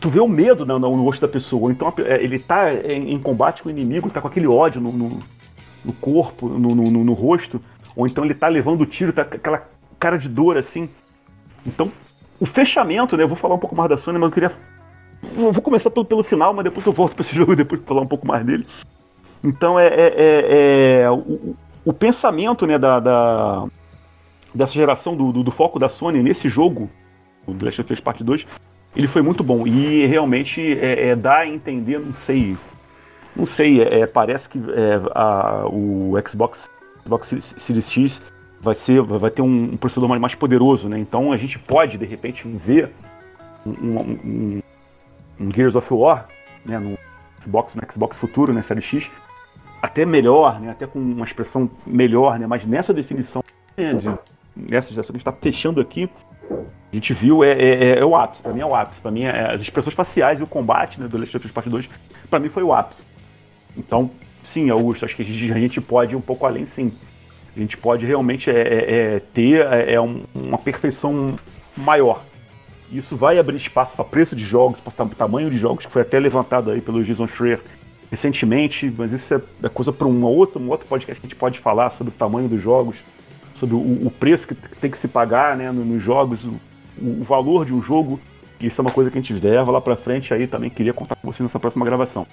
Tu 0.00 0.08
vê 0.08 0.20
o 0.20 0.28
medo 0.28 0.64
no, 0.64 0.78
no 0.78 1.04
rosto 1.04 1.20
da 1.20 1.28
pessoa. 1.28 1.70
Então 1.70 1.92
ele 1.98 2.36
está 2.36 2.72
em, 2.72 3.12
em, 3.12 3.18
combate 3.18 3.62
com 3.62 3.68
o 3.68 3.72
inimigo, 3.72 4.08
está 4.08 4.20
com 4.20 4.28
aquele 4.28 4.46
ódio 4.46 4.80
no, 4.80 4.92
no 4.92 5.18
no 5.84 5.92
corpo, 5.94 6.48
no, 6.48 7.12
rosto, 7.12 7.60
ou 7.96 8.06
então 8.06 8.24
ele 8.24 8.34
tá 8.34 8.48
levando 8.48 8.82
o 8.82 8.86
tiro, 8.86 9.12
tá 9.12 9.24
com 9.24 9.34
aquela 9.34 9.66
cara 9.98 10.16
de 10.18 10.28
dor 10.28 10.56
assim. 10.56 10.88
Então, 11.66 11.90
o 12.38 12.46
fechamento, 12.46 13.16
né? 13.16 13.24
Eu 13.24 13.28
vou 13.28 13.36
falar 13.36 13.54
um 13.54 13.58
pouco 13.58 13.76
mais 13.76 13.88
da 13.88 13.98
Sony, 13.98 14.18
mas 14.18 14.28
eu 14.28 14.32
queria. 14.32 14.52
Eu 15.36 15.52
vou 15.52 15.62
começar 15.62 15.90
pelo, 15.90 16.04
pelo 16.04 16.22
final, 16.22 16.54
mas 16.54 16.64
depois 16.64 16.84
eu 16.86 16.92
volto 16.92 17.14
para 17.14 17.22
esse 17.22 17.34
jogo 17.36 17.54
depois 17.56 17.80
pra 17.80 17.88
falar 17.88 18.02
um 18.02 18.06
pouco 18.06 18.26
mais 18.26 18.44
dele. 18.44 18.66
Então 19.42 19.78
é, 19.78 19.86
é, 19.86 20.14
é, 20.16 21.00
é 21.02 21.10
o, 21.10 21.56
o, 21.84 21.92
pensamento 21.92 22.66
né, 22.66 22.78
da, 22.78 23.00
da, 23.00 23.66
dessa 24.54 24.74
geração 24.74 25.16
do, 25.16 25.32
do, 25.32 25.42
do, 25.42 25.50
foco 25.50 25.78
da 25.78 25.88
Sony 25.88 26.22
nesse 26.22 26.48
jogo, 26.48 26.90
o 27.46 27.54
The 27.54 27.64
Last 27.64 27.80
of 27.80 27.92
Us 27.92 28.00
Part 28.00 28.22
2, 28.22 28.46
ele 28.94 29.06
foi 29.06 29.22
muito 29.22 29.42
bom. 29.42 29.66
E 29.66 30.06
realmente 30.06 30.60
é, 30.78 31.08
é, 31.08 31.16
dá 31.16 31.38
a 31.38 31.46
entender, 31.46 31.98
não 31.98 32.14
sei, 32.14 32.56
não 33.34 33.46
sei, 33.46 33.82
é, 33.82 34.00
é, 34.00 34.06
parece 34.06 34.48
que 34.48 34.58
é, 34.58 35.00
a, 35.14 35.64
o 35.66 36.14
Xbox, 36.26 36.70
Xbox 37.04 37.54
Series 37.56 37.90
X 37.90 38.22
vai, 38.60 38.74
ser, 38.74 39.02
vai 39.02 39.30
ter 39.30 39.42
um, 39.42 39.70
um 39.72 39.76
processador 39.76 40.18
mais 40.18 40.34
poderoso, 40.34 40.88
né? 40.88 40.98
Então 40.98 41.32
a 41.32 41.36
gente 41.36 41.58
pode, 41.58 41.96
de 41.96 42.06
repente, 42.06 42.46
ver 42.46 42.90
um, 43.66 43.70
um, 43.70 44.62
um 45.40 45.52
Gears 45.52 45.74
of 45.74 45.92
War 45.92 46.26
né, 46.64 46.78
no 46.78 46.98
Xbox, 47.40 47.74
no 47.74 47.82
Xbox 47.90 48.18
futuro, 48.18 48.52
né, 48.52 48.62
Série 48.62 48.82
X, 48.82 49.10
até 49.80 50.04
melhor, 50.04 50.60
né, 50.60 50.70
até 50.70 50.86
com 50.86 50.98
uma 50.98 51.24
expressão 51.24 51.70
melhor, 51.86 52.38
né, 52.38 52.46
mas 52.46 52.64
nessa 52.64 52.92
definição, 52.92 53.42
de, 53.76 54.70
nessa 54.70 54.90
geração 54.90 55.12
que 55.12 55.16
a 55.16 55.18
gente 55.18 55.28
está 55.28 55.32
fechando 55.32 55.80
aqui, 55.80 56.08
a 56.50 56.94
gente 56.96 57.14
viu, 57.14 57.44
é, 57.44 57.52
é, 57.52 57.98
é 57.98 58.04
o 58.04 58.16
ápice, 58.16 58.42
para 58.42 58.52
mim 58.52 58.60
é 58.60 58.66
o 58.66 58.74
ápice, 58.74 59.00
para 59.00 59.10
mim 59.10 59.22
é, 59.22 59.52
as 59.52 59.60
expressões 59.60 59.94
faciais 59.94 60.40
e 60.40 60.42
o 60.42 60.46
combate 60.46 61.00
né, 61.00 61.06
do 61.06 61.16
Last 61.18 61.36
of 61.36 61.46
Us 61.46 61.52
Part 61.52 61.68
2, 61.68 61.88
para 62.28 62.38
mim 62.40 62.48
foi 62.48 62.62
o 62.62 62.72
ápice. 62.72 63.02
Então, 63.76 64.10
sim, 64.42 64.70
Augusto, 64.70 65.04
acho 65.04 65.14
que 65.14 65.22
a 65.22 65.24
gente 65.24 65.80
pode 65.80 66.14
ir 66.14 66.16
um 66.16 66.20
pouco 66.20 66.44
além, 66.46 66.66
sim. 66.66 66.92
A 67.56 67.58
gente 67.58 67.76
pode 67.76 68.04
realmente 68.06 68.50
é, 68.50 68.60
é, 68.60 68.94
é 69.16 69.20
ter 69.32 69.66
é, 69.66 69.94
é 69.94 70.00
um, 70.00 70.22
uma 70.34 70.58
perfeição 70.58 71.36
maior. 71.76 72.22
Isso 72.90 73.16
vai 73.16 73.38
abrir 73.38 73.56
espaço 73.56 73.94
para 73.94 74.04
preço 74.04 74.34
de 74.34 74.44
jogos, 74.44 74.80
para 74.80 75.06
tamanho 75.06 75.50
de 75.50 75.58
jogos, 75.58 75.86
que 75.86 75.92
foi 75.92 76.02
até 76.02 76.18
levantado 76.18 76.70
aí 76.70 76.80
pelo 76.80 77.04
Jason 77.04 77.28
Schreier 77.28 77.60
recentemente, 78.10 78.92
mas 78.96 79.12
isso 79.12 79.32
é, 79.32 79.40
é 79.62 79.68
coisa 79.68 79.92
para 79.92 80.08
um 80.08 80.24
outro, 80.24 80.60
um 80.60 80.68
outro 80.68 80.88
podcast 80.88 81.20
que 81.20 81.26
a 81.26 81.28
gente 81.28 81.38
pode 81.38 81.60
falar 81.60 81.90
sobre 81.90 82.12
o 82.12 82.16
tamanho 82.16 82.48
dos 82.48 82.60
jogos, 82.60 82.96
sobre 83.60 83.76
o, 83.76 84.06
o 84.06 84.10
preço 84.10 84.48
que 84.48 84.54
tem 84.54 84.90
que 84.90 84.96
se 84.96 85.06
pagar 85.06 85.54
né, 85.54 85.70
nos 85.70 86.02
jogos, 86.02 86.42
o, 86.42 86.58
o, 86.98 87.22
valor 87.22 87.66
de 87.66 87.74
um 87.74 87.82
jogo. 87.82 88.18
Isso 88.58 88.80
é 88.80 88.82
uma 88.82 88.90
coisa 88.90 89.10
que 89.10 89.18
a 89.18 89.20
gente 89.20 89.34
leva 89.34 89.70
lá 89.70 89.80
para 89.80 89.96
frente 89.96 90.32
aí 90.32 90.46
também 90.46 90.70
queria 90.70 90.94
contar 90.94 91.14
com 91.16 91.30
você 91.30 91.42
nessa 91.42 91.60
próxima 91.60 91.84
gravação. 91.84 92.26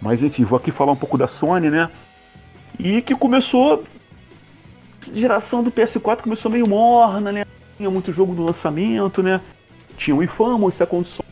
Mas 0.00 0.22
enfim, 0.22 0.44
vou 0.44 0.56
aqui 0.56 0.70
falar 0.70 0.92
um 0.92 0.96
pouco 0.96 1.18
da 1.18 1.26
Sony, 1.26 1.68
né? 1.68 1.90
E 2.78 3.02
que 3.02 3.14
começou. 3.14 3.84
A 5.10 5.18
geração 5.18 5.62
do 5.62 5.70
PS4 5.70 6.22
começou 6.22 6.50
meio 6.50 6.68
morna, 6.68 7.30
né? 7.30 7.44
Tinha 7.76 7.90
muito 7.90 8.12
jogo 8.12 8.32
no 8.32 8.44
lançamento, 8.44 9.22
né? 9.22 9.40
Tinha 9.96 10.16
o 10.16 10.22
Infamous, 10.22 10.74
Second 10.74 11.08
Son. 11.08 11.22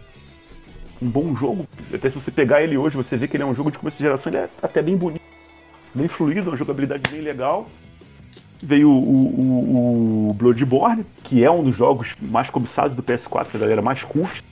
Um 1.00 1.08
bom 1.08 1.34
jogo. 1.34 1.66
Até 1.92 2.10
se 2.10 2.16
você 2.16 2.30
pegar 2.30 2.62
ele 2.62 2.76
hoje, 2.76 2.96
você 2.96 3.16
vê 3.16 3.26
que 3.26 3.36
ele 3.36 3.44
é 3.44 3.46
um 3.46 3.54
jogo 3.54 3.70
de 3.70 3.78
começo 3.78 3.96
de 3.96 4.04
geração, 4.04 4.30
ele 4.30 4.42
é 4.42 4.48
até 4.62 4.80
bem 4.80 4.96
bonito, 4.96 5.22
bem 5.94 6.06
fluido, 6.06 6.50
uma 6.50 6.56
jogabilidade 6.56 7.02
bem 7.10 7.20
legal. 7.20 7.66
Veio 8.62 8.88
o, 8.88 8.92
o, 8.92 10.30
o 10.30 10.34
Bloodborne, 10.34 11.04
que 11.24 11.44
é 11.44 11.50
um 11.50 11.64
dos 11.64 11.76
jogos 11.76 12.14
mais 12.20 12.48
cobiçados 12.48 12.96
do 12.96 13.02
PS4, 13.02 13.46
que 13.50 13.56
a 13.56 13.60
galera 13.60 13.82
mais 13.82 14.02
curte. 14.02 14.44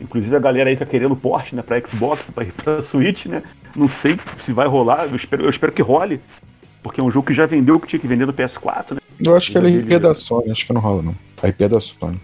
Inclusive 0.00 0.36
a 0.36 0.38
galera 0.38 0.68
aí 0.68 0.76
tá 0.76 0.84
querendo 0.84 1.16
porte, 1.16 1.54
né, 1.54 1.62
pra 1.62 1.80
Xbox, 1.80 2.22
pra, 2.34 2.44
pra 2.44 2.82
Switch, 2.82 3.26
né? 3.26 3.42
Não 3.74 3.88
sei 3.88 4.18
se 4.40 4.52
vai 4.52 4.66
rolar, 4.66 5.06
eu 5.06 5.16
espero, 5.16 5.44
eu 5.44 5.50
espero 5.50 5.72
que 5.72 5.80
role. 5.80 6.20
Porque 6.82 7.00
é 7.00 7.04
um 7.04 7.10
jogo 7.10 7.26
que 7.26 7.34
já 7.34 7.46
vendeu 7.46 7.76
o 7.76 7.80
que 7.80 7.88
tinha 7.88 7.98
que 7.98 8.06
vender 8.06 8.26
no 8.26 8.32
PS4, 8.32 8.92
né? 8.92 8.98
Eu 9.24 9.34
acho 9.34 9.50
que 9.50 9.58
ele 9.58 9.68
é 9.68 9.70
IP 9.70 9.94
é 9.94 9.98
da 9.98 10.14
Sony, 10.14 10.50
acho 10.50 10.66
que 10.66 10.72
não 10.72 10.80
rola, 10.80 11.02
não. 11.02 11.14
A 11.42 11.48
IP 11.48 11.64
é 11.64 11.68
da 11.68 11.80
Sony. 11.80 12.20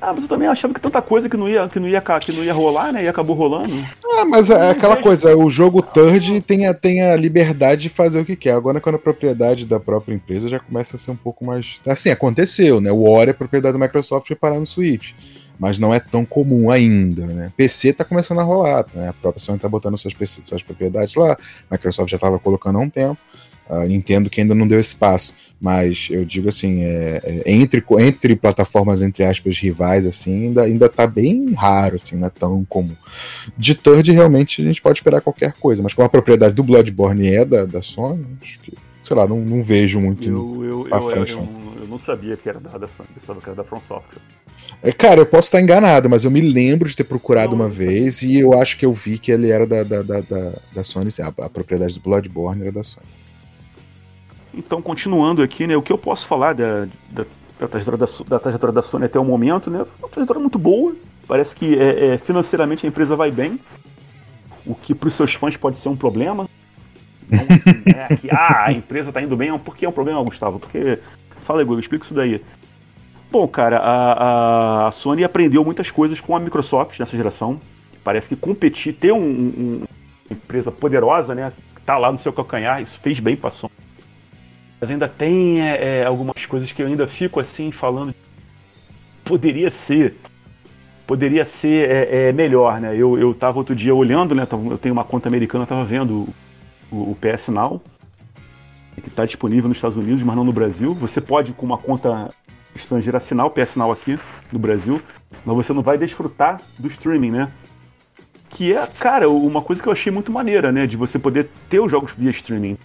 Ah, 0.00 0.12
mas 0.12 0.22
eu 0.22 0.28
também 0.28 0.46
achava 0.46 0.72
que 0.72 0.80
tanta 0.80 1.02
coisa 1.02 1.28
que 1.28 1.36
não 1.36 1.48
ia, 1.48 1.68
que 1.68 1.80
não 1.80 1.88
ia, 1.88 2.00
que 2.00 2.32
não 2.32 2.44
ia 2.44 2.52
rolar, 2.52 2.92
né? 2.92 3.04
E 3.04 3.08
acabou 3.08 3.34
rolando. 3.34 3.74
Ah, 4.14 4.24
mas 4.24 4.48
é 4.48 4.70
aquela 4.70 4.96
coisa, 4.96 5.36
o 5.36 5.50
jogo 5.50 5.82
third 5.82 6.40
tem 6.42 6.66
a, 6.66 6.74
tem 6.74 7.02
a 7.02 7.16
liberdade 7.16 7.82
de 7.82 7.88
fazer 7.88 8.20
o 8.20 8.24
que 8.24 8.36
quer. 8.36 8.52
Agora, 8.52 8.80
quando 8.80 8.94
a 8.94 8.98
propriedade 8.98 9.66
da 9.66 9.80
própria 9.80 10.14
empresa 10.14 10.48
já 10.48 10.58
começa 10.58 10.96
a 10.96 10.98
ser 10.98 11.10
um 11.10 11.16
pouco 11.16 11.44
mais. 11.44 11.80
Assim, 11.86 12.10
aconteceu, 12.10 12.80
né? 12.80 12.92
O 12.92 13.08
Ori 13.08 13.30
é 13.30 13.32
propriedade 13.32 13.76
da 13.76 13.84
Microsoft 13.84 14.30
e 14.30 14.34
parar 14.34 14.58
no 14.58 14.66
Switch 14.66 15.12
mas 15.58 15.78
não 15.78 15.92
é 15.92 15.98
tão 15.98 16.24
comum 16.24 16.70
ainda, 16.70 17.26
né? 17.26 17.52
PC 17.56 17.92
tá 17.92 18.04
começando 18.04 18.38
a 18.40 18.44
rolar, 18.44 18.86
né? 18.94 19.08
A 19.08 19.12
própria 19.12 19.42
Sony 19.42 19.58
tá 19.58 19.68
botando 19.68 19.98
suas, 19.98 20.14
suas 20.44 20.62
propriedades 20.62 21.14
lá, 21.16 21.32
a 21.32 21.36
Microsoft 21.72 22.10
já 22.10 22.16
estava 22.16 22.38
colocando 22.38 22.78
há 22.78 22.80
um 22.80 22.88
tempo, 22.88 23.18
Nintendo 23.86 24.30
que 24.30 24.40
ainda 24.40 24.54
não 24.54 24.66
deu 24.66 24.80
espaço, 24.80 25.34
mas 25.60 26.08
eu 26.10 26.24
digo 26.24 26.48
assim, 26.48 26.84
é, 26.84 27.20
é, 27.24 27.52
entre, 27.52 27.84
entre 27.98 28.36
plataformas, 28.36 29.02
entre 29.02 29.24
aspas, 29.24 29.58
rivais, 29.58 30.06
assim, 30.06 30.46
ainda, 30.46 30.62
ainda 30.62 30.88
tá 30.88 31.06
bem 31.06 31.52
raro, 31.52 31.96
assim, 31.96 32.16
não 32.16 32.28
é 32.28 32.30
tão 32.30 32.64
comum. 32.64 32.94
De 33.56 33.74
third, 33.74 34.10
realmente, 34.12 34.62
a 34.62 34.64
gente 34.64 34.80
pode 34.80 34.98
esperar 34.98 35.20
qualquer 35.20 35.52
coisa, 35.54 35.82
mas 35.82 35.92
como 35.92 36.06
a 36.06 36.10
propriedade 36.10 36.54
do 36.54 36.62
Bloodborne 36.62 37.28
é 37.28 37.44
da, 37.44 37.64
da 37.64 37.82
Sony, 37.82 38.24
acho 38.40 38.60
que, 38.60 38.72
sei 39.02 39.16
lá, 39.16 39.26
não, 39.26 39.40
não 39.40 39.60
vejo 39.60 40.00
muito 40.00 40.28
eu, 40.28 40.64
eu, 40.64 40.88
eu, 40.88 41.02
frente, 41.10 41.32
eu, 41.32 41.48
eu, 41.80 41.88
não 41.88 41.98
sabia 41.98 42.36
que 42.36 42.48
era 42.48 42.60
da, 42.60 42.78
da 42.78 42.86
Sony, 42.86 43.08
pensava 43.20 43.40
que 43.40 43.46
era 43.46 43.56
da 43.56 43.64
From 43.64 43.80
Software. 43.88 44.22
É, 44.80 44.92
cara, 44.92 45.20
eu 45.20 45.26
posso 45.26 45.48
estar 45.48 45.60
enganado, 45.60 46.08
mas 46.08 46.24
eu 46.24 46.30
me 46.30 46.40
lembro 46.40 46.88
de 46.88 46.94
ter 46.94 47.02
procurado 47.02 47.54
uma 47.54 47.68
vez 47.68 48.22
e 48.22 48.38
eu 48.38 48.54
acho 48.54 48.76
que 48.78 48.86
eu 48.86 48.92
vi 48.92 49.18
que 49.18 49.32
ele 49.32 49.50
era 49.50 49.66
da, 49.66 49.82
da, 49.82 50.02
da, 50.02 50.20
da, 50.20 50.52
da 50.72 50.84
Sony, 50.84 51.10
a, 51.20 51.44
a 51.44 51.48
propriedade 51.48 51.94
do 51.94 52.00
Bloodborne 52.00 52.62
era 52.62 52.70
da 52.70 52.84
Sony. 52.84 53.06
Então, 54.54 54.80
continuando 54.80 55.42
aqui, 55.42 55.66
né, 55.66 55.76
o 55.76 55.82
que 55.82 55.92
eu 55.92 55.98
posso 55.98 56.26
falar 56.26 56.54
da, 56.54 56.86
da, 57.10 57.24
da, 57.60 57.68
trajetória, 57.68 57.98
da, 57.98 58.06
da 58.28 58.38
trajetória 58.38 58.72
da 58.72 58.82
Sony 58.82 59.04
até 59.04 59.18
o 59.18 59.24
momento, 59.24 59.70
né, 59.70 59.84
uma 59.98 60.08
trajetória 60.08 60.40
muito 60.40 60.58
boa, 60.58 60.94
parece 61.26 61.54
que 61.54 61.78
é, 61.78 62.14
é, 62.14 62.18
financeiramente 62.18 62.86
a 62.86 62.88
empresa 62.88 63.14
vai 63.14 63.30
bem, 63.30 63.60
o 64.66 64.74
que 64.74 64.94
para 64.94 65.08
os 65.08 65.14
seus 65.14 65.34
fãs 65.34 65.56
pode 65.56 65.78
ser 65.78 65.88
um 65.88 65.96
problema. 65.96 66.48
Não, 67.28 67.40
assim, 67.40 67.82
é, 68.14 68.16
que 68.16 68.30
ah, 68.30 68.64
a 68.66 68.72
empresa 68.72 69.10
está 69.10 69.20
indo 69.20 69.36
bem, 69.36 69.56
por 69.58 69.76
que 69.76 69.84
é 69.84 69.88
um 69.88 69.92
problema, 69.92 70.22
Gustavo? 70.22 70.58
Porque, 70.58 70.98
fala 71.44 71.62
Google, 71.62 71.80
explica 71.80 72.04
isso 72.04 72.14
daí. 72.14 72.42
Bom, 73.30 73.46
cara, 73.46 73.78
a, 73.78 74.88
a 74.88 74.92
Sony 74.92 75.22
aprendeu 75.22 75.62
muitas 75.62 75.90
coisas 75.90 76.18
com 76.18 76.34
a 76.34 76.40
Microsoft 76.40 76.98
nessa 76.98 77.16
geração. 77.16 77.60
Parece 78.02 78.28
que 78.28 78.36
competir, 78.36 78.94
ter 78.94 79.12
um, 79.12 79.18
um, 79.18 79.82
uma 80.30 80.36
empresa 80.36 80.72
poderosa, 80.72 81.34
né, 81.34 81.52
tá 81.84 81.98
lá 81.98 82.10
no 82.10 82.18
seu 82.18 82.32
calcanhar, 82.32 82.80
isso 82.80 82.98
fez 83.00 83.20
bem 83.20 83.36
para 83.36 83.50
a 83.50 83.52
Sony. 83.52 83.72
Mas 84.80 84.90
ainda 84.90 85.08
tem 85.08 85.60
é, 85.60 86.00
é, 86.00 86.04
algumas 86.04 86.46
coisas 86.46 86.70
que 86.70 86.82
eu 86.82 86.86
ainda 86.86 87.06
fico 87.06 87.40
assim 87.40 87.72
falando. 87.72 88.14
Poderia 89.24 89.70
ser. 89.70 90.16
Poderia 91.06 91.44
ser 91.44 91.90
é, 91.90 92.28
é, 92.28 92.32
melhor, 92.32 92.80
né? 92.80 92.94
Eu, 92.94 93.18
eu 93.18 93.34
tava 93.34 93.58
outro 93.58 93.74
dia 93.74 93.94
olhando, 93.94 94.34
né? 94.34 94.46
Eu 94.70 94.78
tenho 94.78 94.92
uma 94.92 95.04
conta 95.04 95.28
americana, 95.28 95.64
eu 95.64 95.68
tava 95.68 95.84
vendo 95.84 96.28
o, 96.92 97.10
o 97.12 97.16
PS 97.16 97.48
Now, 97.48 97.82
que 99.02 99.08
está 99.08 99.24
disponível 99.24 99.68
nos 99.68 99.78
Estados 99.78 99.96
Unidos, 99.96 100.22
mas 100.22 100.36
não 100.36 100.44
no 100.44 100.52
Brasil. 100.52 100.94
Você 100.94 101.20
pode, 101.20 101.52
com 101.52 101.66
uma 101.66 101.78
conta 101.78 102.28
estrangeira, 102.76 103.18
assinar 103.18 103.46
o 103.46 103.50
PS 103.50 103.74
Now 103.74 103.90
aqui 103.90 104.18
no 104.52 104.58
Brasil, 104.58 105.00
mas 105.44 105.56
você 105.56 105.72
não 105.72 105.82
vai 105.82 105.98
desfrutar 105.98 106.60
do 106.78 106.88
streaming, 106.88 107.30
né? 107.30 107.50
Que 108.50 108.74
é, 108.74 108.86
cara, 108.86 109.28
uma 109.28 109.62
coisa 109.62 109.82
que 109.82 109.88
eu 109.88 109.92
achei 109.92 110.12
muito 110.12 110.30
maneira, 110.30 110.70
né? 110.70 110.86
De 110.86 110.96
você 110.96 111.18
poder 111.18 111.48
ter 111.68 111.80
os 111.80 111.90
jogos 111.90 112.12
via 112.16 112.30
streaming 112.30 112.76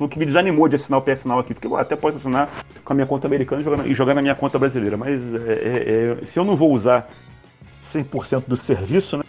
foi 0.00 0.06
o 0.06 0.10
que 0.10 0.18
me 0.18 0.24
desanimou 0.24 0.66
de 0.66 0.76
assinar 0.76 0.98
o 0.98 1.02
PS 1.02 1.26
Now 1.26 1.40
aqui, 1.40 1.52
porque 1.52 1.66
eu 1.66 1.76
até 1.76 1.94
posso 1.94 2.16
assinar 2.16 2.48
com 2.82 2.90
a 2.90 2.96
minha 2.96 3.06
conta 3.06 3.26
americana 3.26 3.60
e 3.60 3.64
jogar, 3.64 3.86
e 3.86 3.94
jogar 3.94 4.14
na 4.14 4.22
minha 4.22 4.34
conta 4.34 4.58
brasileira, 4.58 4.96
mas 4.96 5.22
é, 5.22 5.52
é, 5.52 6.22
é, 6.22 6.24
se 6.24 6.38
eu 6.38 6.44
não 6.44 6.56
vou 6.56 6.72
usar 6.72 7.06
100% 7.92 8.44
do 8.46 8.56
serviço, 8.56 9.18
né, 9.18 9.24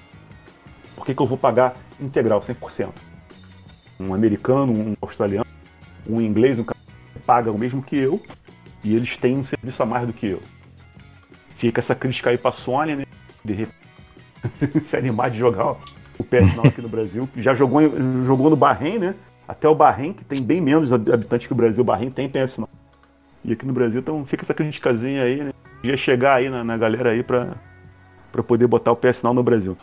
por 0.95 1.05
que, 1.05 1.13
que 1.13 1.21
eu 1.21 1.27
vou 1.27 1.37
pagar 1.37 1.75
integral, 1.99 2.39
100%? 2.39 2.87
Um 3.99 4.13
americano, 4.13 4.71
um 4.71 4.95
australiano, 5.01 5.45
um 6.09 6.21
inglês, 6.21 6.57
um 6.57 6.63
paga 7.25 7.51
o 7.51 7.59
mesmo 7.59 7.83
que 7.83 7.97
eu, 7.97 8.21
e 8.81 8.95
eles 8.95 9.17
têm 9.17 9.37
um 9.37 9.43
serviço 9.43 9.83
a 9.83 9.85
mais 9.85 10.07
do 10.07 10.13
que 10.13 10.27
eu. 10.27 10.41
Fica 11.57 11.81
essa 11.81 11.93
crítica 11.93 12.29
aí 12.29 12.37
pra 12.37 12.53
Sony, 12.53 12.95
né, 12.95 13.05
de 13.43 13.53
repente 13.53 14.87
se 14.87 14.95
animar 14.95 15.31
de 15.31 15.37
jogar 15.37 15.71
o 16.17 16.23
PS 16.23 16.55
Now 16.55 16.67
aqui 16.67 16.81
no 16.81 16.87
Brasil, 16.87 17.27
já 17.35 17.53
jogou, 17.53 17.81
jogou 18.25 18.49
no 18.49 18.55
Bahrein, 18.55 18.97
né, 18.97 19.15
até 19.51 19.67
o 19.67 19.75
Bahrein, 19.75 20.13
que 20.13 20.23
tem 20.23 20.41
bem 20.41 20.61
menos 20.61 20.93
habitantes 20.93 21.45
que 21.45 21.51
o 21.51 21.55
Brasil, 21.55 21.81
o 21.81 21.85
Bahrein 21.85 22.09
tem 22.09 22.29
PS 22.29 22.57
não. 22.57 22.69
E 23.43 23.51
aqui 23.51 23.65
no 23.65 23.73
Brasil, 23.73 23.99
então 23.99 24.25
fica 24.25 24.43
essa 24.43 24.53
criticazinha 24.53 25.23
aí, 25.23 25.43
né? 25.43 25.51
Ia 25.83 25.97
chegar 25.97 26.35
aí 26.35 26.49
na, 26.49 26.63
na 26.63 26.77
galera 26.77 27.09
aí 27.09 27.21
pra, 27.21 27.49
pra 28.31 28.41
poder 28.41 28.65
botar 28.67 28.93
o 28.93 28.95
PS 28.95 29.23
Now 29.23 29.33
no 29.33 29.43
Brasil. 29.43 29.77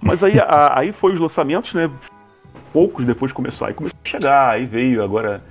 Mas 0.00 0.24
aí, 0.24 0.40
a, 0.40 0.80
aí 0.80 0.90
foi 0.90 1.12
os 1.12 1.20
lançamentos, 1.20 1.74
né? 1.74 1.88
Poucos 2.72 3.04
depois 3.04 3.30
começou, 3.30 3.68
aí 3.68 3.74
começou 3.74 3.98
a 4.04 4.08
chegar, 4.08 4.50
aí 4.50 4.64
veio 4.64 5.04
agora 5.04 5.44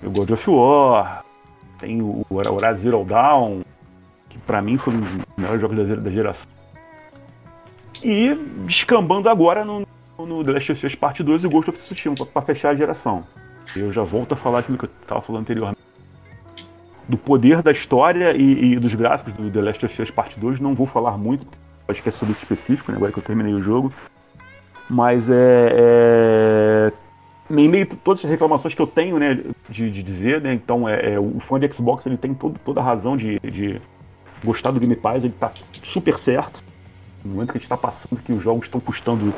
o 0.00 0.10
God 0.10 0.30
of 0.30 0.50
War, 0.50 1.24
tem 1.80 2.00
o 2.00 2.24
Horizon 2.30 2.74
Zero 2.76 3.04
Dawn, 3.04 3.62
que 4.28 4.38
pra 4.38 4.62
mim 4.62 4.78
foi 4.78 4.94
um 4.94 5.00
dos 5.00 5.26
melhores 5.36 5.60
jogos 5.60 5.76
da, 5.76 5.96
da 5.96 6.10
geração. 6.10 6.50
E 8.00 8.34
descambando 8.64 9.28
agora 9.28 9.64
no, 9.64 9.84
no 10.26 10.44
The 10.44 10.52
Last 10.52 10.72
of 10.72 10.86
Us 10.86 10.94
Parte 10.94 11.22
2 11.22 11.44
e 11.44 11.48
Ghost 11.48 11.70
of 11.70 11.78
Tsushima 11.78 12.14
para 12.26 12.42
fechar 12.42 12.70
a 12.70 12.74
geração. 12.74 13.24
Eu 13.74 13.92
já 13.92 14.02
volto 14.02 14.32
a 14.32 14.36
falar 14.36 14.60
aquilo 14.60 14.78
que 14.78 14.84
eu 14.84 14.90
estava 15.02 15.20
falando 15.20 15.42
anteriormente. 15.42 15.80
Do 17.08 17.16
poder 17.16 17.62
da 17.62 17.72
história 17.72 18.36
e, 18.36 18.72
e, 18.72 18.78
dos 18.78 18.94
gráficos 18.94 19.32
do 19.34 19.50
The 19.50 19.60
Last 19.60 19.86
of 19.86 20.02
Us 20.02 20.10
Parte 20.10 20.38
2, 20.38 20.60
não 20.60 20.74
vou 20.74 20.86
falar 20.86 21.18
muito, 21.18 21.46
acho 21.88 22.02
que 22.02 22.08
é 22.08 22.12
sobre 22.12 22.32
isso 22.32 22.42
específico, 22.42 22.90
né, 22.90 22.96
agora 22.96 23.12
que 23.12 23.18
eu 23.18 23.22
terminei 23.22 23.52
o 23.52 23.60
jogo. 23.60 23.92
Mas 24.88 25.28
é, 25.28 26.90
é 26.90 26.92
em 27.50 27.68
meio 27.68 27.86
a 27.90 27.96
todas 27.96 28.24
as 28.24 28.30
reclamações 28.30 28.74
que 28.74 28.80
eu 28.80 28.86
tenho, 28.86 29.18
né, 29.18 29.38
de, 29.68 29.90
de 29.90 30.02
dizer, 30.02 30.40
né, 30.40 30.54
então 30.54 30.88
é, 30.88 31.14
é, 31.14 31.20
o 31.20 31.38
fã 31.40 31.58
de 31.58 31.70
Xbox 31.72 32.06
ele 32.06 32.16
tem 32.16 32.32
todo, 32.32 32.58
toda 32.64 32.80
a 32.80 32.84
razão 32.84 33.16
de, 33.16 33.38
de 33.40 33.80
gostar 34.44 34.70
do 34.70 34.80
Game 34.80 34.96
Pass, 34.96 35.24
ele 35.24 35.34
tá 35.38 35.52
super 35.82 36.18
certo. 36.18 36.62
No 37.24 37.34
momento 37.34 37.52
que 37.52 37.58
a 37.58 37.60
gente 37.60 37.64
está 37.64 37.76
passando 37.76 38.20
que 38.20 38.32
os 38.32 38.42
jogos 38.42 38.64
estão 38.64 38.80
custando 38.80 39.32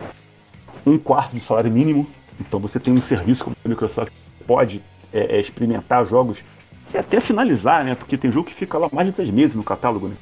um 0.86 0.98
quarto 0.98 1.34
de 1.34 1.40
salário 1.40 1.70
mínimo. 1.70 2.06
Então 2.40 2.58
você 2.58 2.78
tem 2.78 2.92
um 2.92 3.02
serviço 3.02 3.44
como 3.44 3.56
a 3.64 3.68
Microsoft 3.68 4.12
pode 4.46 4.82
é, 5.12 5.36
é, 5.36 5.40
experimentar 5.40 6.06
jogos 6.06 6.38
e 6.92 6.98
até 6.98 7.20
finalizar, 7.20 7.84
né? 7.84 7.94
Porque 7.94 8.16
tem 8.16 8.30
jogo 8.30 8.48
que 8.48 8.54
fica 8.54 8.78
lá 8.78 8.88
mais 8.92 9.08
de 9.08 9.16
seis 9.16 9.30
meses 9.30 9.54
no 9.54 9.64
catálogo, 9.64 10.08
né? 10.08 10.14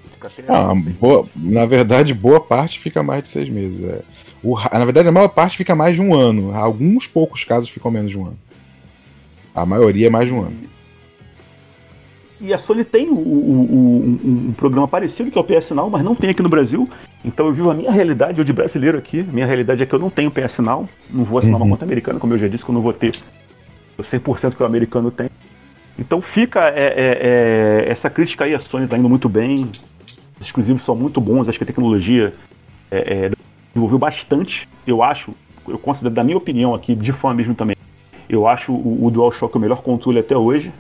Ah, 0.49 0.73
boa, 1.01 1.27
na 1.35 1.67
verdade, 1.67 2.15
boa 2.15 2.41
parte 2.41 2.79
fica 2.79 3.03
mais 3.03 3.25
de 3.25 3.29
seis 3.29 3.49
meses. 3.49 3.83
É. 3.83 4.03
O, 4.43 4.59
na 4.59 4.85
verdade, 4.85 5.09
a 5.09 5.13
maior 5.13 5.29
parte 5.29 5.57
fica 5.57 5.75
mais 5.75 5.95
de 5.95 6.01
um 6.01 6.15
ano. 6.15 6.55
Alguns 6.55 7.07
poucos 7.07 7.45
casos 7.45 7.69
ficam 7.69 7.91
menos 7.91 8.11
de 8.11 8.19
um 8.19 8.27
ano. 8.27 8.39
A 9.55 9.67
maioria 9.67 10.07
é 10.07 10.11
mais 10.11 10.29
de 10.29 10.35
um 10.35 10.41
ano. 10.41 10.57
E 10.63 10.69
a 12.51 12.59
Sony 12.59 12.83
tem 12.83 13.09
o, 13.09 13.15
o, 13.15 14.19
um, 14.25 14.49
um, 14.49 14.53
programa 14.53 14.89
parecido 14.89 15.31
que 15.31 15.37
é 15.37 15.41
o 15.41 15.45
PS 15.45 15.71
Now, 15.71 15.91
mas 15.91 16.03
não 16.03 16.15
tem 16.15 16.31
aqui 16.31 16.43
no 16.43 16.49
Brasil. 16.49 16.89
Então 17.23 17.47
eu 17.47 17.53
vivo 17.53 17.71
a 17.71 17.75
minha 17.75 17.93
realidade, 17.93 18.39
eu 18.39 18.45
de 18.45 18.53
brasileiro 18.53 18.97
aqui. 18.97 19.23
Minha 19.23 19.47
realidade 19.47 19.83
é 19.83 19.87
que 19.87 19.95
eu 19.95 19.99
não 19.99 20.11
tenho 20.11 20.31
PS 20.31 20.59
Now, 20.59 20.89
não 21.09 21.25
vou 21.25 21.39
assinar 21.39 21.61
uhum. 21.61 21.67
uma 21.67 21.77
conta 21.77 21.85
americana, 21.85 22.19
como 22.19 22.33
eu 22.33 22.39
já 22.39 22.49
disse, 22.49 22.65
que 22.65 22.71
eu 22.71 22.75
não 22.75 22.81
vou 22.81 22.93
ter 22.93 23.13
o 23.99 24.03
100% 24.03 24.57
que 24.57 24.63
o 24.63 24.67
americano 24.67 25.11
tem. 25.11 25.29
Então 25.99 26.21
fica 26.21 26.69
é, 26.69 26.73
é, 26.75 27.85
é, 27.87 27.91
essa 27.91 28.09
crítica 28.09 28.45
aí, 28.45 28.55
a 28.55 28.59
Sony 28.59 28.85
está 28.85 28.97
indo 28.97 29.09
muito 29.09 29.29
bem, 29.29 29.69
os 30.41 30.47
exclusivos 30.47 30.83
são 30.83 30.97
muito 30.97 31.21
bons, 31.21 31.49
acho 31.49 31.59
que 31.59 31.65
a 31.65 31.67
tecnologia 31.67 32.33
é, 32.91 33.27
é, 33.27 33.31
desenvolveu 33.69 33.99
bastante, 33.99 34.69
eu 34.87 35.03
acho, 35.03 35.33
eu 35.69 35.79
considero, 35.79 36.15
da 36.15 36.25
minha 36.25 36.37
opinião 36.37 36.75
aqui, 36.75 36.95
de 36.95 37.13
fã 37.13 37.35
mesmo 37.35 37.55
também, 37.55 37.77
eu 38.29 38.49
acho 38.49 38.73
o, 38.73 39.05
o 39.05 39.11
DualShock 39.11 39.55
o 39.55 39.61
melhor 39.61 39.83
controle 39.83 40.19
até 40.19 40.37
hoje 40.37 40.73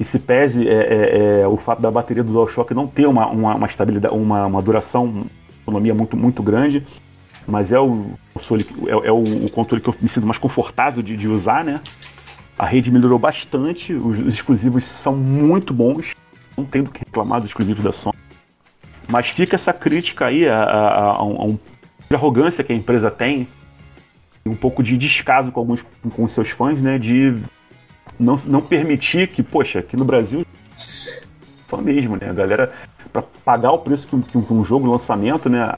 que 0.00 0.04
se 0.06 0.18
pese 0.18 0.66
é, 0.66 0.72
é, 0.72 1.40
é, 1.42 1.46
o 1.46 1.58
fato 1.58 1.82
da 1.82 1.90
bateria 1.90 2.24
do 2.24 2.32
DualShock 2.32 2.72
não 2.72 2.86
ter 2.86 3.06
uma, 3.06 3.26
uma, 3.26 3.54
uma 3.54 3.66
estabilidade, 3.66 4.14
uma, 4.14 4.46
uma, 4.46 4.62
duração, 4.62 5.04
uma 5.04 5.26
autonomia 5.58 5.94
muito, 5.94 6.16
muito 6.16 6.42
grande, 6.42 6.86
mas 7.46 7.70
é 7.70 7.78
o, 7.78 8.12
é, 8.86 9.08
é, 9.08 9.12
o, 9.12 9.50
controle 9.50 9.82
que 9.82 9.90
eu 9.90 9.94
me 10.00 10.08
sinto 10.08 10.26
mais 10.26 10.38
confortável 10.38 11.02
de, 11.02 11.18
de 11.18 11.28
usar, 11.28 11.62
né? 11.62 11.82
A 12.58 12.64
rede 12.64 12.90
melhorou 12.90 13.18
bastante, 13.18 13.92
os, 13.92 14.18
os, 14.20 14.34
exclusivos 14.36 14.84
são 14.84 15.14
muito 15.14 15.74
bons, 15.74 16.14
não 16.56 16.64
tem 16.64 16.82
do 16.82 16.90
que 16.90 17.00
reclamar 17.00 17.42
dos 17.42 17.50
exclusivos 17.50 17.84
da 17.84 17.92
Sony. 17.92 18.16
Mas 19.06 19.28
fica 19.28 19.54
essa 19.54 19.74
crítica 19.74 20.28
aí 20.28 20.48
a, 20.48 20.62
a, 20.62 21.02
a, 21.16 21.22
um, 21.22 21.58
a 22.10 22.14
arrogância 22.14 22.64
que 22.64 22.72
a 22.72 22.76
empresa 22.76 23.10
tem, 23.10 23.46
e 24.46 24.48
um 24.48 24.56
pouco 24.56 24.82
de 24.82 24.96
descaso 24.96 25.52
com 25.52 25.60
alguns 25.60 25.84
com 26.14 26.26
seus 26.26 26.48
fãs, 26.48 26.80
né? 26.80 26.98
De 26.98 27.34
não, 28.20 28.38
não 28.44 28.60
permitir 28.60 29.28
que, 29.28 29.42
poxa, 29.42 29.78
aqui 29.78 29.96
no 29.96 30.04
Brasil, 30.04 30.44
foi 31.66 31.80
mesmo, 31.80 32.16
né? 32.20 32.28
A 32.28 32.32
galera, 32.32 32.72
para 33.12 33.22
pagar 33.44 33.72
o 33.72 33.78
preço 33.78 34.06
que 34.06 34.14
um, 34.14 34.20
que 34.20 34.52
um 34.52 34.64
jogo 34.64 34.90
lançamento, 34.90 35.48
né? 35.48 35.72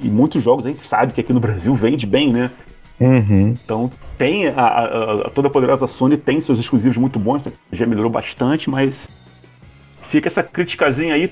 E 0.00 0.08
muitos 0.08 0.42
jogos 0.42 0.64
a 0.64 0.68
gente 0.68 0.86
sabe 0.86 1.12
que 1.12 1.20
aqui 1.20 1.32
no 1.32 1.40
Brasil 1.40 1.74
vende 1.74 2.06
bem, 2.06 2.32
né? 2.32 2.50
Uhum. 2.98 3.54
Então 3.64 3.90
tem 4.16 4.48
a, 4.48 4.60
a, 4.60 5.26
a, 5.26 5.30
toda 5.30 5.50
poderosa 5.50 5.86
Sony 5.86 6.16
tem 6.16 6.40
seus 6.40 6.58
exclusivos 6.58 6.96
muito 6.96 7.18
bons, 7.18 7.42
né? 7.44 7.52
já 7.72 7.84
melhorou 7.84 8.10
bastante, 8.10 8.70
mas 8.70 9.08
fica 10.08 10.28
essa 10.28 10.42
criticazinha 10.42 11.14
aí 11.14 11.30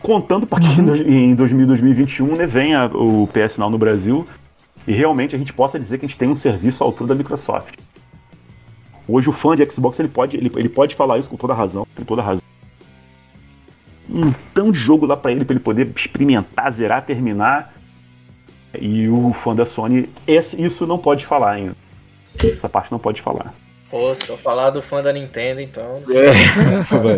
contando 0.00 0.46
para 0.46 0.60
que 0.60 0.80
em 0.80 1.34
2000, 1.34 1.66
2021 1.66 2.26
né, 2.36 2.46
venha 2.46 2.86
o 2.86 3.28
PS 3.28 3.58
Now 3.58 3.70
no 3.70 3.78
Brasil 3.78 4.26
e 4.86 4.92
realmente 4.92 5.36
a 5.36 5.38
gente 5.38 5.52
possa 5.52 5.78
dizer 5.78 5.98
que 5.98 6.06
a 6.06 6.08
gente 6.08 6.18
tem 6.18 6.28
um 6.28 6.34
serviço 6.34 6.82
à 6.82 6.86
altura 6.86 7.08
da 7.08 7.14
Microsoft. 7.14 7.74
Hoje 9.12 9.28
o 9.28 9.32
fã 9.32 9.54
de 9.54 9.70
Xbox 9.70 10.00
ele 10.00 10.08
pode, 10.08 10.38
ele, 10.38 10.50
ele 10.56 10.70
pode 10.70 10.94
falar 10.94 11.18
isso 11.18 11.28
com 11.28 11.36
toda 11.36 11.52
razão, 11.52 11.86
com 11.94 12.02
toda 12.02 12.22
razão. 12.22 12.40
Um 14.08 14.32
tão 14.54 14.72
de 14.72 14.78
jogo 14.78 15.04
lá 15.04 15.14
para 15.14 15.32
ele, 15.32 15.44
para 15.44 15.52
ele 15.52 15.62
poder 15.62 15.92
experimentar, 15.94 16.72
zerar, 16.72 17.04
terminar. 17.04 17.74
E 18.80 19.06
o 19.08 19.34
fã 19.34 19.54
da 19.54 19.66
Sony, 19.66 20.08
esse, 20.26 20.58
isso 20.60 20.86
não 20.86 20.96
pode 20.96 21.26
falar 21.26 21.52
ainda. 21.52 21.76
Essa 22.42 22.70
parte 22.70 22.90
não 22.90 22.98
pode 22.98 23.20
falar. 23.20 23.52
Pô, 23.92 24.14
se 24.14 24.26
eu 24.26 24.38
falar 24.38 24.70
do 24.70 24.80
fã 24.80 25.02
da 25.02 25.12
Nintendo, 25.12 25.60
então. 25.60 26.02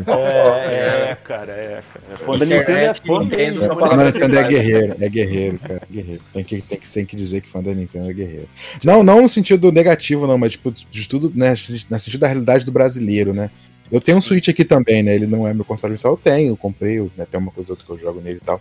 É, 0.05 0.75
é, 0.75 1.11
é 1.13 1.15
cara, 1.15 1.53
é, 1.53 1.83
cara. 1.93 2.19
Fã 2.19 2.37
da 2.37 2.45
Nintendo 2.45 2.73
é 2.73 2.95
fã 2.95 3.21
Nintendo, 3.21 3.61
da 3.61 3.69
Nintendo. 3.69 3.97
da 3.97 4.05
Nintendo 4.05 4.39
é 4.39 4.43
guerreiro, 4.43 4.97
é 4.99 5.09
guerreiro, 5.09 5.59
cara. 5.61 5.83
Guerreiro. 5.89 6.23
Tem 6.33 6.43
que, 6.43 6.61
tem, 6.63 6.79
que, 6.81 6.93
tem 6.93 7.07
que 7.07 7.15
dizer 7.15 7.43
que 7.43 7.49
fã 7.49 7.63
da 7.63 7.73
Nintendo 7.73 8.11
é 8.11 8.13
guerreiro. 8.13 8.49
Não, 8.83 9.05
não 9.05 9.23
no 9.23 9.29
sentido 9.29 9.71
negativo, 9.71 10.27
não, 10.27 10.37
mas 10.37 10.53
tipo, 10.53 10.73
de 10.73 11.09
tudo, 11.09 11.31
né? 11.33 11.55
No 11.89 11.99
sentido 11.99 12.21
da 12.21 12.27
realidade 12.27 12.65
do 12.65 12.73
brasileiro, 12.73 13.33
né? 13.33 13.51
Eu 13.89 14.01
tenho 14.01 14.19
um 14.19 14.21
Switch 14.21 14.49
aqui 14.49 14.65
também, 14.65 15.05
né? 15.05 15.15
Ele 15.15 15.29
não 15.29 15.47
é 15.47 15.55
meu 15.55 15.65
console 15.65 15.93
principal, 15.93 16.15
eu 16.15 16.17
tenho, 16.17 16.49
eu 16.49 16.57
comprei, 16.57 16.99
né? 17.17 17.25
tem 17.31 17.39
uma 17.39 17.53
coisa 17.53 17.73
outra 17.73 17.87
que 17.87 17.93
eu 17.93 17.99
jogo 18.01 18.21
nele 18.21 18.39
e 18.43 18.45
tal. 18.45 18.61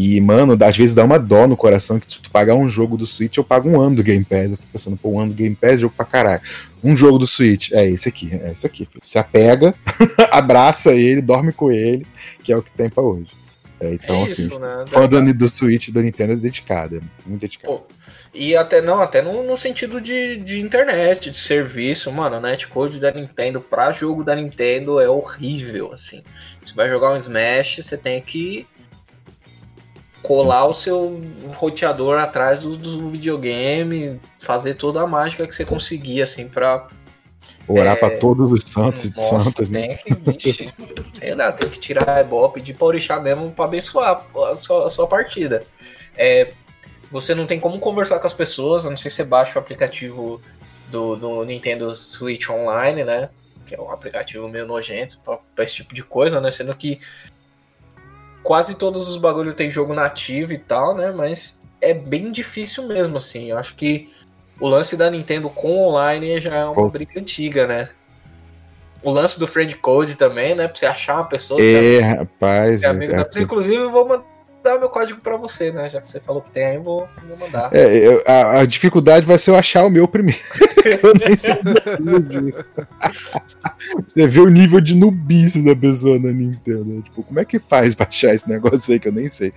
E, 0.00 0.20
mano, 0.20 0.56
às 0.64 0.76
vezes 0.76 0.94
dá 0.94 1.02
uma 1.02 1.18
dó 1.18 1.48
no 1.48 1.56
coração 1.56 1.98
que 1.98 2.12
se 2.12 2.20
tu 2.20 2.30
pagar 2.30 2.54
um 2.54 2.68
jogo 2.68 2.96
do 2.96 3.04
Switch, 3.04 3.36
eu 3.36 3.42
pago 3.42 3.68
um 3.68 3.80
ano 3.80 3.96
do 3.96 4.02
Game 4.04 4.24
Pass. 4.24 4.52
Eu 4.52 4.56
fico 4.56 4.68
pensando, 4.72 4.96
pô, 4.96 5.08
um 5.08 5.18
ano 5.18 5.32
do 5.32 5.36
Game 5.36 5.56
Pass, 5.56 5.80
jogo 5.80 5.92
pra 5.96 6.06
caralho. 6.06 6.40
Um 6.84 6.96
jogo 6.96 7.18
do 7.18 7.26
Switch, 7.26 7.72
é 7.72 7.84
esse 7.84 8.08
aqui, 8.08 8.30
é 8.32 8.52
esse 8.52 8.64
aqui. 8.64 8.86
Filho. 8.86 9.00
Se 9.02 9.18
apega, 9.18 9.74
abraça 10.30 10.92
ele, 10.92 11.20
dorme 11.20 11.52
com 11.52 11.72
ele, 11.72 12.06
que 12.44 12.52
é 12.52 12.56
o 12.56 12.62
que 12.62 12.70
tem 12.70 12.88
pra 12.88 13.02
hoje. 13.02 13.32
É, 13.80 13.94
então, 13.94 14.18
é 14.18 14.24
isso, 14.26 14.42
assim, 14.42 14.58
né? 14.60 14.84
fã 14.86 15.08
do, 15.08 15.34
do 15.34 15.48
Switch 15.48 15.88
do 15.88 16.00
Nintendo 16.00 16.34
é 16.34 16.36
dedicado, 16.36 16.98
é 16.98 17.00
muito 17.26 17.40
dedicado. 17.40 17.74
Pô, 17.74 17.82
e 18.32 18.56
até 18.56 18.80
não, 18.80 19.02
até 19.02 19.20
no, 19.20 19.42
no, 19.42 19.56
sentido 19.56 20.00
de, 20.00 20.36
de 20.36 20.60
internet, 20.60 21.28
de 21.28 21.38
serviço, 21.38 22.12
mano, 22.12 22.36
o 22.36 22.40
netcode 22.40 23.00
da 23.00 23.10
Nintendo 23.10 23.60
pra 23.60 23.90
jogo 23.90 24.22
da 24.22 24.36
Nintendo 24.36 25.00
é 25.00 25.08
horrível, 25.08 25.92
assim. 25.92 26.22
Você 26.62 26.72
vai 26.72 26.88
jogar 26.88 27.12
um 27.12 27.16
Smash, 27.16 27.80
você 27.82 27.96
tem 27.96 28.22
que 28.22 28.64
colar 30.22 30.66
o 30.66 30.74
seu 30.74 31.22
roteador 31.54 32.18
atrás 32.18 32.60
do, 32.60 32.76
do 32.76 33.10
videogame, 33.10 34.20
fazer 34.38 34.74
toda 34.74 35.00
a 35.00 35.06
mágica 35.06 35.46
que 35.46 35.54
você 35.54 35.64
conseguir, 35.64 36.22
assim, 36.22 36.48
pra. 36.48 36.88
Orar 37.66 37.96
é... 37.96 37.96
pra 37.96 38.16
todos 38.18 38.50
os 38.50 38.62
santos 38.62 39.04
e 39.04 39.12
santas, 39.20 39.68
né? 39.68 39.96
Que, 39.96 40.14
vixe, 40.14 40.72
sei 41.12 41.34
lá, 41.34 41.52
tem 41.52 41.68
que 41.68 41.78
tirar 41.78 42.20
a 42.20 42.48
pedir 42.48 42.74
pra 42.74 42.86
orixá 42.86 43.20
mesmo 43.20 43.50
pra 43.50 43.66
abençoar 43.66 44.24
a 44.50 44.54
sua, 44.56 44.86
a 44.86 44.90
sua 44.90 45.06
partida. 45.06 45.62
É, 46.16 46.52
você 47.10 47.34
não 47.34 47.46
tem 47.46 47.60
como 47.60 47.78
conversar 47.78 48.18
com 48.18 48.26
as 48.26 48.32
pessoas, 48.32 48.86
a 48.86 48.90
não 48.90 48.96
ser 48.96 49.10
se 49.10 49.16
você 49.16 49.24
baixa 49.24 49.58
o 49.58 49.62
aplicativo 49.62 50.40
do, 50.90 51.16
do 51.16 51.44
Nintendo 51.44 51.94
Switch 51.94 52.48
Online, 52.48 53.04
né? 53.04 53.28
Que 53.66 53.74
é 53.74 53.80
um 53.80 53.90
aplicativo 53.90 54.48
meio 54.48 54.66
nojento 54.66 55.20
pra, 55.22 55.38
pra 55.54 55.64
esse 55.64 55.74
tipo 55.74 55.94
de 55.94 56.02
coisa, 56.02 56.40
né? 56.40 56.50
Sendo 56.50 56.74
que 56.74 57.00
quase 58.48 58.76
todos 58.76 59.10
os 59.10 59.18
bagulhos 59.18 59.54
tem 59.54 59.70
jogo 59.70 59.92
nativo 59.92 60.54
e 60.54 60.56
tal, 60.58 60.96
né? 60.96 61.12
Mas 61.12 61.66
é 61.82 61.92
bem 61.92 62.32
difícil 62.32 62.86
mesmo, 62.86 63.18
assim. 63.18 63.50
Eu 63.50 63.58
acho 63.58 63.74
que 63.74 64.08
o 64.58 64.66
lance 64.66 64.96
da 64.96 65.10
Nintendo 65.10 65.50
com 65.50 65.86
online 65.86 66.40
já 66.40 66.54
é 66.54 66.64
uma 66.64 66.72
Pô. 66.72 66.88
briga 66.88 67.20
antiga, 67.20 67.66
né? 67.66 67.90
O 69.02 69.10
lance 69.10 69.38
do 69.38 69.46
friend 69.46 69.76
code 69.76 70.16
também, 70.16 70.54
né? 70.54 70.66
Pra 70.66 70.78
você 70.78 70.86
achar 70.86 71.16
uma 71.16 71.26
pessoa. 71.26 71.60
É, 71.60 72.00
rapaz. 72.00 72.84
É 72.84 72.86
amigo 72.86 73.12
é, 73.12 73.22
da... 73.22 73.38
Inclusive, 73.38 73.76
eu 73.76 73.90
vou 73.90 74.08
mandar 74.08 74.24
dar 74.62 74.78
meu 74.78 74.88
código 74.88 75.20
para 75.20 75.36
você, 75.36 75.72
né? 75.72 75.88
Já 75.88 76.00
que 76.00 76.08
você 76.08 76.20
falou 76.20 76.42
que 76.42 76.50
tem 76.50 76.74
eu 76.74 76.82
vou, 76.82 77.08
vou 77.26 77.36
mandar. 77.38 77.70
É, 77.72 78.06
eu, 78.06 78.22
a, 78.26 78.60
a, 78.60 78.66
dificuldade 78.66 79.24
vai 79.24 79.38
ser 79.38 79.50
eu 79.50 79.56
achar 79.56 79.84
o 79.84 79.90
meu 79.90 80.06
primeiro. 80.06 80.40
eu 81.02 81.12
nem 81.14 81.36
sei 81.36 81.54
disso. 82.22 82.68
você 84.06 84.26
vê 84.26 84.40
o 84.40 84.48
nível 84.48 84.80
de 84.80 84.94
nubice 84.94 85.62
da 85.62 85.74
pessoa 85.74 86.18
na 86.18 86.32
Nintendo. 86.32 86.84
Né? 86.84 87.02
Tipo, 87.02 87.22
como 87.22 87.40
é 87.40 87.44
que 87.44 87.58
faz 87.58 87.96
achar 87.98 88.34
esse 88.34 88.48
negócio 88.48 88.92
aí 88.92 88.98
que 88.98 89.08
eu 89.08 89.12
nem 89.12 89.28
sei? 89.28 89.52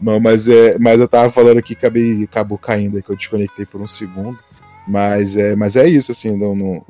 Não, 0.00 0.20
mas, 0.20 0.48
é, 0.48 0.78
mas 0.78 1.00
eu 1.00 1.08
tava 1.08 1.30
falando 1.30 1.58
aqui, 1.58 1.72
acabei, 1.72 2.24
acabou 2.24 2.58
caindo 2.58 2.96
aí, 2.96 3.02
que 3.02 3.10
eu 3.10 3.16
desconectei 3.16 3.66
por 3.66 3.80
um 3.80 3.86
segundo. 3.86 4.38
Mas 4.90 5.36
é, 5.36 5.54
mas 5.54 5.76
é 5.76 5.88
isso, 5.88 6.10
assim, 6.10 6.36
não, 6.36 6.56
não, 6.56 6.84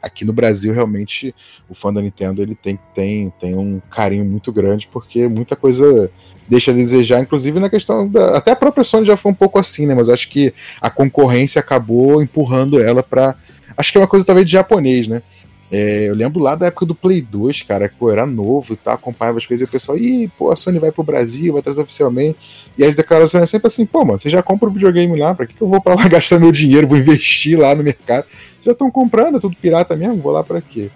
aqui 0.00 0.24
no 0.24 0.32
Brasil, 0.32 0.72
realmente, 0.72 1.34
o 1.68 1.74
fã 1.74 1.92
da 1.92 2.00
Nintendo 2.00 2.40
ele 2.40 2.54
tem, 2.54 2.78
tem, 2.94 3.30
tem 3.30 3.56
um 3.56 3.82
carinho 3.90 4.24
muito 4.24 4.52
grande, 4.52 4.86
porque 4.86 5.26
muita 5.26 5.56
coisa 5.56 6.08
deixa 6.46 6.70
a 6.70 6.74
desejar, 6.74 7.20
inclusive 7.20 7.58
na 7.58 7.68
questão 7.68 8.08
da. 8.08 8.36
Até 8.36 8.52
a 8.52 8.56
própria 8.56 8.84
Sony 8.84 9.06
já 9.06 9.16
foi 9.16 9.32
um 9.32 9.34
pouco 9.34 9.58
assim, 9.58 9.86
né? 9.86 9.94
Mas 9.94 10.08
acho 10.08 10.28
que 10.28 10.54
a 10.80 10.88
concorrência 10.88 11.58
acabou 11.58 12.22
empurrando 12.22 12.80
ela 12.80 13.02
para 13.02 13.36
Acho 13.80 13.92
que 13.92 13.98
é 13.98 14.00
uma 14.00 14.06
coisa 14.06 14.26
talvez 14.26 14.46
de 14.46 14.52
japonês, 14.52 15.08
né? 15.08 15.22
É, 15.70 16.08
eu 16.08 16.14
lembro 16.14 16.42
lá 16.42 16.56
da 16.56 16.66
época 16.66 16.84
do 16.84 16.94
Play 16.94 17.22
2, 17.22 17.62
cara, 17.62 17.88
que 17.88 17.94
pô, 17.94 18.10
era 18.10 18.26
novo 18.26 18.72
e 18.72 18.76
tal, 18.76 18.94
acompanhava 18.94 19.38
as 19.38 19.46
coisas 19.46 19.62
e 19.62 19.68
o 19.68 19.70
pessoal, 19.70 19.96
ih, 19.96 20.28
pô, 20.36 20.50
a 20.50 20.56
Sony 20.56 20.80
vai 20.80 20.90
pro 20.90 21.04
Brasil, 21.04 21.52
vai 21.52 21.62
trazer 21.62 21.80
oficialmente. 21.80 22.38
E 22.76 22.84
as 22.84 22.94
declarações 22.94 23.44
é 23.44 23.46
sempre 23.46 23.68
assim, 23.68 23.86
pô, 23.86 24.04
mano, 24.04 24.18
você 24.18 24.28
já 24.28 24.42
compra 24.42 24.68
o 24.68 24.72
videogame 24.72 25.16
lá, 25.18 25.34
pra 25.34 25.46
que, 25.46 25.54
que 25.54 25.62
eu 25.62 25.68
vou 25.68 25.80
pra 25.80 25.94
lá 25.94 26.06
gastar 26.08 26.40
meu 26.40 26.50
dinheiro, 26.50 26.88
vou 26.88 26.98
investir 26.98 27.58
lá 27.58 27.74
no 27.74 27.84
mercado? 27.84 28.24
Vocês 28.26 28.64
já 28.64 28.72
estão 28.72 28.90
comprando, 28.90 29.36
é 29.36 29.40
tudo 29.40 29.54
pirata 29.54 29.94
mesmo, 29.96 30.16
vou 30.20 30.32
lá 30.32 30.42
pra 30.42 30.60
quê? 30.60 30.90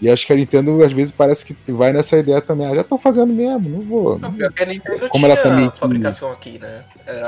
E 0.00 0.10
acho 0.10 0.26
que 0.26 0.32
a 0.32 0.36
Nintendo 0.36 0.82
às 0.84 0.92
vezes 0.92 1.10
parece 1.10 1.44
que 1.46 1.56
vai 1.72 1.90
nessa 1.92 2.18
ideia 2.18 2.40
também. 2.40 2.66
Ah, 2.66 2.74
já 2.74 2.82
estão 2.82 2.98
fazendo 2.98 3.32
mesmo, 3.32 3.68
não 3.68 3.80
vou. 3.80 4.18
Não, 4.18 4.32
pior 4.32 4.52
que 4.52 4.62
a 4.62 4.66
Nintendo 4.66 5.08
Como 5.08 5.24
ela 5.24 5.36
também 5.36 5.70
fabricação 5.74 6.30
aqui, 6.30 6.58
né? 6.58 6.84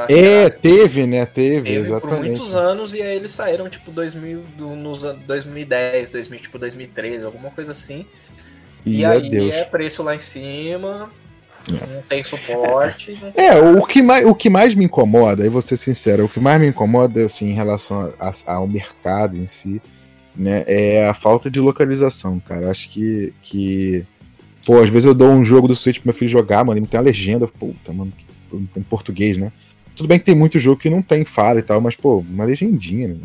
É, 0.08 0.50
teve, 0.50 1.06
né? 1.06 1.24
Teve, 1.24 1.70
teve 1.70 1.76
exatamente. 1.76 2.16
por 2.16 2.24
muitos 2.26 2.54
anos 2.54 2.92
e 2.92 3.00
aí 3.00 3.16
eles 3.16 3.32
saíram 3.32 3.70
tipo 3.70 3.90
2000, 3.90 4.42
do, 4.56 4.76
nos 4.76 4.98
2010, 4.98 6.12
2000, 6.12 6.40
tipo 6.40 6.58
2013, 6.58 7.24
alguma 7.24 7.50
coisa 7.50 7.72
assim. 7.72 8.04
E, 8.84 9.00
e 9.00 9.04
aí 9.04 9.30
Deus. 9.30 9.54
é 9.54 9.64
preço 9.64 10.02
lá 10.02 10.14
em 10.14 10.20
cima, 10.20 11.10
é. 11.68 11.94
não 11.94 12.02
tem 12.02 12.22
suporte. 12.22 13.18
Não 13.22 13.32
tem 13.32 13.46
é, 13.46 13.58
o 13.58 13.82
que, 13.86 14.02
mais, 14.02 14.26
o 14.26 14.34
que 14.34 14.50
mais 14.50 14.74
me 14.74 14.84
incomoda, 14.84 15.44
e 15.44 15.48
vou 15.48 15.62
ser 15.62 15.78
sincero, 15.78 16.26
o 16.26 16.28
que 16.28 16.38
mais 16.38 16.60
me 16.60 16.66
incomoda 16.66 17.24
assim, 17.24 17.48
em 17.48 17.54
relação 17.54 18.12
a, 18.20 18.28
a, 18.28 18.54
ao 18.54 18.68
mercado 18.68 19.38
em 19.38 19.46
si 19.46 19.80
né, 20.38 20.64
é 20.66 21.08
a 21.08 21.12
falta 21.12 21.50
de 21.50 21.58
localização, 21.58 22.38
cara. 22.40 22.70
Acho 22.70 22.88
que, 22.88 23.32
que. 23.42 24.04
Pô, 24.64 24.80
às 24.80 24.88
vezes 24.88 25.06
eu 25.06 25.14
dou 25.14 25.30
um 25.30 25.44
jogo 25.44 25.66
do 25.66 25.74
Switch 25.74 25.98
pro 25.98 26.08
meu 26.08 26.14
filho 26.14 26.30
jogar, 26.30 26.64
mano, 26.64 26.78
e 26.78 26.80
não 26.80 26.86
tem 26.86 26.98
a 26.98 27.02
legenda. 27.02 27.48
Puta, 27.48 27.92
mano, 27.92 28.12
não 28.52 28.64
tem 28.66 28.82
português, 28.82 29.36
né? 29.36 29.52
Tudo 29.96 30.06
bem 30.06 30.18
que 30.20 30.26
tem 30.26 30.34
muito 30.34 30.60
jogo 30.60 30.80
que 30.80 30.88
não 30.88 31.02
tem 31.02 31.24
fala 31.24 31.58
e 31.58 31.62
tal, 31.62 31.80
mas, 31.80 31.96
pô, 31.96 32.18
uma 32.18 32.44
legendinha, 32.44 33.08
né? 33.08 33.16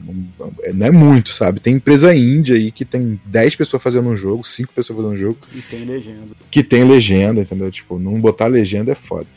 não 0.74 0.88
é 0.88 0.90
muito, 0.90 1.30
sabe? 1.30 1.60
Tem 1.60 1.76
empresa 1.76 2.16
índia 2.16 2.56
aí 2.56 2.72
que 2.72 2.84
tem 2.84 3.22
10 3.26 3.58
pessoas 3.58 3.84
fazendo 3.84 4.10
um 4.10 4.16
jogo, 4.16 4.44
5 4.44 4.74
pessoas 4.74 4.98
fazendo 4.98 5.14
um 5.14 5.18
jogo. 5.18 5.38
E 5.54 5.62
tem 5.62 5.86
legenda. 5.86 6.36
Que 6.50 6.64
tem 6.64 6.84
legenda, 6.84 7.42
entendeu? 7.42 7.70
Tipo, 7.70 8.00
não 8.00 8.20
botar 8.20 8.48
legenda 8.48 8.92
é 8.92 8.96
foda. 8.96 9.28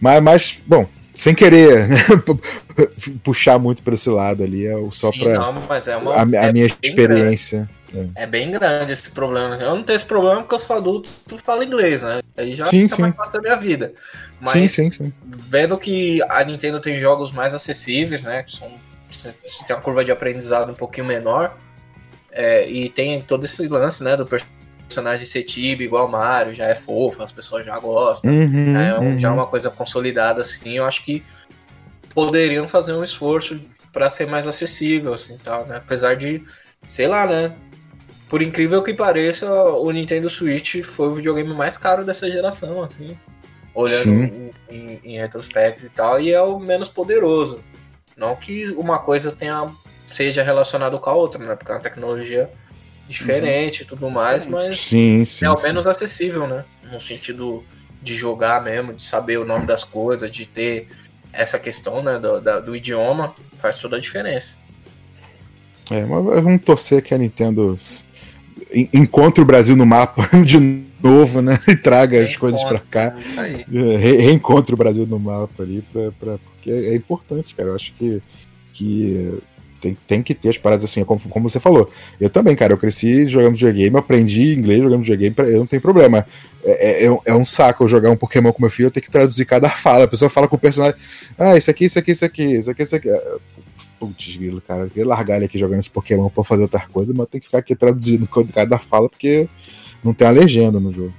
Mas, 0.00 0.20
mas 0.20 0.58
bom, 0.66 0.84
sem 1.20 1.34
querer 1.34 1.86
né? 1.86 1.96
puxar 3.22 3.58
muito 3.58 3.82
para 3.82 3.94
esse 3.94 4.08
lado 4.08 4.42
ali, 4.42 4.66
é 4.66 4.74
só 4.90 5.10
para 5.12 5.32
é 5.32 5.36
a, 5.36 6.42
a 6.42 6.46
é 6.46 6.52
minha 6.52 6.66
experiência. 6.82 7.68
É. 8.16 8.22
é. 8.22 8.26
bem 8.26 8.50
grande 8.50 8.92
esse 8.92 9.10
problema. 9.10 9.54
Eu 9.56 9.74
não 9.74 9.82
tenho 9.82 9.96
esse 9.96 10.06
problema 10.06 10.40
porque 10.40 10.54
eu 10.54 10.60
sou 10.60 10.76
adulto 10.76 11.10
e 11.30 11.38
falo 11.38 11.62
inglês, 11.62 12.02
né? 12.02 12.22
Aí 12.34 12.54
já 12.54 12.64
sim, 12.64 12.84
fica 12.84 12.96
sim. 12.96 13.02
mais 13.02 13.16
fácil 13.16 13.40
a 13.40 13.42
minha 13.42 13.56
vida. 13.56 13.92
Mas 14.40 14.52
sim, 14.52 14.66
sim, 14.66 14.90
sim. 14.90 15.12
vendo 15.22 15.76
que 15.76 16.22
a 16.22 16.42
Nintendo 16.42 16.80
tem 16.80 16.98
jogos 16.98 17.30
mais 17.30 17.52
acessíveis, 17.52 18.22
né? 18.22 18.42
Que 18.42 18.56
são, 18.56 18.68
tem 19.66 19.76
uma 19.76 19.82
curva 19.82 20.02
de 20.02 20.10
aprendizado 20.10 20.70
um 20.70 20.74
pouquinho 20.74 21.06
menor. 21.06 21.54
É, 22.32 22.66
e 22.66 22.88
tem 22.88 23.20
todo 23.20 23.44
esse 23.44 23.68
lance, 23.68 24.02
né? 24.02 24.16
Do 24.16 24.24
personagem 24.24 24.59
ser 25.26 25.42
tibi 25.42 25.84
igual 25.84 26.08
Mario, 26.08 26.54
já 26.54 26.66
é 26.66 26.74
fofo, 26.74 27.22
as 27.22 27.32
pessoas 27.32 27.64
já 27.64 27.78
gostam. 27.78 28.30
Uhum, 28.30 28.76
é 28.76 28.98
uhum. 28.98 29.18
já 29.18 29.28
é 29.28 29.30
uma 29.30 29.46
coisa 29.46 29.70
consolidada 29.70 30.40
assim. 30.40 30.76
Eu 30.76 30.84
acho 30.84 31.04
que 31.04 31.24
poderiam 32.14 32.66
fazer 32.68 32.92
um 32.92 33.04
esforço 33.04 33.60
para 33.92 34.08
ser 34.10 34.26
mais 34.26 34.46
acessível, 34.46 35.14
assim, 35.14 35.36
tal, 35.42 35.66
né? 35.66 35.76
Apesar 35.76 36.14
de, 36.14 36.44
sei 36.86 37.06
lá, 37.06 37.26
né? 37.26 37.54
Por 38.28 38.42
incrível 38.42 38.82
que 38.82 38.94
pareça, 38.94 39.52
o 39.52 39.90
Nintendo 39.90 40.28
Switch 40.28 40.82
foi 40.82 41.08
o 41.08 41.14
videogame 41.14 41.52
mais 41.52 41.76
caro 41.76 42.04
dessa 42.04 42.30
geração, 42.30 42.84
assim. 42.84 43.18
Olhando 43.74 44.10
em, 44.10 44.50
em, 44.70 45.00
em, 45.04 45.18
retrospecto 45.18 45.86
e 45.86 45.88
tal, 45.88 46.20
e 46.20 46.32
é 46.32 46.40
o 46.40 46.58
menos 46.58 46.88
poderoso. 46.88 47.60
Não 48.16 48.36
que 48.36 48.70
uma 48.72 48.98
coisa 48.98 49.32
tenha 49.32 49.70
seja 50.06 50.42
relacionada 50.42 50.98
com 50.98 51.10
a 51.10 51.14
outra, 51.14 51.44
né? 51.44 51.56
Porque 51.56 51.70
é 51.70 51.74
uma 51.74 51.80
tecnologia 51.80 52.50
diferente 53.10 53.82
e 53.82 53.84
tudo 53.84 54.08
mais, 54.08 54.46
mas 54.46 54.80
sim, 54.80 55.24
sim, 55.24 55.44
é 55.44 55.48
ao 55.48 55.56
sim. 55.56 55.66
menos 55.66 55.86
acessível, 55.86 56.46
né? 56.46 56.64
No 56.90 57.00
sentido 57.00 57.64
de 58.00 58.14
jogar 58.14 58.62
mesmo, 58.62 58.94
de 58.94 59.02
saber 59.02 59.38
o 59.38 59.44
nome 59.44 59.66
das 59.66 59.84
coisas, 59.84 60.30
de 60.30 60.46
ter 60.46 60.88
essa 61.32 61.58
questão 61.58 62.02
né, 62.02 62.18
do, 62.18 62.40
da, 62.40 62.60
do 62.60 62.74
idioma, 62.74 63.34
faz 63.58 63.78
toda 63.78 63.96
a 63.96 64.00
diferença. 64.00 64.56
É, 65.90 66.04
mas 66.04 66.42
vamos 66.42 66.62
torcer 66.62 67.02
que 67.02 67.12
a 67.12 67.18
Nintendo 67.18 67.74
encontre 68.94 69.42
o 69.42 69.44
Brasil 69.44 69.74
no 69.74 69.84
mapa 69.84 70.22
de 70.44 70.84
novo, 71.02 71.42
né? 71.42 71.58
E 71.66 71.76
traga 71.76 72.22
as 72.22 72.36
coisas 72.36 72.62
para 72.62 72.78
cá. 72.78 73.16
É, 73.36 73.96
re 73.96 74.16
reencontre 74.16 74.72
o 74.72 74.78
Brasil 74.78 75.06
no 75.06 75.18
mapa 75.18 75.62
ali, 75.62 75.82
pra, 75.92 76.12
pra, 76.12 76.38
porque 76.38 76.70
é, 76.70 76.90
é 76.90 76.94
importante, 76.94 77.54
cara. 77.54 77.70
Eu 77.70 77.74
acho 77.74 77.92
que, 77.94 78.22
que 78.72 79.38
tem, 79.80 79.96
tem 80.06 80.22
que 80.22 80.34
ter 80.34 80.50
as 80.50 80.58
paradas 80.58 80.84
assim, 80.84 81.04
como, 81.04 81.20
como 81.20 81.48
você 81.48 81.58
falou. 81.58 81.90
Eu 82.20 82.28
também, 82.28 82.54
cara, 82.54 82.72
eu 82.72 82.78
cresci 82.78 83.26
jogando 83.26 83.54
videogame, 83.54 83.96
aprendi 83.96 84.52
inglês 84.52 84.82
jogando 84.82 85.02
videogame, 85.02 85.34
eu 85.52 85.60
não 85.60 85.66
tenho 85.66 85.82
problema. 85.82 86.26
É, 86.62 87.06
é, 87.06 87.18
é, 87.24 87.34
um 87.34 87.44
saco 87.44 87.84
eu 87.84 87.88
jogar 87.88 88.10
um 88.10 88.16
Pokémon 88.16 88.52
com 88.52 88.62
meu 88.62 88.70
filho, 88.70 88.88
eu 88.88 88.90
tenho 88.90 89.04
que 89.04 89.10
traduzir 89.10 89.44
cada 89.46 89.68
fala. 89.70 90.04
A 90.04 90.08
pessoa 90.08 90.28
fala 90.30 90.46
com 90.46 90.56
o 90.56 90.58
personagem, 90.58 91.00
ah, 91.38 91.56
isso 91.56 91.70
aqui, 91.70 91.86
isso 91.86 91.98
aqui, 91.98 92.12
isso 92.12 92.24
aqui, 92.24 92.42
isso 92.42 92.70
aqui, 92.70 92.82
isso 92.82 92.96
aqui. 92.96 93.08
Putz, 93.98 94.36
grilo, 94.36 94.60
cara, 94.60 94.82
eu 94.82 94.88
queria 94.88 95.06
largar 95.06 95.36
ele 95.36 95.46
aqui 95.46 95.58
jogando 95.58 95.80
esse 95.80 95.90
Pokémon 95.90 96.28
pra 96.28 96.44
fazer 96.44 96.62
outra 96.62 96.86
coisa, 96.90 97.12
mas 97.14 97.28
tem 97.28 97.40
que 97.40 97.46
ficar 97.46 97.58
aqui 97.58 97.74
traduzindo 97.74 98.28
cada 98.52 98.78
fala, 98.78 99.08
porque 99.08 99.48
não 100.04 100.14
tem 100.14 100.26
a 100.26 100.30
legenda 100.30 100.78
no 100.78 100.92
jogo. 100.92 101.14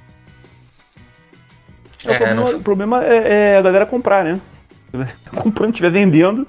É, 2.05 2.13
o 2.13 2.17
problema, 2.17 2.33
não... 2.33 2.57
o 2.57 2.61
problema 2.61 3.05
é, 3.05 3.33
é, 3.53 3.57
a 3.57 3.61
galera 3.61 3.85
comprar, 3.85 4.23
né? 4.23 4.41
Comprando, 5.31 5.71
estiver 5.71 5.91
vendendo, 5.91 6.47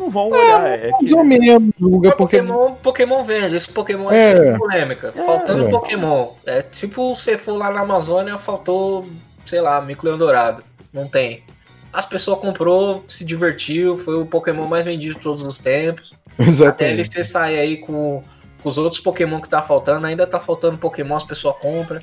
não 0.00 0.10
vão 0.10 0.28
olhar. 0.30 0.66
É, 0.66 0.90
Mais 0.90 1.12
ou 1.12 1.22
menos, 1.22 1.70
Guga, 1.78 2.16
porque. 2.16 2.38
Pokémon, 2.38 2.74
Pokémon 2.76 3.22
vende, 3.22 3.54
esse 3.56 3.68
Pokémon 3.68 4.10
É. 4.10 4.30
é, 4.54 4.58
polêmica. 4.58 5.12
Faltando 5.12 5.66
É. 5.66 5.70
Pokémon. 5.70 6.28
É 6.46 6.62
tipo 6.62 7.14
você 7.14 7.36
for 7.38 7.56
lá 7.56 7.70
na 7.70 7.80
Amazônia, 7.80 8.36
faltou, 8.38 9.06
sei 9.44 9.60
lá, 9.60 9.80
Mico 9.80 10.06
Leão 10.06 10.18
Dourado. 10.18 10.64
Não 10.92 11.06
tem. 11.06 11.44
As 11.92 12.06
pessoas 12.06 12.38
comprou, 12.40 13.04
se 13.06 13.24
divertiu, 13.24 13.96
foi 13.96 14.14
o 14.16 14.26
Pokémon 14.26 14.66
mais 14.66 14.84
vendido 14.84 15.14
de 15.14 15.20
todos 15.20 15.42
os 15.42 15.58
tempos. 15.58 16.12
A 16.38 16.42
Exatamente. 16.48 16.96
DLC 16.96 17.24
sai 17.24 17.58
aí 17.58 17.76
com, 17.76 18.22
com 18.62 18.68
os 18.68 18.78
outros 18.78 19.00
Pokémon 19.00 19.40
que 19.40 19.48
tá 19.48 19.60
faltando, 19.60 20.06
ainda 20.06 20.26
tá 20.26 20.40
faltando 20.40 20.78
Pokémon, 20.78 21.16
as 21.16 21.24
pessoas 21.24 21.56
compram. 21.60 22.00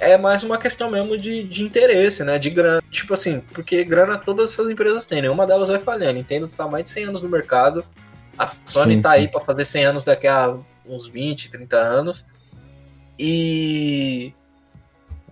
É 0.00 0.16
mais 0.18 0.42
uma 0.42 0.58
questão 0.58 0.90
mesmo 0.90 1.16
de, 1.16 1.44
de 1.44 1.62
interesse, 1.62 2.24
né? 2.24 2.38
De 2.38 2.50
grana. 2.50 2.82
Tipo 2.90 3.14
assim, 3.14 3.40
porque 3.52 3.84
grana 3.84 4.18
todas 4.18 4.52
essas 4.52 4.68
empresas 4.70 5.06
têm, 5.06 5.22
nenhuma 5.22 5.46
delas 5.46 5.68
vai 5.68 5.78
falhar. 5.78 6.10
A 6.10 6.12
Nintendo 6.12 6.48
tá 6.48 6.66
mais 6.66 6.84
de 6.84 6.90
100 6.90 7.04
anos 7.04 7.22
no 7.22 7.28
mercado. 7.28 7.84
A 8.36 8.46
Sony 8.46 8.96
Sim, 8.96 9.02
tá 9.02 9.10
sim. 9.10 9.16
aí 9.16 9.28
pra 9.28 9.40
fazer 9.40 9.64
100 9.64 9.84
anos 9.86 10.04
daqui 10.04 10.26
a 10.26 10.54
uns 10.84 11.06
20, 11.06 11.50
30 11.50 11.76
anos. 11.76 12.24
E. 13.18 14.32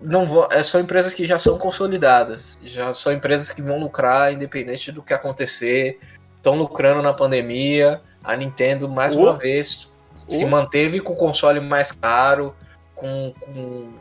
Não 0.01 0.25
vou, 0.25 0.47
é, 0.51 0.61
são 0.63 0.81
empresas 0.81 1.13
que 1.13 1.25
já 1.25 1.39
são 1.39 1.57
consolidadas. 1.57 2.57
Já 2.63 2.93
são 2.93 3.11
empresas 3.13 3.51
que 3.51 3.61
vão 3.61 3.79
lucrar 3.79 4.33
independente 4.33 4.91
do 4.91 5.01
que 5.01 5.13
acontecer. 5.13 5.99
Estão 6.37 6.55
lucrando 6.55 7.01
na 7.01 7.13
pandemia. 7.13 8.01
A 8.23 8.35
Nintendo, 8.35 8.87
mais 8.89 9.15
Oh. 9.15 9.19
uma 9.23 9.37
vez, 9.37 9.93
se 10.27 10.43
Oh. 10.43 10.47
manteve 10.47 10.99
com 10.99 11.13
o 11.13 11.17
console 11.17 11.59
mais 11.59 11.91
caro, 11.91 12.55
com, 12.95 13.33
com, 13.39 13.91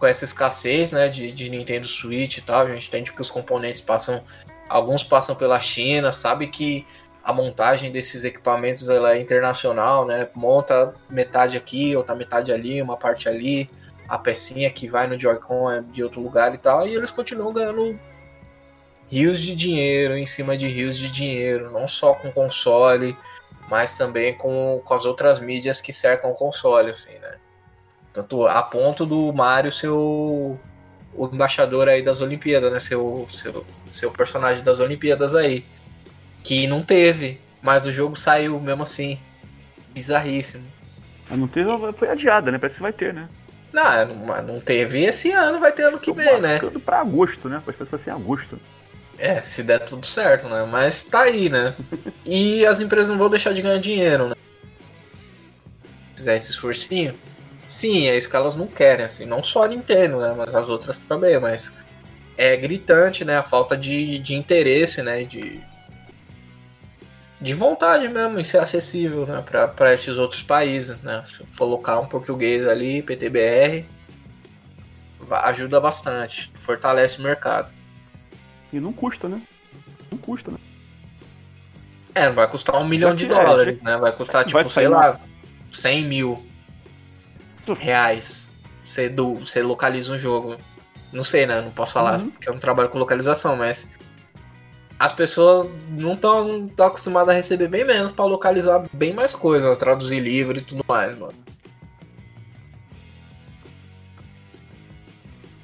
com 0.00 0.06
essa 0.06 0.24
escassez 0.24 0.90
né, 0.90 1.08
de, 1.08 1.30
de 1.30 1.50
Nintendo 1.50 1.86
Switch 1.86 2.38
e 2.38 2.40
tal. 2.42 2.62
A 2.62 2.74
gente 2.74 2.88
entende 2.88 3.12
que 3.12 3.20
os 3.20 3.30
componentes 3.30 3.82
passam. 3.82 4.24
Alguns 4.66 5.04
passam 5.04 5.36
pela 5.36 5.60
China, 5.60 6.12
sabe 6.12 6.46
que 6.46 6.86
a 7.22 7.32
montagem 7.32 7.92
desses 7.92 8.24
equipamentos 8.24 8.88
ela 8.88 9.14
é 9.14 9.20
internacional, 9.20 10.06
né? 10.06 10.28
Monta 10.34 10.94
metade 11.10 11.56
aqui, 11.56 11.94
outra 11.94 12.14
metade 12.14 12.52
ali, 12.52 12.80
uma 12.80 12.96
parte 12.96 13.28
ali, 13.28 13.68
a 14.08 14.16
pecinha 14.16 14.70
que 14.70 14.88
vai 14.88 15.06
no 15.06 15.18
Joy-Con 15.18 15.70
é 15.70 15.82
de 15.82 16.02
outro 16.02 16.20
lugar 16.20 16.54
e 16.54 16.58
tal, 16.58 16.86
e 16.86 16.94
eles 16.94 17.10
continuam 17.10 17.52
ganhando 17.52 17.98
rios 19.08 19.40
de 19.40 19.56
dinheiro 19.56 20.16
em 20.16 20.24
cima 20.24 20.56
de 20.56 20.68
rios 20.68 20.96
de 20.96 21.10
dinheiro, 21.10 21.70
não 21.72 21.88
só 21.88 22.14
com 22.14 22.30
console, 22.30 23.16
mas 23.68 23.94
também 23.94 24.34
com, 24.34 24.80
com 24.84 24.94
as 24.94 25.04
outras 25.04 25.40
mídias 25.40 25.80
que 25.80 25.92
cercam 25.92 26.30
o 26.30 26.34
console, 26.34 26.90
assim, 26.90 27.18
né? 27.18 27.38
Tanto 28.12 28.46
a 28.46 28.62
ponto 28.62 29.06
do 29.06 29.32
Mario 29.32 29.70
ser 29.70 29.88
o, 29.88 30.56
o 31.14 31.26
embaixador 31.26 31.88
aí 31.88 32.02
das 32.02 32.20
Olimpíadas, 32.20 32.72
né? 32.72 32.80
Seu, 32.80 33.26
seu, 33.30 33.64
seu 33.92 34.10
personagem 34.10 34.64
das 34.64 34.80
Olimpíadas 34.80 35.34
aí. 35.34 35.64
Que 36.42 36.66
não 36.66 36.82
teve, 36.82 37.40
mas 37.62 37.86
o 37.86 37.92
jogo 37.92 38.16
saiu 38.16 38.58
mesmo 38.58 38.82
assim. 38.82 39.18
Bizarríssimo. 39.90 40.64
Não 41.30 41.46
teve, 41.46 41.70
foi 41.92 42.08
adiada, 42.08 42.50
né? 42.50 42.58
Parece 42.58 42.76
que 42.76 42.82
vai 42.82 42.92
ter, 42.92 43.14
né? 43.14 43.28
Não, 43.72 44.06
não, 44.06 44.42
não 44.42 44.60
teve 44.60 45.04
esse 45.04 45.30
ano, 45.30 45.60
vai 45.60 45.70
ter 45.70 45.84
ano 45.84 45.98
que 45.98 46.06
Tô 46.10 46.14
vem, 46.14 46.40
né? 46.40 46.58
pra 46.84 47.00
agosto, 47.00 47.48
né? 47.48 47.62
Parece 47.64 47.84
que 47.84 47.90
vai 47.90 48.00
ser 48.00 48.10
em 48.10 48.14
agosto. 48.14 48.58
É, 49.16 49.42
se 49.42 49.62
der 49.62 49.80
tudo 49.80 50.04
certo, 50.06 50.48
né? 50.48 50.66
Mas 50.68 51.04
tá 51.04 51.20
aí, 51.22 51.48
né? 51.48 51.74
E 52.24 52.64
as 52.66 52.80
empresas 52.80 53.10
não 53.10 53.18
vão 53.18 53.30
deixar 53.30 53.52
de 53.52 53.62
ganhar 53.62 53.78
dinheiro, 53.78 54.28
né? 54.28 54.34
Se 56.14 56.18
fizer 56.18 56.36
esse 56.36 56.50
esforcinho. 56.50 57.14
Sim, 57.70 58.08
é 58.08 58.18
isso 58.18 58.28
que 58.28 58.34
elas 58.34 58.56
não 58.56 58.66
querem, 58.66 59.06
assim. 59.06 59.24
Não 59.24 59.44
só 59.44 59.62
a 59.62 59.68
Nintendo, 59.68 60.18
né? 60.18 60.34
Mas 60.36 60.52
as 60.56 60.68
outras 60.68 61.04
também, 61.04 61.38
mas... 61.38 61.72
É 62.36 62.56
gritante, 62.56 63.24
né? 63.24 63.38
A 63.38 63.44
falta 63.44 63.76
de, 63.76 64.18
de 64.18 64.34
interesse, 64.34 65.02
né? 65.02 65.22
De... 65.22 65.60
De 67.40 67.54
vontade 67.54 68.08
mesmo 68.08 68.40
em 68.40 68.44
ser 68.44 68.58
acessível, 68.58 69.24
né? 69.24 69.40
Pra, 69.46 69.68
pra 69.68 69.94
esses 69.94 70.18
outros 70.18 70.42
países, 70.42 71.00
né? 71.02 71.22
Colocar 71.56 72.00
um 72.00 72.06
português 72.06 72.66
ali, 72.66 73.02
PTBR... 73.02 73.86
Ajuda 75.30 75.80
bastante. 75.80 76.50
Fortalece 76.54 77.20
o 77.20 77.22
mercado. 77.22 77.70
E 78.72 78.80
não 78.80 78.92
custa, 78.92 79.28
né? 79.28 79.40
Não 80.10 80.18
custa, 80.18 80.50
né? 80.50 80.58
É, 82.16 82.26
não 82.26 82.34
vai 82.34 82.48
custar 82.48 82.82
um 82.82 82.88
milhão 82.88 83.14
de 83.14 83.26
é, 83.26 83.28
dólares, 83.28 83.80
né? 83.80 83.96
Vai 83.96 84.10
custar, 84.10 84.44
tipo, 84.44 84.60
vai 84.60 84.68
sei 84.68 84.88
lá, 84.88 85.20
100 85.70 86.04
mil 86.04 86.49
reais. 87.68 88.48
Você, 88.84 89.08
do, 89.08 89.34
você 89.36 89.62
localiza 89.62 90.12
um 90.12 90.18
jogo. 90.18 90.56
Não 91.12 91.24
sei, 91.24 91.46
né? 91.46 91.60
Não 91.60 91.70
posso 91.70 91.92
falar, 91.92 92.20
Uhum. 92.20 92.30
porque 92.30 92.48
eu 92.48 92.52
não 92.52 92.60
trabalho 92.60 92.88
com 92.88 92.98
localização, 92.98 93.56
mas... 93.56 93.88
As 94.98 95.14
pessoas 95.14 95.70
não 95.96 96.12
estão 96.12 96.70
acostumadas 96.78 97.34
a 97.34 97.36
receber 97.36 97.68
bem 97.68 97.86
menos 97.86 98.12
pra 98.12 98.26
localizar 98.26 98.84
bem 98.92 99.14
mais 99.14 99.34
coisa, 99.34 99.74
traduzir 99.74 100.20
livro 100.20 100.58
e 100.58 100.60
tudo 100.60 100.84
mais, 100.86 101.18
mano. 101.18 101.32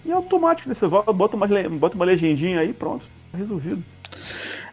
E 0.04 0.10
é 0.10 0.14
automático, 0.14 0.68
né? 0.68 0.74
Você 0.74 0.86
volta, 0.86 1.12
bota 1.12 1.36
uma, 1.36 1.46
bota 1.70 1.96
uma 1.96 2.04
legendinha 2.04 2.60
aí, 2.60 2.72
pronto. 2.72 3.04
Tá 3.32 3.38
resolvido. 3.38 3.82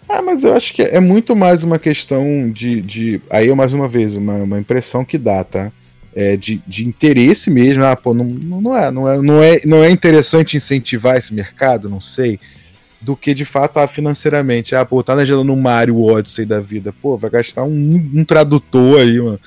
Ah, 0.07 0.21
mas 0.21 0.43
eu 0.43 0.53
acho 0.53 0.73
que 0.73 0.81
é 0.81 0.99
muito 0.99 1.35
mais 1.35 1.63
uma 1.63 1.79
questão 1.79 2.49
de. 2.51 2.81
de 2.81 3.21
aí, 3.29 3.49
é 3.49 3.55
mais 3.55 3.73
uma 3.73 3.87
vez, 3.87 4.15
uma, 4.15 4.35
uma 4.35 4.59
impressão 4.59 5.03
que 5.03 5.17
dá, 5.17 5.43
tá? 5.43 5.71
É 6.15 6.37
de, 6.37 6.61
de 6.67 6.87
interesse 6.87 7.49
mesmo. 7.49 7.83
Ah, 7.83 7.95
pô, 7.95 8.13
não, 8.13 8.25
não, 8.25 8.77
é, 8.77 8.91
não, 8.91 9.09
é, 9.09 9.21
não, 9.21 9.43
é, 9.43 9.61
não 9.65 9.83
é 9.83 9.89
interessante 9.89 10.55
incentivar 10.55 11.17
esse 11.17 11.33
mercado, 11.33 11.89
não 11.89 11.99
sei. 11.99 12.39
Do 13.01 13.15
que 13.15 13.33
de 13.33 13.43
fato 13.45 13.77
ah, 13.79 13.87
financeiramente. 13.87 14.75
Ah, 14.75 14.85
pô, 14.85 15.01
tá 15.03 15.13
legenda 15.13 15.43
no 15.43 15.55
Mario 15.57 15.99
Odyssey 15.99 16.45
da 16.45 16.59
vida. 16.59 16.93
Pô, 17.01 17.17
vai 17.17 17.29
gastar 17.31 17.63
um, 17.63 18.09
um 18.13 18.23
tradutor 18.23 19.01
aí, 19.01 19.19
mano. 19.19 19.39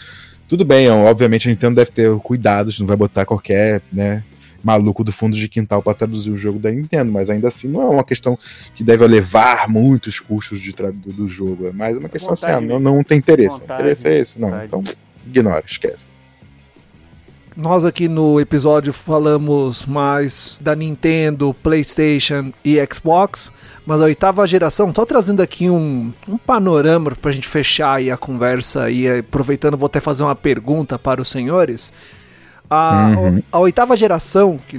Tudo 0.49 0.65
bem, 0.65 0.89
obviamente 0.89 1.49
a 1.49 1.51
Nintendo 1.51 1.75
deve 1.75 1.91
ter 1.91 2.09
cuidados, 2.19 2.79
não 2.79 2.87
vai 2.87 2.97
botar 2.97 3.25
qualquer, 3.25 3.83
né, 3.93 4.23
maluco 4.63 5.03
do 5.03 5.11
fundo 5.11 5.37
de 5.37 5.49
quintal 5.49 5.83
para 5.83 5.95
traduzir 5.95 6.31
o 6.31 6.37
jogo 6.37 6.61
da 6.61 6.71
Nintendo, 6.71 7.11
mas 7.11 7.29
ainda 7.29 7.49
assim 7.49 7.67
não 7.67 7.83
é 7.83 7.87
uma 7.87 8.05
questão 8.05 8.39
que 8.73 8.85
deve 8.85 9.05
elevar 9.05 9.69
muitos 9.69 10.21
custos 10.21 10.61
de 10.61 10.73
tradu- 10.73 11.13
do 11.13 11.27
jogo, 11.27 11.67
é 11.67 11.73
mais 11.73 11.99
uma 11.99 12.09
questão 12.09 12.33
assim, 12.33 12.47
ah, 12.47 12.61
Vontade 12.61 12.67
não, 12.67 12.79
não 12.79 13.03
tem 13.03 13.19
interesse. 13.19 13.59
Vontade, 13.59 13.83
interesse 13.83 14.07
é 14.07 14.19
esse, 14.19 14.41
não. 14.41 14.51
vontade. 14.51 14.67
Então, 14.67 14.85
ignora, 15.27 15.65
esquece. 15.67 16.05
Nós 17.57 17.87
aqui 17.87 18.07
no 18.07 18.39
episódio 18.39 18.93
falamos 18.93 19.87
mais 19.87 20.59
da 20.61 20.75
Nintendo, 20.77 21.57
PlayStation 21.63 22.53
e 22.63 22.77
Xbox, 22.93 23.51
mas 23.87 23.99
a 24.03 24.05
oitava 24.05 24.47
geração, 24.47 24.93
só 24.95 25.07
trazendo 25.07 25.41
aqui 25.41 25.71
um, 25.71 26.13
um 26.29 26.37
panorama 26.37 27.13
pra 27.13 27.33
gente 27.33 27.49
fechar 27.49 27.95
aí 27.95 28.11
a 28.11 28.17
conversa 28.19 28.91
e 28.91 29.21
aproveitando, 29.21 29.75
vou 29.79 29.87
até 29.87 30.01
fazer 30.01 30.23
uma 30.23 30.37
pergunta 30.37 30.99
para 30.99 31.23
os 31.23 31.31
senhores. 31.31 31.91
A, 32.69 33.15
Uhum. 33.17 33.43
a 33.51 33.59
oitava 33.61 33.97
geração, 33.97 34.61
que, 34.69 34.79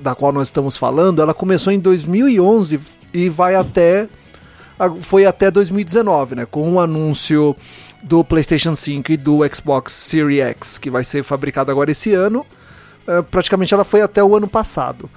da 0.00 0.12
qual 0.16 0.32
nós 0.32 0.48
estamos 0.48 0.76
falando, 0.76 1.22
ela 1.22 1.32
começou 1.34 1.72
em 1.72 1.78
2011 1.78 2.80
e 3.14 3.28
vai 3.28 3.54
até 3.54 4.02
a- 4.02 4.08
foi 5.00 5.24
até 5.26 5.50
2019, 5.50 6.34
né, 6.36 6.46
com 6.46 6.72
o 6.72 6.80
anúncio 6.80 7.56
do 8.02 8.22
PlayStation 8.22 8.74
5 8.76 9.12
e 9.12 9.16
do 9.16 9.38
Xbox 9.54 9.92
Series 9.92 10.40
X, 10.42 10.78
que 10.78 10.90
vai 10.90 11.02
ser 11.04 11.22
fabricado 11.24 11.70
agora 11.70 11.90
esse 11.90 12.12
ano. 12.12 12.44
Eh, 13.06 13.22
praticamente 13.22 13.72
ela 13.74 13.84
foi 13.84 14.00
até 14.02 14.22
o 14.22 14.36
ano 14.36 14.46
passado. 14.46 15.08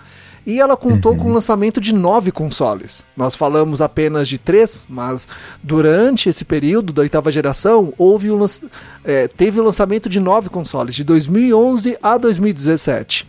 E 0.45 0.59
ela 0.59 0.75
contou 0.77 1.15
com 1.15 1.29
o 1.29 1.33
lançamento 1.33 1.79
de 1.81 1.93
nove 1.93 2.31
consoles. 2.31 3.03
Nós 3.15 3.35
falamos 3.35 3.81
apenas 3.81 4.27
de 4.27 4.37
três, 4.37 4.85
mas 4.89 5.27
durante 5.61 6.29
esse 6.29 6.43
período 6.45 6.91
da 6.93 7.01
oitava 7.01 7.31
geração 7.31 7.93
houve 7.97 8.29
lanç- 8.31 8.63
eh, 9.03 9.27
teve 9.27 9.59
o 9.59 9.63
lançamento 9.63 10.09
de 10.09 10.19
nove 10.19 10.49
consoles, 10.49 10.95
de 10.95 11.03
2011 11.03 11.97
a 12.01 12.17
2017 12.17 13.27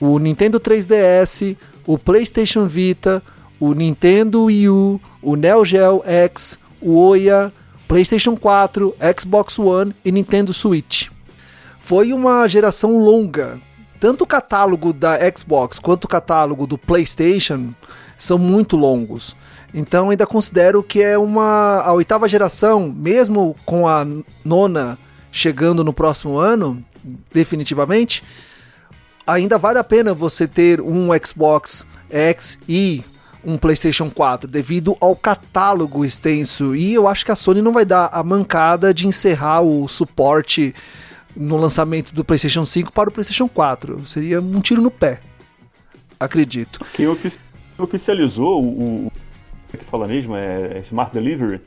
o 0.00 0.16
Nintendo 0.20 0.60
3DS, 0.60 1.56
o 1.84 1.98
PlayStation 1.98 2.66
Vita, 2.66 3.20
o 3.58 3.74
Nintendo 3.74 4.44
Wii 4.44 4.68
U, 4.68 5.00
o 5.22 5.36
Neo 5.36 5.64
Geo 5.64 6.02
X, 6.04 6.58
o 6.80 6.98
Oya, 6.98 7.52
PlayStation 7.86 8.36
4, 8.36 8.94
Xbox 9.18 9.58
One 9.58 9.94
e 10.04 10.12
Nintendo 10.12 10.52
Switch. 10.52 11.08
Foi 11.80 12.12
uma 12.12 12.46
geração 12.46 12.98
longa. 12.98 13.58
Tanto 13.98 14.24
o 14.24 14.26
catálogo 14.26 14.92
da 14.92 15.18
Xbox 15.36 15.78
quanto 15.78 16.04
o 16.04 16.08
catálogo 16.08 16.66
do 16.66 16.78
PlayStation 16.78 17.70
são 18.16 18.38
muito 18.38 18.76
longos. 18.76 19.34
Então 19.72 20.10
ainda 20.10 20.26
considero 20.26 20.82
que 20.82 21.02
é 21.02 21.18
uma 21.18 21.80
a 21.80 21.92
oitava 21.92 22.28
geração, 22.28 22.94
mesmo 22.94 23.56
com 23.64 23.88
a 23.88 24.06
nona 24.44 24.98
chegando 25.32 25.82
no 25.82 25.92
próximo 25.92 26.38
ano, 26.38 26.82
definitivamente, 27.32 28.22
ainda 29.26 29.58
vale 29.58 29.78
a 29.78 29.84
pena 29.84 30.14
você 30.14 30.46
ter 30.46 30.80
um 30.80 31.08
Xbox 31.24 31.86
X 32.10 32.58
e 32.68 33.02
um 33.44 33.56
PlayStation 33.56 34.10
4 34.10 34.48
devido 34.48 34.96
ao 35.00 35.14
catálogo 35.14 36.04
extenso 36.04 36.74
e 36.74 36.92
eu 36.94 37.06
acho 37.06 37.24
que 37.24 37.30
a 37.32 37.36
Sony 37.36 37.62
não 37.62 37.72
vai 37.72 37.84
dar 37.84 38.06
a 38.12 38.22
mancada 38.22 38.92
de 38.92 39.06
encerrar 39.06 39.60
o 39.62 39.86
suporte 39.88 40.74
no 41.36 41.56
lançamento 41.56 42.12
do 42.14 42.24
PlayStation 42.24 42.66
5 42.66 42.92
para 42.92 43.08
o 43.08 43.12
PlayStation 43.12 43.48
4. 43.48 44.06
Seria 44.06 44.40
um 44.40 44.60
tiro 44.60 44.82
no 44.82 44.90
pé. 44.90 45.20
Acredito. 46.18 46.84
Quem 46.94 47.06
ofici- 47.06 47.38
oficializou 47.78 48.60
o, 48.62 49.06
o- 49.06 49.12
que 49.70 49.84
fala 49.84 50.06
mesmo 50.08 50.34
é 50.34 50.82
Smart 50.86 51.12
Delivery 51.12 51.60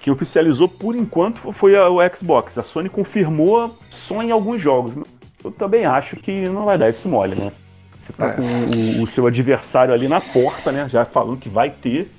Quem 0.00 0.12
oficializou 0.12 0.68
por 0.68 0.94
enquanto 0.94 1.52
foi 1.52 1.74
a, 1.76 1.88
o 1.88 1.98
Xbox. 2.14 2.58
A 2.58 2.62
Sony 2.62 2.88
confirmou 2.88 3.78
só 3.90 4.22
em 4.22 4.30
alguns 4.30 4.60
jogos. 4.60 4.92
Eu 5.42 5.50
também 5.52 5.86
acho 5.86 6.16
que 6.16 6.48
não 6.48 6.64
vai 6.64 6.76
dar 6.76 6.88
esse 6.90 7.06
mole, 7.08 7.34
né? 7.36 7.52
Você 8.08 8.12
tá 8.14 8.28
é. 8.28 8.32
com 8.32 8.42
o, 8.42 9.02
o, 9.04 9.06
seu 9.08 9.26
adversário 9.26 9.92
ali 9.92 10.08
na 10.08 10.20
porta, 10.20 10.72
né? 10.72 10.88
Já 10.88 11.04
falando 11.04 11.36
que 11.36 11.48
vai 11.48 11.70
ter. 11.70 12.10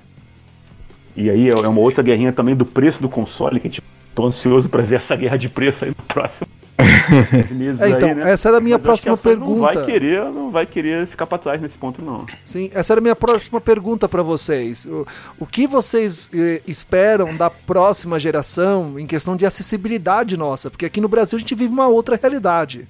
E 1.15 1.29
aí 1.29 1.49
é 1.49 1.67
uma 1.67 1.81
outra 1.81 2.03
guerrinha 2.03 2.31
também 2.31 2.55
do 2.55 2.65
preço 2.65 3.01
do 3.01 3.09
console, 3.09 3.59
que 3.59 3.67
a 3.67 3.69
gente 3.71 3.83
tô 4.13 4.27
ansioso 4.27 4.69
para 4.69 4.83
ver 4.83 4.97
essa 4.97 5.15
guerra 5.15 5.37
de 5.37 5.49
preço 5.49 5.83
aí 5.83 5.89
no 5.89 6.03
próximo. 6.03 6.47
é, 6.79 7.89
então, 7.89 8.09
aí, 8.09 8.15
né? 8.15 8.31
essa 8.31 8.47
era 8.47 8.57
a 8.59 8.61
minha 8.61 8.77
Mas 8.77 8.83
próxima 8.83 9.17
pergunta. 9.17 9.49
Não 9.49 9.73
vai 9.73 9.85
querer, 9.85 10.23
não 10.25 10.51
vai 10.51 10.65
querer 10.65 11.07
ficar 11.07 11.25
para 11.25 11.37
trás 11.37 11.61
nesse 11.61 11.77
ponto 11.77 12.01
não. 12.01 12.25
Sim, 12.45 12.69
essa 12.73 12.93
era 12.93 12.99
a 12.99 13.01
minha 13.01 13.15
próxima 13.15 13.59
pergunta 13.59 14.07
para 14.07 14.21
vocês. 14.21 14.85
O, 14.85 15.05
o 15.39 15.45
que 15.45 15.67
vocês 15.67 16.31
eh, 16.33 16.61
esperam 16.67 17.35
da 17.35 17.49
próxima 17.49 18.17
geração 18.17 18.97
em 18.97 19.05
questão 19.05 19.35
de 19.35 19.45
acessibilidade 19.45 20.37
nossa? 20.37 20.69
Porque 20.69 20.85
aqui 20.85 21.01
no 21.01 21.09
Brasil 21.09 21.35
a 21.35 21.39
gente 21.39 21.55
vive 21.55 21.73
uma 21.73 21.87
outra 21.87 22.17
realidade. 22.21 22.87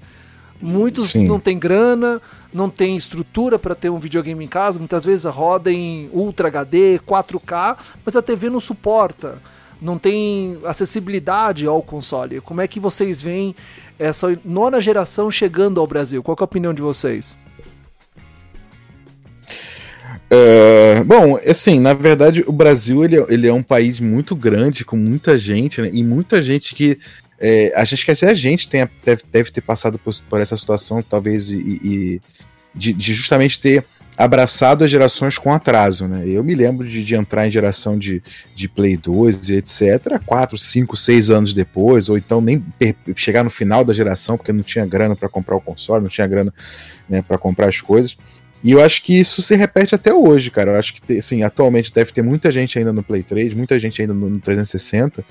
Muitos 0.62 1.12
Sim. 1.12 1.26
não 1.26 1.40
têm 1.40 1.58
grana, 1.58 2.22
não 2.54 2.70
tem 2.70 2.98
estrutura 2.98 3.58
para 3.58 3.74
ter 3.74 3.90
um 3.90 4.00
videogame 4.00 4.44
em 4.44 4.48
casa, 4.48 4.78
muitas 4.78 5.06
vezes 5.06 5.26
roda 5.26 5.72
em 5.72 6.10
Ultra 6.12 6.50
HD, 6.50 7.00
4K, 7.08 7.78
mas 8.06 8.16
a 8.16 8.22
TV 8.22 8.50
não 8.50 8.60
suporta 8.60 9.40
não 9.82 9.98
tem 9.98 10.60
acessibilidade 10.66 11.66
ao 11.66 11.82
console. 11.82 12.42
Como 12.42 12.62
é 12.62 12.68
que 12.68 12.80
vocês 12.80 13.22
veem 13.22 13.56
essa 13.98 14.38
nona 14.44 14.82
geração 14.82 15.32
chegando 15.32 15.80
ao 15.80 15.88
Brasil? 15.88 16.22
Qual 16.22 16.36
é 16.38 16.42
a 16.42 16.44
opinião 16.44 16.74
de 16.74 16.82
vocês? 16.82 17.36
Uh, 20.32 21.04
bom, 21.06 21.38
assim, 21.38 21.80
na 21.80 21.94
verdade, 21.94 22.44
o 22.46 22.52
Brasil 22.52 23.04
ele, 23.04 23.20
é, 23.20 23.26
ele 23.30 23.48
é 23.48 23.54
um 23.54 23.64
país 23.64 24.00
muito 24.00 24.36
grande, 24.36 24.86
com 24.86 24.96
muita 24.96 25.38
gente, 25.40 25.82
né? 25.82 25.90
E 25.92 26.04
muita 26.04 26.42
gente 26.42 26.76
que. 26.76 27.00
É, 27.40 27.72
a 27.76 27.86
gente 27.86 28.06
que 28.06 28.12
até 28.12 28.30
a 28.30 28.34
gente 28.34 28.68
tenha, 28.68 28.90
deve, 29.04 29.24
deve 29.32 29.52
ter 29.52 29.62
passado 29.62 29.98
por, 29.98 30.14
por 30.30 30.42
essa 30.42 30.58
situação, 30.58 31.02
talvez, 31.02 31.50
e, 31.52 31.58
e 31.58 32.22
de, 32.76 32.94
de 32.94 33.14
justamente 33.14 33.60
ter 33.60 33.86
abraçado 34.20 34.84
as 34.84 34.92
gerações 34.92 35.38
com 35.38 35.50
atraso, 35.54 36.06
né? 36.06 36.24
Eu 36.28 36.44
me 36.44 36.54
lembro 36.54 36.86
de, 36.86 37.06
de 37.06 37.16
entrar 37.16 37.48
em 37.48 37.52
geração 37.52 37.98
de, 37.98 38.22
de 38.54 38.68
Play 38.68 38.98
2 38.98 39.48
e 39.48 39.54
etc. 39.54 40.20
4, 40.26 40.58
5, 40.58 40.98
6 40.98 41.30
anos 41.30 41.54
depois, 41.54 42.10
ou 42.10 42.18
então 42.18 42.42
nem 42.42 42.62
chegar 43.16 43.46
no 43.46 43.50
final 43.50 43.86
da 43.86 43.94
geração, 43.94 44.36
porque 44.36 44.52
não 44.52 44.62
tinha 44.62 44.86
grana 44.86 45.16
para 45.16 45.30
comprar 45.30 45.56
o 45.56 45.62
console, 45.62 46.04
não 46.04 46.10
tinha 46.10 46.28
grana 46.28 46.54
né, 47.08 47.22
para 47.22 47.38
comprar 47.38 47.70
as 47.70 47.80
coisas. 47.80 48.18
E 48.62 48.74
eu 48.74 48.84
acho 48.84 49.02
que 49.04 49.18
isso 49.18 49.42
se 49.42 49.56
repete 49.56 49.96
até 49.96 50.14
hoje, 50.14 50.52
cara. 50.52 50.72
Eu 50.72 50.76
acho 50.76 50.96
que, 50.96 51.18
assim, 51.18 51.44
atualmente 51.44 51.94
deve 51.94 52.12
ter 52.12 52.22
muita 52.22 52.52
gente 52.52 52.78
ainda 52.78 52.92
no 52.92 53.02
Play 53.02 53.24
3, 53.24 53.54
muita 53.54 53.80
gente 53.80 54.02
ainda 54.02 54.14
no, 54.14 54.30
no 54.30 54.40
360, 54.42 55.24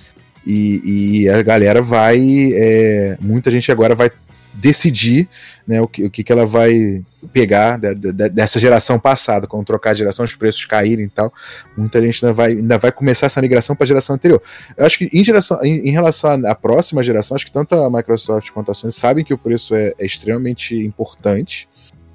e, 0.49 1.25
e, 1.25 1.29
a 1.29 1.43
galera 1.43 1.83
vai. 1.83 2.19
É, 2.55 3.19
muita 3.21 3.51
gente 3.51 3.71
agora 3.71 3.95
vai 3.95 4.11
decidir 4.55 5.29
né, 5.67 5.81
o, 5.81 5.87
que, 5.87 6.05
o 6.05 6.11
que, 6.11 6.25
que 6.25 6.33
ela 6.33 6.47
vai 6.47 7.05
pegar 7.33 7.79
de, 7.79 7.95
de, 7.95 8.29
dessa 8.31 8.59
geração 8.59 8.99
passada, 8.99 9.47
quando 9.47 9.67
trocar 9.67 9.91
a 9.91 9.95
geração, 9.95 10.25
os 10.25 10.35
preços 10.35 10.65
caírem 10.65 11.05
e 11.05 11.09
tal. 11.09 11.33
Muita 11.77 12.01
gente 12.01 12.25
ainda 12.25 12.33
vai, 12.33 12.53
ainda 12.53 12.79
vai 12.79 12.91
começar 12.91 13.27
essa 13.27 13.43
migração 13.43 13.77
para 13.77 13.85
a 13.85 13.87
geração 13.87 14.17
anterior. 14.17 14.43
Eu 14.75 14.87
acho 14.87 14.97
que 14.97 15.11
em, 15.13 15.23
geração, 15.23 15.63
em, 15.63 15.89
em, 15.89 15.91
relação 15.91 16.41
à 16.47 16.55
próxima 16.55 17.05
geração, 17.05 17.35
acho 17.35 17.45
que 17.45 17.53
tanto 17.53 17.75
a 17.75 17.91
Microsoft 17.91 18.51
quanto 18.51 18.71
a 18.71 18.75
Sony 18.75 18.93
sabem 18.93 19.25
que 19.25 19.35
o 19.35 19.39
preço 19.39 19.75
é, 19.75 19.93
é 19.99 20.07
extremamente 20.07 20.75
importante, 20.75 21.69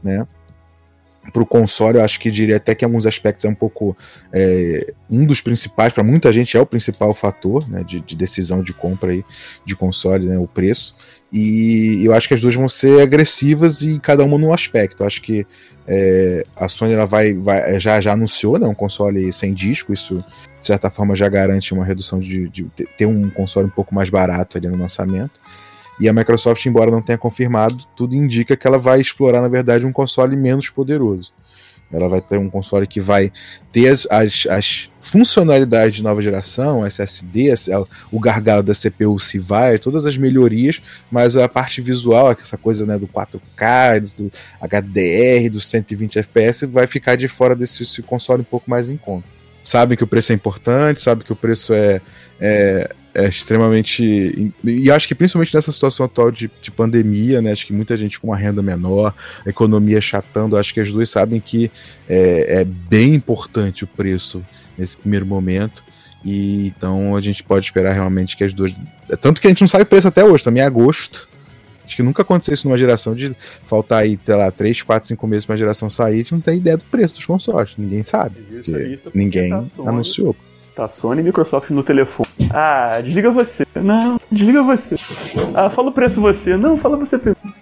né? 0.04 0.28
Para 1.32 1.42
o 1.42 1.46
console, 1.46 1.98
eu 1.98 2.04
acho 2.04 2.20
que 2.20 2.30
diria 2.30 2.58
até 2.58 2.76
que 2.76 2.84
em 2.84 2.88
alguns 2.88 3.06
aspectos 3.06 3.46
é 3.46 3.50
um 3.50 3.56
pouco 3.56 3.96
é, 4.34 4.94
um 5.10 5.26
dos 5.26 5.42
principais, 5.42 5.94
para 5.94 6.04
muita 6.04 6.34
gente 6.34 6.58
é 6.58 6.60
o 6.60 6.66
principal 6.66 7.14
fator 7.14 7.68
né, 7.70 7.84
de, 7.84 8.02
de, 8.02 8.16
decisão 8.16 8.62
de 8.62 8.74
compra 8.74 9.12
aí, 9.12 9.24
de 9.66 9.76
console, 9.76 10.26
né, 10.26 10.38
o 10.38 10.48
preço. 10.48 10.94
E 11.32 12.02
eu 12.04 12.14
acho 12.14 12.28
que 12.28 12.34
as 12.34 12.42
duas 12.42 12.54
vão 12.54 12.68
ser 12.68 13.02
agressivas 13.02 13.82
e 13.82 14.00
cada 14.00 14.24
uma 14.24 14.38
num 14.38 14.54
aspecto. 14.54 15.02
Eu 15.02 15.08
acho 15.08 15.22
que 15.22 15.48
é, 15.88 16.46
a 16.56 16.68
Sony 16.68 16.94
ela 16.94 17.06
vai, 17.06 17.34
vai, 17.34 17.80
já, 17.80 18.00
já 18.02 18.14
anunciou 18.14 18.60
né, 18.60 18.68
um 18.68 18.76
console 18.76 19.32
sem 19.32 19.54
disco, 19.54 19.94
isso 19.94 20.24
de 20.62 20.68
certa 20.68 20.90
forma 20.90 21.16
já 21.16 21.28
garante 21.28 21.74
uma 21.74 21.84
redução 21.84 22.20
de, 22.20 22.48
de 22.50 22.66
ter 22.98 23.06
um 23.06 23.30
console 23.30 23.68
um 23.68 23.72
pouco 23.72 23.94
mais 23.94 24.10
barato 24.10 24.58
ali 24.58 24.68
no 24.68 24.78
lançamento. 24.78 25.40
E 26.00 26.10
a 26.10 26.14
Microsoft, 26.14 26.66
embora 26.66 26.92
não 26.92 27.02
tenha 27.02 27.18
confirmado, 27.18 27.86
tudo 27.96 28.16
indica 28.16 28.58
que 28.58 28.66
ela 28.66 28.78
vai 28.78 29.00
explorar, 29.00 29.42
na 29.42 29.48
verdade, 29.48 29.86
um 29.86 29.92
console 29.92 30.36
menos 30.36 30.70
poderoso. 30.70 31.34
Ela 31.92 32.10
vai 32.10 32.22
ter 32.22 32.40
um 32.40 32.50
console 32.50 32.88
que 32.88 33.00
vai 33.00 33.32
ter 33.72 33.88
as, 33.88 34.08
as, 34.10 34.48
as 34.50 34.90
funcionalidades 35.00 35.98
de 35.98 36.04
nova 36.04 36.22
geração, 36.22 36.84
SSD, 36.84 37.54
o 38.12 38.20
gargalo 38.20 38.64
da 38.64 38.74
CPU 38.74 39.20
se 39.20 39.38
vai, 39.38 39.78
todas 39.78 40.06
as 40.08 40.18
melhorias, 40.18 40.82
mas 41.12 41.38
a 41.38 41.48
parte 41.48 41.82
visual, 41.82 42.32
essa 42.32 42.58
coisa 42.58 42.84
né, 42.86 42.98
do 42.98 43.08
4K, 43.08 44.16
do 44.16 44.32
HDR, 44.60 45.52
dos 45.52 45.68
120 45.68 46.18
FPS, 46.18 46.66
vai 46.66 46.88
ficar 46.88 47.16
de 47.16 47.28
fora 47.28 47.56
desse 47.56 48.02
console 48.02 48.42
um 48.42 48.46
pouco 48.46 48.68
mais 48.70 48.90
em 48.90 48.98
conta. 48.98 49.28
Sabe 49.62 49.96
que 49.96 50.04
o 50.04 50.08
preço 50.08 50.32
é 50.32 50.36
importante, 50.36 51.00
sabe 51.00 51.24
que 51.24 51.32
o 51.32 51.36
preço 51.36 51.74
é, 51.74 52.02
é 52.40 52.90
é 53.14 53.28
extremamente. 53.28 54.54
E 54.64 54.92
acho 54.92 55.08
que 55.08 55.14
principalmente 55.16 55.54
nessa 55.54 55.72
situação 55.72 56.06
atual 56.06 56.32
de, 56.32 56.50
de, 56.62 56.72
pandemia, 56.72 57.42
né? 57.42 57.52
Acho 57.52 57.68
que 57.68 57.74
muita 57.74 57.96
gente 57.96 58.20
com 58.20 58.28
uma 58.28 58.38
renda 58.38 58.62
menor, 58.62 59.14
a 59.46 59.50
economia 59.50 60.02
chatando, 60.02 60.58
acho 60.58 60.74
que 60.74 60.80
as 60.80 60.92
duas 60.92 61.10
sabem 61.10 61.40
que 61.40 61.70
é, 62.10 62.62
é 62.62 62.64
bem 62.66 63.14
importante 63.14 63.84
o 63.84 63.88
preço 63.88 64.42
nesse 64.78 64.98
primeiro 64.98 65.26
momento. 65.26 65.84
E 66.26 66.68
então 66.68 67.16
a 67.16 67.22
gente 67.22 67.44
pode 67.44 67.66
esperar 67.66 67.94
realmente 67.94 68.36
que 68.36 68.44
as 68.44 68.54
duas. 68.54 68.74
Tanto 69.22 69.40
que 69.40 69.48
a 69.48 69.50
gente 69.50 69.62
não 69.62 69.68
sabe 69.68 69.84
o 69.84 69.88
preço 69.88 70.08
até 70.08 70.24
hoje, 70.24 70.44
também 70.44 70.64
é 70.64 70.66
agosto. 70.66 71.30
Acho 71.86 71.98
que 71.98 72.04
nunca 72.04 72.22
aconteceu 72.22 72.54
isso 72.54 72.68
numa 72.68 72.78
geração 72.78 73.14
de 73.14 73.36
faltar 73.64 74.00
aí, 74.00 74.18
sei 74.26 74.36
lá, 74.36 74.50
3, 74.50 74.82
4, 74.82 75.08
5 75.10 75.28
meses 75.28 75.46
pra 75.46 75.58
geração 75.58 75.90
sair, 75.90 76.14
a 76.14 76.18
gente 76.18 76.32
não 76.32 76.40
tem 76.40 76.58
ideia 76.58 76.78
do 76.78 76.86
preço 76.86 77.14
dos 77.14 77.26
consoles. 77.26 77.74
Ninguém 77.78 78.04
sabe. 78.04 78.40
Isso, 78.50 78.64
porque 78.64 78.84
isso, 78.84 79.12
ninguém 79.14 79.52
anunciou. 79.86 80.34
Tá 80.76 80.90
Sony 80.90 81.22
e 81.22 81.24
Microsoft 81.24 81.70
no 81.70 81.84
telefone. 81.84 82.30
Ah, 82.52 83.00
desliga 83.02 83.30
você. 83.30 83.66
Não, 83.76 84.20
desliga 84.32 84.64
você. 84.64 84.96
Ah, 85.56 85.70
fala 85.70 85.90
o 85.90 85.94
preço 85.94 86.20
você. 86.20 86.58
Não, 86.58 86.78
fala 86.78 86.98
você 86.98 87.18
primeiro. 87.18 87.54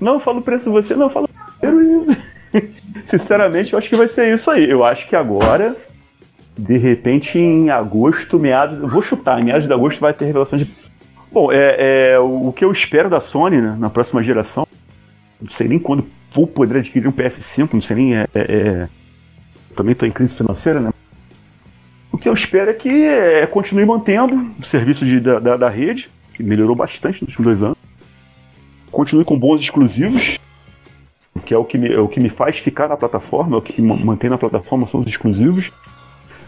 Não, 0.00 0.18
fala 0.18 0.38
o 0.38 0.42
preço 0.42 0.70
você. 0.70 0.96
Não, 0.96 1.08
fala 1.08 1.28
primeiro. 1.60 2.16
Sinceramente, 3.06 3.72
eu 3.72 3.78
acho 3.78 3.88
que 3.88 3.96
vai 3.96 4.08
ser 4.08 4.34
isso 4.34 4.50
aí. 4.50 4.68
Eu 4.68 4.84
acho 4.84 5.08
que 5.08 5.14
agora, 5.14 5.76
de 6.58 6.76
repente, 6.76 7.38
em 7.38 7.70
agosto, 7.70 8.38
meados. 8.38 8.90
Vou 8.90 9.02
chutar, 9.02 9.40
em 9.40 9.44
meados 9.44 9.66
de 9.66 9.72
agosto 9.72 10.00
vai 10.00 10.12
ter 10.12 10.24
revelação 10.24 10.58
de. 10.58 10.68
Bom, 11.30 11.52
é, 11.52 12.12
é 12.12 12.18
o 12.18 12.52
que 12.52 12.64
eu 12.64 12.72
espero 12.72 13.08
da 13.08 13.20
Sony 13.20 13.60
né, 13.60 13.76
na 13.78 13.88
próxima 13.88 14.22
geração. 14.24 14.66
Não 15.40 15.50
sei 15.50 15.68
nem 15.68 15.78
quando 15.78 16.04
vou 16.34 16.46
poder 16.46 16.78
adquirir 16.78 17.06
um 17.06 17.12
PS5, 17.12 17.68
não 17.72 17.80
sei 17.80 17.96
nem. 17.96 18.16
É, 18.16 18.26
é, 18.34 18.40
é... 18.40 18.88
Também 19.76 19.92
estou 19.92 20.08
em 20.08 20.12
crise 20.12 20.34
financeira, 20.34 20.80
né? 20.80 20.90
Que 22.20 22.28
eu 22.28 22.34
espero 22.34 22.70
é 22.70 22.74
que 22.74 23.04
é, 23.04 23.46
continue 23.46 23.84
mantendo 23.86 24.50
o 24.58 24.64
serviço 24.64 25.06
de, 25.06 25.20
da, 25.20 25.38
da, 25.38 25.56
da, 25.56 25.68
rede, 25.68 26.10
que 26.34 26.42
melhorou 26.42 26.76
bastante 26.76 27.22
nos 27.22 27.30
últimos 27.30 27.44
dois 27.44 27.62
anos. 27.62 27.78
Continue 28.90 29.24
com 29.24 29.38
bons 29.38 29.60
exclusivos, 29.60 30.38
que 31.46 31.54
é 31.54 31.58
o 31.58 31.64
que 31.64 31.78
me, 31.78 31.92
é 31.92 31.98
o 31.98 32.08
que 32.08 32.20
me 32.20 32.28
faz 32.28 32.58
ficar 32.58 32.88
na 32.88 32.96
plataforma, 32.96 33.56
é 33.56 33.58
o 33.58 33.62
que 33.62 33.80
mantém 33.80 34.28
na 34.28 34.36
plataforma 34.36 34.86
são 34.88 35.00
os 35.00 35.06
exclusivos. 35.06 35.70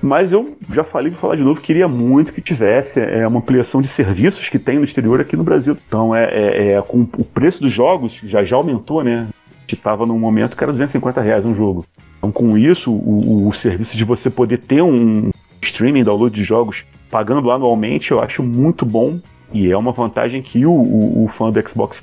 Mas 0.02 0.32
eu 0.32 0.56
já 0.70 0.82
falei, 0.82 1.12
vou 1.12 1.20
falar 1.20 1.36
de 1.36 1.42
novo, 1.42 1.60
queria 1.60 1.86
muito 1.86 2.32
que 2.32 2.40
tivesse 2.40 2.98
é, 2.98 3.26
uma 3.26 3.38
ampliação 3.38 3.80
de 3.80 3.86
serviços 3.86 4.48
que 4.48 4.58
tem 4.58 4.76
no 4.76 4.84
exterior 4.84 5.20
aqui 5.20 5.36
no 5.36 5.44
Brasil. 5.44 5.76
Então, 5.86 6.14
é, 6.14 6.24
é, 6.24 6.72
é 6.72 6.82
com 6.82 7.02
o 7.16 7.24
preço 7.24 7.62
dos 7.62 7.72
jogos 7.72 8.20
já 8.24 8.42
já 8.42 8.56
aumentou, 8.56 9.04
né? 9.04 9.28
A 9.30 9.60
gente 9.60 9.74
estava 9.76 10.04
num 10.04 10.18
momento 10.18 10.56
que 10.56 10.62
era 10.62 10.72
250 10.72 11.20
reais 11.20 11.46
um 11.46 11.54
jogo. 11.54 11.86
Então, 12.18 12.32
com 12.32 12.58
isso, 12.58 12.92
o, 12.92 13.48
o 13.48 13.52
serviço 13.52 13.96
de 13.96 14.04
você 14.04 14.28
poder 14.28 14.58
ter 14.58 14.82
um, 14.82 15.30
streaming, 15.62 16.04
download 16.04 16.34
de 16.34 16.44
jogos 16.44 16.84
pagando 17.10 17.50
anualmente, 17.50 18.10
eu 18.10 18.20
acho 18.20 18.42
muito 18.42 18.86
bom 18.86 19.20
e 19.52 19.70
é 19.70 19.76
uma 19.76 19.92
vantagem 19.92 20.40
que 20.40 20.64
o, 20.64 20.72
o, 20.72 21.24
o 21.24 21.28
fã 21.36 21.52
do 21.52 21.68
Xbox 21.68 22.02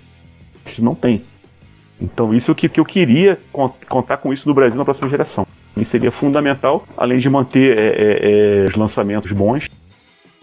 não 0.77 0.93
tem. 0.93 1.23
Então 1.99 2.33
isso 2.33 2.51
é 2.51 2.53
o 2.53 2.55
que, 2.55 2.69
que 2.69 2.79
eu 2.79 2.85
queria 2.85 3.37
contar 3.87 4.17
com 4.17 4.31
isso 4.31 4.47
no 4.47 4.53
Brasil 4.53 4.77
na 4.77 4.85
próxima 4.85 5.09
geração. 5.09 5.47
E 5.75 5.83
seria 5.83 6.11
fundamental, 6.11 6.85
além 6.95 7.17
de 7.17 7.27
manter 7.27 7.77
é, 7.77 7.87
é, 7.87 8.63
é, 8.63 8.65
os 8.65 8.75
lançamentos 8.75 9.31
bons. 9.31 9.67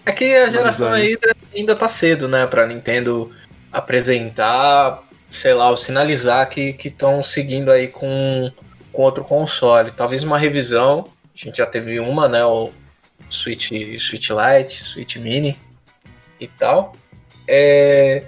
É 0.05 0.13
que 0.13 0.35
a 0.35 0.51
geração 0.51 0.93
aí 0.93 1.17
ainda 1.55 1.75
tá 1.75 1.89
cedo, 1.89 2.29
né, 2.29 2.47
pra 2.47 2.67
Nintendo 2.67 3.31
apresentar, 3.73 5.03
sei 5.31 5.55
lá, 5.55 5.71
ou 5.71 5.77
sinalizar 5.77 6.49
que 6.49 6.77
estão 6.85 7.23
seguindo 7.23 7.71
aí 7.71 7.89
com, 7.89 8.51
com 8.93 9.03
outro 9.03 9.25
console. 9.25 9.93
Talvez 9.93 10.23
uma 10.23 10.39
revisão, 10.39 11.07
a 11.25 11.45
gente 11.45 11.59
já 11.59 11.67
teve 11.67 12.01
uma, 12.01 12.29
né, 12.29 12.45
o 12.45 12.71
Switch, 13.31 13.71
Switch 13.99 14.31
Lite, 14.31 14.83
Switch 14.83 15.17
Mini 15.17 15.57
e 16.41 16.47
tal. 16.47 16.95
É, 17.49 18.25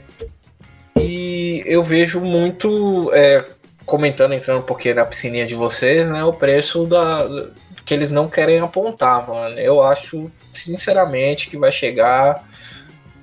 e 0.96 1.62
eu 1.66 1.82
vejo 1.82 2.20
muito, 2.20 3.10
é, 3.12 3.44
comentando, 3.84 4.32
entrando 4.32 4.60
um 4.60 4.66
pouquinho 4.66 4.96
na 4.96 5.04
piscininha 5.04 5.46
de 5.46 5.54
vocês, 5.54 6.08
né, 6.08 6.24
o 6.24 6.32
preço 6.32 6.86
da, 6.86 7.26
que 7.84 7.94
eles 7.94 8.10
não 8.10 8.28
querem 8.28 8.58
apontar, 8.60 9.26
mano. 9.26 9.58
Eu 9.58 9.82
acho, 9.82 10.30
sinceramente, 10.52 11.48
que 11.48 11.56
vai 11.56 11.72
chegar 11.72 12.46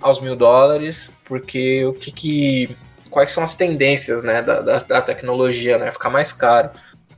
aos 0.02 0.20
mil 0.20 0.36
dólares, 0.36 1.10
porque 1.24 1.86
o 1.86 1.94
que 1.94 2.12
que. 2.12 2.76
Quais 3.10 3.30
são 3.30 3.44
as 3.44 3.56
tendências 3.56 4.24
né, 4.24 4.42
da, 4.42 4.62
da, 4.62 4.80
da 4.80 5.02
tecnologia, 5.02 5.78
né? 5.78 5.92
Ficar 5.92 6.10
mais 6.10 6.34
caro. 6.34 6.72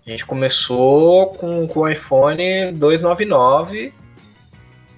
A 0.05 0.09
gente 0.09 0.25
começou 0.25 1.27
com, 1.27 1.65
com 1.67 1.79
o 1.79 1.87
iPhone 1.87 2.71
299 2.73 3.93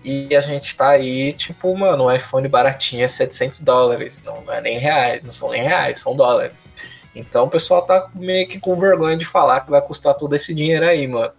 e 0.04 0.36
a 0.36 0.41
gente 0.41 0.76
tá 0.76 0.89
aí, 0.89 1.34
tipo, 1.34 1.76
mano, 1.78 2.06
um 2.06 2.12
iPhone 2.12 2.47
baratinho 2.47 3.04
é 3.04 3.08
700 3.08 3.60
dólares. 3.62 4.22
Não, 4.24 4.41
não 4.43 4.54
é 4.54 4.62
nem 4.62 4.78
reais, 4.78 5.22
não 5.24 5.32
são 5.32 5.52
nem 5.52 5.62
reais, 5.62 6.00
são 6.00 6.16
dólares. 6.16 6.72
Então 7.14 7.45
o 7.45 7.50
pessoal 7.50 7.82
tá 7.82 8.10
meio 8.14 8.47
que 8.47 8.60
com 8.60 8.76
vergonha 8.78 9.18
de 9.18 9.26
falar 9.26 9.62
que 9.62 9.72
vai 9.72 9.82
custar 9.82 10.14
todo 10.14 10.36
esse 10.36 10.54
dinheiro 10.54 10.88
aí, 10.88 11.08
mano. 11.08 11.32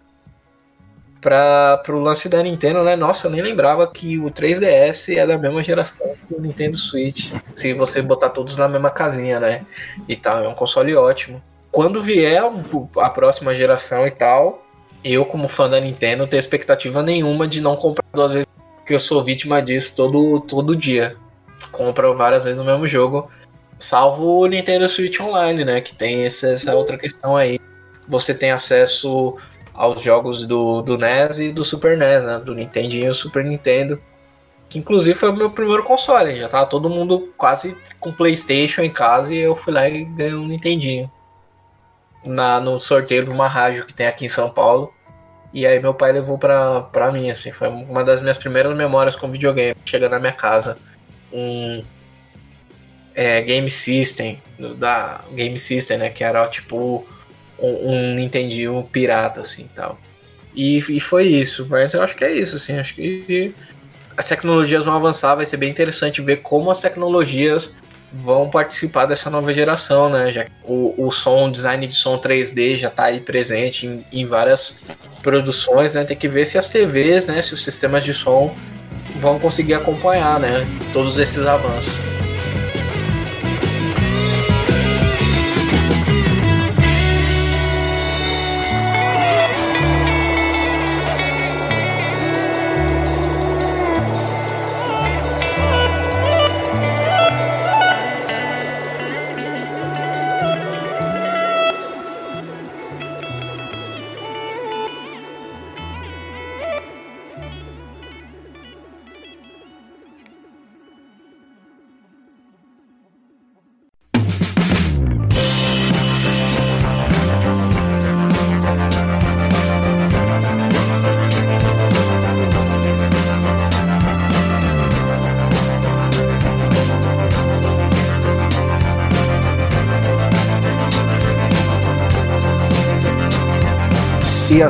Pra, 1.19 1.77
pro 1.83 1.99
lance 1.99 2.27
da 2.27 2.41
Nintendo, 2.41 2.83
né? 2.83 2.95
Nossa, 2.95 3.27
eu 3.27 3.31
nem 3.31 3.41
lembrava 3.41 3.85
que 3.87 4.17
o 4.17 4.31
3DS 4.31 5.17
é 5.17 5.25
da 5.25 5.37
mesma 5.37 5.61
geração 5.61 6.15
do 6.27 6.41
Nintendo 6.41 6.75
Switch. 6.75 7.31
Se 7.49 7.73
você 7.73 8.01
botar 8.01 8.29
todos 8.29 8.57
na 8.57 8.67
mesma 8.67 8.89
casinha, 8.89 9.39
né? 9.39 9.65
E 10.07 10.15
tal, 10.15 10.43
é 10.43 10.47
um 10.47 10.55
console 10.55 10.95
ótimo. 10.95 11.41
Quando 11.71 12.01
vier 12.01 12.41
a 12.97 13.09
próxima 13.09 13.53
geração 13.53 14.07
e 14.07 14.11
tal, 14.11 14.65
eu, 15.03 15.25
como 15.25 15.47
fã 15.47 15.69
da 15.69 15.79
Nintendo, 15.79 16.23
não 16.23 16.27
tenho 16.27 16.39
expectativa 16.39 17.01
nenhuma 17.01 17.47
de 17.47 17.61
não 17.61 17.75
comprar 17.75 18.05
duas 18.13 18.33
vezes, 18.33 18.47
eu 18.93 18.99
sou 18.99 19.23
vítima 19.23 19.61
disso 19.61 19.95
todo, 19.95 20.39
todo 20.41 20.75
dia. 20.75 21.15
Compro 21.71 22.15
várias 22.15 22.43
vezes 22.43 22.59
o 22.59 22.65
mesmo 22.65 22.87
jogo, 22.87 23.29
salvo 23.79 24.39
o 24.39 24.45
Nintendo 24.45 24.87
Switch 24.87 25.19
Online, 25.19 25.65
né? 25.65 25.81
Que 25.81 25.93
tem 25.93 26.25
essa, 26.25 26.49
essa 26.49 26.75
outra 26.75 26.97
questão 26.97 27.35
aí. 27.35 27.59
Você 28.07 28.33
tem 28.33 28.51
acesso 28.51 29.37
aos 29.73 30.01
jogos 30.01 30.45
do, 30.45 30.81
do 30.81 30.97
NES 30.97 31.39
e 31.39 31.51
do 31.51 31.63
Super 31.63 31.97
NES, 31.97 32.23
né? 32.23 32.39
Do 32.39 32.53
Nintendinho 32.53 33.07
e 33.07 33.09
o 33.09 33.13
Super 33.13 33.43
Nintendo. 33.43 33.99
Que 34.69 34.79
inclusive 34.79 35.17
foi 35.17 35.29
o 35.29 35.35
meu 35.35 35.51
primeiro 35.51 35.83
console. 35.83 36.37
Já 36.37 36.47
tava 36.47 36.65
todo 36.65 36.89
mundo 36.89 37.33
quase 37.37 37.77
com 37.99 38.11
Playstation 38.11 38.81
em 38.81 38.89
casa 38.89 39.33
e 39.33 39.37
eu 39.37 39.55
fui 39.55 39.73
lá 39.73 39.87
e 39.89 40.05
ganhei 40.05 40.33
um 40.33 40.47
Nintendinho 40.47 41.11
na, 42.25 42.59
no 42.59 42.77
sorteio 42.79 43.25
de 43.25 43.29
uma 43.29 43.47
rádio 43.47 43.85
que 43.85 43.93
tem 43.93 44.07
aqui 44.07 44.25
em 44.25 44.29
São 44.29 44.49
Paulo. 44.49 44.93
E 45.53 45.65
aí 45.65 45.79
meu 45.79 45.93
pai 45.93 46.11
levou 46.11 46.37
pra, 46.37 46.81
pra 46.81 47.11
mim, 47.11 47.29
assim, 47.29 47.51
foi 47.51 47.67
uma 47.67 48.03
das 48.03 48.21
minhas 48.21 48.37
primeiras 48.37 48.75
memórias 48.75 49.15
com 49.15 49.29
videogame. 49.29 49.75
Chega 49.85 50.07
na 50.07 50.19
minha 50.19 50.31
casa 50.31 50.77
um 51.31 51.83
é, 53.13 53.41
Game 53.41 53.69
System, 53.69 54.41
da 54.77 55.21
Game 55.33 55.57
System, 55.59 55.97
né, 55.97 56.09
que 56.09 56.23
era 56.23 56.47
tipo 56.47 57.05
um, 57.59 57.91
um 57.91 58.15
Nintendinho 58.15 58.87
pirata, 58.91 59.41
assim, 59.41 59.67
tal. 59.75 59.99
E, 60.55 60.77
e 60.77 60.99
foi 60.99 61.27
isso, 61.27 61.65
mas 61.69 61.93
eu 61.93 62.01
acho 62.01 62.15
que 62.15 62.23
é 62.23 62.33
isso, 62.33 62.55
assim, 62.57 62.77
acho 62.77 62.95
que 62.95 63.53
as 64.15 64.27
tecnologias 64.27 64.85
vão 64.85 64.95
avançar, 64.95 65.35
vai 65.35 65.45
ser 65.45 65.57
bem 65.57 65.69
interessante 65.69 66.21
ver 66.21 66.37
como 66.37 66.69
as 66.69 66.81
tecnologias 66.81 67.73
vão 68.13 68.49
participar 68.49 69.05
dessa 69.05 69.29
nova 69.29 69.53
geração, 69.53 70.09
né? 70.09 70.31
Já 70.31 70.45
o, 70.63 71.07
o 71.07 71.11
som, 71.11 71.47
o 71.47 71.51
design 71.51 71.87
de 71.87 71.93
som 71.93 72.19
3D 72.19 72.75
já 72.75 72.89
está 72.89 73.05
aí 73.05 73.21
presente 73.21 73.87
em, 73.87 74.05
em, 74.11 74.25
várias 74.25 74.75
produções, 75.21 75.93
né? 75.93 76.03
Tem 76.03 76.17
que 76.17 76.27
ver 76.27 76.45
se 76.45 76.57
as 76.57 76.69
TVs, 76.69 77.25
né? 77.25 77.41
Se 77.41 77.53
os 77.53 77.63
sistemas 77.63 78.03
de 78.03 78.13
som 78.13 78.55
vão 79.19 79.39
conseguir 79.39 79.73
acompanhar, 79.73 80.39
né? 80.39 80.67
Todos 80.93 81.17
esses 81.19 81.45
avanços. 81.45 82.20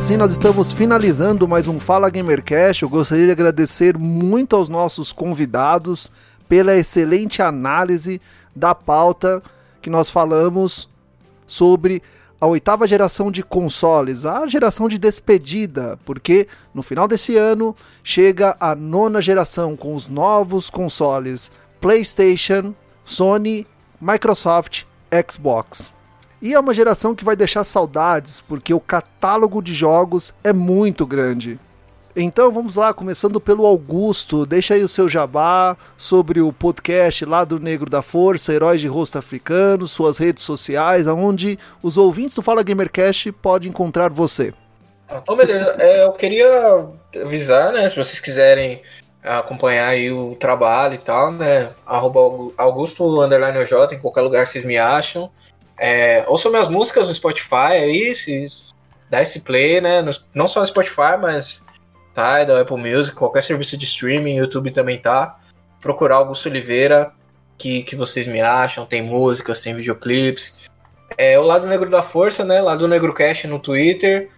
Assim 0.01 0.17
nós 0.17 0.31
estamos 0.31 0.71
finalizando 0.71 1.47
mais 1.47 1.67
um 1.67 1.79
Fala 1.79 2.09
Gamercast. 2.09 2.81
Eu 2.81 2.89
gostaria 2.89 3.27
de 3.27 3.31
agradecer 3.31 3.95
muito 3.99 4.55
aos 4.55 4.67
nossos 4.67 5.13
convidados 5.13 6.11
pela 6.49 6.75
excelente 6.75 7.39
análise 7.39 8.19
da 8.55 8.73
pauta 8.73 9.43
que 9.79 9.91
nós 9.91 10.09
falamos 10.09 10.89
sobre 11.45 12.01
a 12.39 12.47
oitava 12.47 12.87
geração 12.87 13.31
de 13.31 13.43
consoles, 13.43 14.25
a 14.25 14.47
geração 14.47 14.89
de 14.89 14.97
despedida, 14.97 15.99
porque 16.03 16.47
no 16.73 16.81
final 16.81 17.07
desse 17.07 17.37
ano 17.37 17.75
chega 18.03 18.57
a 18.59 18.73
nona 18.73 19.21
geração 19.21 19.77
com 19.77 19.93
os 19.93 20.07
novos 20.07 20.67
consoles 20.67 21.51
PlayStation, 21.79 22.73
Sony, 23.05 23.67
Microsoft, 24.01 24.85
Xbox. 25.29 25.93
E 26.41 26.53
é 26.53 26.59
uma 26.59 26.73
geração 26.73 27.13
que 27.13 27.23
vai 27.23 27.35
deixar 27.35 27.63
saudades, 27.63 28.41
porque 28.41 28.73
o 28.73 28.79
catálogo 28.79 29.61
de 29.61 29.75
jogos 29.75 30.33
é 30.43 30.51
muito 30.51 31.05
grande. 31.05 31.59
Então 32.15 32.51
vamos 32.51 32.75
lá, 32.75 32.93
começando 32.93 33.39
pelo 33.39 33.65
Augusto, 33.65 34.45
deixa 34.45 34.73
aí 34.73 34.83
o 34.83 34.87
seu 34.87 35.07
jabá 35.07 35.77
sobre 35.95 36.41
o 36.41 36.51
podcast 36.51 37.23
lá 37.25 37.45
do 37.45 37.59
Negro 37.59 37.89
da 37.89 38.01
Força, 38.01 38.51
Heróis 38.51 38.81
de 38.81 38.87
Rosto 38.87 39.17
Africano, 39.17 39.87
suas 39.87 40.17
redes 40.17 40.43
sociais, 40.43 41.07
aonde 41.07 41.57
os 41.81 41.95
ouvintes 41.95 42.35
do 42.35 42.41
Fala 42.41 42.63
Gamercast 42.63 43.31
podem 43.33 43.69
encontrar 43.69 44.09
você. 44.09 44.53
Então 45.09 45.37
beleza, 45.37 45.75
é, 45.79 46.03
eu 46.03 46.11
queria 46.13 46.87
avisar, 47.23 47.71
né, 47.71 47.87
se 47.87 47.95
vocês 47.95 48.19
quiserem 48.19 48.81
acompanhar 49.23 49.87
aí 49.87 50.11
o 50.11 50.35
trabalho 50.35 50.95
e 50.95 50.97
tal, 50.97 51.31
né, 51.31 51.69
arroba 51.85 52.19
Augusto 52.57 53.21
Underline 53.21 53.57
OJ, 53.59 53.93
em 53.93 53.99
qualquer 53.99 54.21
lugar 54.21 54.47
vocês 54.47 54.65
me 54.65 54.77
acham. 54.77 55.29
É, 55.83 56.23
ouçam 56.27 56.51
minhas 56.51 56.67
músicas 56.67 57.07
no 57.07 57.13
Spotify 57.15 57.73
aí, 57.73 58.13
se 58.13 58.45
dá 59.09 59.19
esse 59.19 59.41
play, 59.41 59.81
né? 59.81 60.05
não 60.31 60.47
só 60.47 60.59
no 60.59 60.67
Spotify, 60.67 61.17
mas 61.19 61.65
tá, 62.13 62.43
da 62.43 62.61
Apple 62.61 62.77
Music, 62.77 63.17
qualquer 63.17 63.41
serviço 63.41 63.75
de 63.75 63.85
streaming, 63.85 64.35
YouTube 64.35 64.69
também 64.69 64.99
tá. 64.99 65.39
Procurar 65.79 66.17
Augusto 66.17 66.47
Oliveira, 66.47 67.11
que, 67.57 67.81
que 67.81 67.95
vocês 67.95 68.27
me 68.27 68.39
acham, 68.39 68.85
tem 68.85 69.01
músicas, 69.01 69.63
tem 69.63 69.73
videoclipes. 69.73 70.59
É, 71.17 71.39
o 71.39 71.41
Lado 71.41 71.65
Negro 71.65 71.89
da 71.89 72.03
Força, 72.03 72.45
né? 72.45 72.61
Lado 72.61 72.87
Negro 72.87 73.11
Cash 73.11 73.45
no 73.45 73.57
Twitter, 73.57 74.29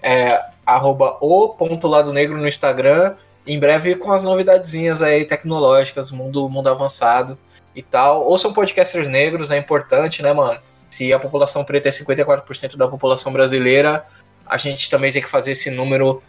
é, 0.00 0.40
arroba 0.64 1.18
o 1.20 1.48
ponto 1.48 1.88
Lado 1.88 2.12
Negro 2.12 2.38
no 2.38 2.46
Instagram. 2.46 3.16
Em 3.44 3.58
breve 3.58 3.96
com 3.96 4.12
as 4.12 4.22
novidadezinhas 4.22 5.02
aí 5.02 5.24
tecnológicas, 5.24 6.12
mundo, 6.12 6.48
mundo 6.48 6.68
avançado 6.68 7.36
e 7.74 7.82
tal. 7.82 8.24
Ouçam 8.24 8.52
podcasters 8.52 9.08
negros, 9.08 9.50
é 9.50 9.56
importante, 9.56 10.22
né, 10.22 10.32
mano? 10.32 10.60
Se 10.92 11.10
a 11.10 11.18
população 11.18 11.64
preta 11.64 11.88
é 11.88 11.90
54% 11.90 12.76
da 12.76 12.86
população 12.86 13.32
brasileira, 13.32 14.04
a 14.44 14.58
gente 14.58 14.90
também 14.90 15.10
tem 15.10 15.22
que 15.22 15.28
fazer 15.28 15.52
esse 15.52 15.70
número 15.70 16.22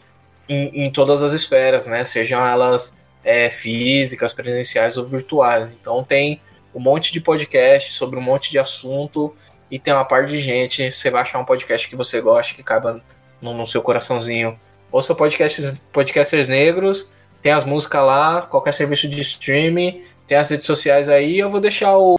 em, 0.47 0.85
em 0.85 0.89
todas 0.89 1.21
as 1.21 1.33
esferas, 1.33 1.85
né? 1.85 2.05
Sejam 2.05 2.47
elas 2.47 2.97
é, 3.25 3.49
físicas, 3.49 4.31
presenciais 4.31 4.95
ou 4.95 5.05
virtuais. 5.05 5.69
Então 5.69 6.01
tem 6.01 6.39
um 6.73 6.79
monte 6.79 7.11
de 7.11 7.19
podcast 7.19 7.91
sobre 7.91 8.17
um 8.17 8.21
monte 8.21 8.51
de 8.51 8.57
assunto 8.57 9.35
e 9.69 9.77
tem 9.77 9.93
uma 9.93 10.05
parte 10.05 10.29
de 10.29 10.39
gente. 10.39 10.93
Você 10.93 11.09
vai 11.09 11.23
achar 11.23 11.39
um 11.39 11.45
podcast 11.45 11.89
que 11.89 11.95
você 11.97 12.21
gosta, 12.21 12.53
que 12.53 12.63
caiba 12.63 13.03
no, 13.41 13.53
no 13.53 13.67
seu 13.67 13.81
coraçãozinho. 13.81 14.57
Ouça 14.89 15.13
podcasts, 15.13 15.83
podcasters 15.91 16.47
negros, 16.47 17.09
tem 17.41 17.51
as 17.51 17.65
músicas 17.65 18.01
lá, 18.01 18.43
qualquer 18.43 18.73
serviço 18.73 19.09
de 19.09 19.19
streaming, 19.19 20.05
tem 20.25 20.37
as 20.37 20.49
redes 20.49 20.65
sociais 20.65 21.09
aí. 21.09 21.37
Eu 21.37 21.49
vou 21.49 21.59
deixar 21.59 21.97
o, 21.97 22.17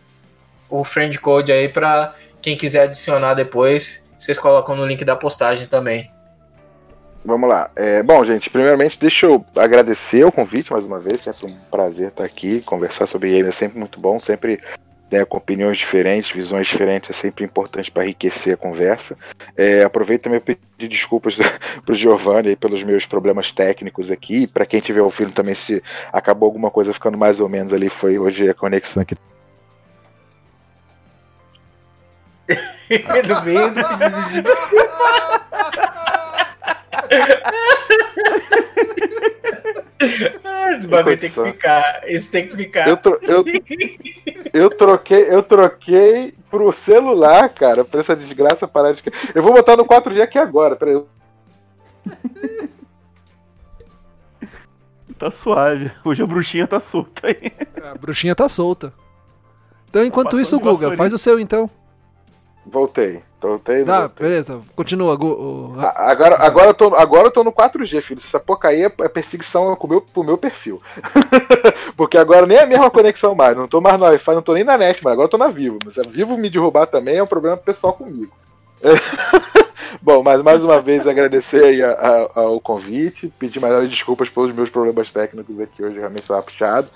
o 0.69 0.85
friend 0.85 1.19
code 1.19 1.51
aí 1.51 1.71
para 1.71 2.15
quem 2.45 2.59
quiser 2.59 2.83
adicionar 2.83 3.33
depois, 3.33 4.07
vocês 4.19 4.39
colocam 4.39 4.77
no 4.77 4.87
link 4.87 5.03
da 5.03 5.17
postagem 5.17 5.67
também. 5.67 6.11
Vamos 7.25 7.49
lá. 7.49 7.71
É, 7.75 8.03
bom, 8.03 8.23
gente, 8.23 8.51
primeiramente 8.51 8.99
deixa 8.99 9.25
eu 9.25 9.43
agradecer 9.57 10.23
o 10.27 10.31
convite 10.31 10.71
mais 10.71 10.85
uma 10.85 11.01
vez. 11.01 11.21
Sempre 11.21 11.47
um 11.47 11.57
prazer 11.71 12.09
estar 12.09 12.25
aqui, 12.25 12.63
conversar 12.63 13.07
sobre 13.07 13.31
game 13.31 13.49
é 13.49 13.51
sempre 13.51 13.79
muito 13.79 13.99
bom, 13.99 14.21
sempre 14.21 14.61
né, 15.11 15.25
com 15.25 15.39
opiniões 15.39 15.79
diferentes, 15.79 16.33
visões 16.33 16.67
diferentes, 16.67 17.09
é 17.09 17.13
sempre 17.15 17.47
importante 17.47 17.91
para 17.91 18.05
enriquecer 18.05 18.53
a 18.53 18.59
conversa. 18.59 19.17
É, 19.57 19.83
aproveito 19.83 20.25
também 20.25 20.39
para 20.39 20.55
pedir 20.77 20.89
desculpas 20.89 21.39
para 21.83 21.93
o 21.93 21.95
Giovanni 21.95 22.57
pelos 22.57 22.83
meus 22.83 23.07
problemas 23.07 23.53
técnicos 23.53 24.11
aqui. 24.11 24.47
Para 24.47 24.67
quem 24.67 24.83
tiver 24.83 25.01
ouvindo 25.01 25.33
também, 25.33 25.55
se 25.55 25.83
acabou 26.13 26.47
alguma 26.47 26.71
coisa 26.71 26.93
ficando 26.93 27.17
mais 27.17 27.41
ou 27.41 27.49
menos 27.49 27.73
ali, 27.73 27.89
foi 27.89 28.19
hoje 28.19 28.51
a 28.51 28.53
conexão 28.53 29.03
aqui. 29.03 29.15
no 33.29 33.45
meio 33.45 33.71
do 33.73 33.89
pedido 33.89 34.23
de 34.31 34.41
desculpa. 34.43 35.45
Esse 40.77 40.89
bagulho 40.89 41.17
tem 41.17 41.31
que 41.31 41.43
ficar. 41.43 42.03
Esse 42.05 42.31
tem 42.31 42.49
que 42.49 42.57
ficar. 42.57 42.89
Eu, 42.89 42.97
tro 42.97 43.19
eu, 43.23 43.45
eu, 44.53 44.71
troquei, 44.71 45.27
eu 45.29 45.43
troquei 45.43 46.35
pro 46.51 46.73
celular, 46.73 47.49
cara, 47.49 47.85
pra 47.85 48.01
essa 48.01 48.17
desgraça 48.17 48.69
parar 48.69 48.93
de. 48.93 49.03
Eu 49.35 49.43
vou 49.43 49.53
botar 49.53 49.77
no 49.77 49.85
4G 49.85 50.21
aqui 50.21 50.39
agora, 50.39 50.77
peraí. 50.77 51.01
Tá 55.17 55.31
suave. 55.31 55.93
Hoje 56.05 56.23
a 56.23 56.27
bruxinha 56.27 56.67
tá 56.67 56.81
solta 56.81 57.29
aí. 57.29 57.53
A 57.83 57.95
bruxinha 57.95 58.35
tá 58.35 58.49
solta. 58.49 58.93
Então, 59.89 60.05
enquanto 60.05 60.41
isso, 60.41 60.59
Guga, 60.59 60.97
faz 60.97 61.13
o 61.13 61.19
seu 61.19 61.39
então. 61.39 61.71
Voltei. 62.67 63.23
Voltei. 63.41 63.85
Tá, 63.85 64.01
voltei. 64.01 64.27
beleza. 64.27 64.61
Continua. 64.75 65.17
Gu... 65.17 65.75
Agora, 65.95 66.37
agora, 66.37 66.67
eu 66.69 66.75
tô, 66.75 66.95
agora 66.95 67.27
eu 67.27 67.31
tô 67.31 67.45
no 67.45 67.53
4G, 67.53 68.01
filho. 68.01 68.21
Essa 68.21 68.41
porcaria 68.41 68.93
é 69.01 69.09
perseguição 69.09 69.77
pro 69.77 69.89
meu, 69.89 70.01
pro 70.01 70.25
meu 70.25 70.39
perfil. 70.39 70.81
Porque 71.97 72.17
agora 72.17 72.47
nem 72.47 72.57
é 72.57 72.63
a 72.63 72.67
mesma 72.67 72.91
conexão 72.91 73.35
mais. 73.35 73.57
Não 73.57 73.69
tô 73.69 73.81
mais 73.81 73.99
no 73.99 74.07
Wi-Fi, 74.07 74.35
não 74.35 74.43
tô 74.43 74.55
nem 74.55 74.65
na 74.65 74.79
net, 74.79 75.01
mas 75.05 75.13
agora 75.13 75.27
eu 75.27 75.31
tô 75.31 75.39
na 75.39 75.49
Vivo. 75.49 75.79
Mas 75.85 75.99
a 75.99 76.03
Vivo 76.03 76.39
me 76.39 76.49
derrubar 76.49 76.87
também 76.87 77.17
é 77.17 77.23
um 77.23 77.27
problema 77.27 77.57
pessoal 77.57 77.93
comigo. 77.93 78.33
Bom, 80.03 80.23
mas 80.23 80.43
mais 80.43 80.65
uma 80.65 80.81
vez 80.81 81.07
agradecer 81.07 81.65
aí 81.65 81.83
a, 81.83 81.93
a, 81.93 82.41
ao 82.41 82.61
convite, 82.61 83.33
pedir 83.39 83.61
mais 83.61 83.89
desculpas 83.89 84.29
pelos 84.29 84.55
meus 84.55 84.71
problemas 84.71 85.13
técnicos 85.13 85.59
aqui 85.61 85.83
hoje, 85.83 85.99
realmente 85.99 86.23
estava 86.23 86.43
puxado. 86.43 86.89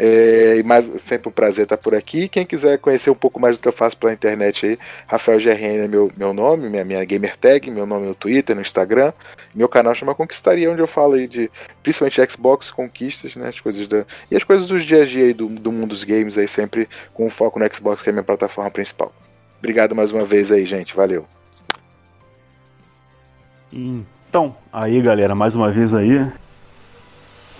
É, 0.00 0.62
mais, 0.62 0.88
sempre 0.98 1.28
um 1.28 1.32
prazer 1.32 1.64
estar 1.64 1.76
por 1.76 1.94
aqui. 1.94 2.28
Quem 2.28 2.46
quiser 2.46 2.78
conhecer 2.78 3.10
um 3.10 3.16
pouco 3.16 3.40
mais 3.40 3.58
do 3.58 3.62
que 3.62 3.68
eu 3.68 3.72
faço 3.72 3.96
pela 3.96 4.12
internet 4.12 4.64
aí, 4.64 4.78
Rafael 5.08 5.38
GRN 5.38 5.84
é 5.84 5.88
meu, 5.88 6.12
meu 6.16 6.32
nome, 6.32 6.68
minha, 6.68 6.84
minha 6.84 7.04
gamer 7.04 7.36
tag, 7.36 7.68
meu 7.68 7.84
nome 7.84 8.06
no 8.06 8.14
Twitter, 8.14 8.54
no 8.54 8.62
Instagram. 8.62 9.12
Meu 9.52 9.68
canal 9.68 9.94
chama 9.96 10.14
Conquistaria, 10.14 10.70
onde 10.70 10.80
eu 10.80 10.86
falo 10.86 11.14
aí 11.14 11.26
de 11.26 11.50
principalmente 11.82 12.30
Xbox, 12.30 12.70
conquistas, 12.70 13.34
né? 13.34 13.48
As 13.48 13.58
coisas 13.60 13.88
da, 13.88 14.04
e 14.30 14.36
as 14.36 14.44
coisas 14.44 14.68
dos 14.68 14.84
dia 14.84 15.02
a 15.02 15.04
dia 15.04 15.24
aí 15.24 15.34
do, 15.34 15.48
do 15.48 15.72
mundo 15.72 15.88
dos 15.88 16.04
games 16.04 16.38
aí, 16.38 16.46
sempre 16.46 16.88
com 17.12 17.28
foco 17.28 17.58
no 17.58 17.74
Xbox, 17.74 18.00
que 18.00 18.08
é 18.08 18.12
a 18.12 18.14
minha 18.14 18.22
plataforma 18.24 18.70
principal. 18.70 19.12
Obrigado 19.58 19.96
mais 19.96 20.12
uma 20.12 20.24
vez 20.24 20.52
aí, 20.52 20.64
gente. 20.64 20.94
Valeu. 20.94 21.26
Então, 23.72 24.54
aí 24.72 25.00
galera, 25.02 25.34
mais 25.34 25.54
uma 25.54 25.70
vez 25.70 25.92
aí, 25.92 26.24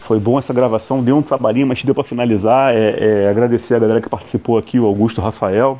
foi 0.08 0.18
bom 0.18 0.38
essa 0.38 0.54
gravação, 0.54 1.04
deu 1.04 1.18
um 1.18 1.22
trabalhinho, 1.22 1.66
mas 1.66 1.84
deu 1.84 1.94
para 1.94 2.02
finalizar. 2.02 2.74
É, 2.74 3.24
é, 3.24 3.28
agradecer 3.28 3.74
a 3.74 3.78
galera 3.78 4.00
que 4.00 4.08
participou 4.08 4.56
aqui, 4.56 4.80
o 4.80 4.86
Augusto 4.86 5.20
Rafael. 5.20 5.78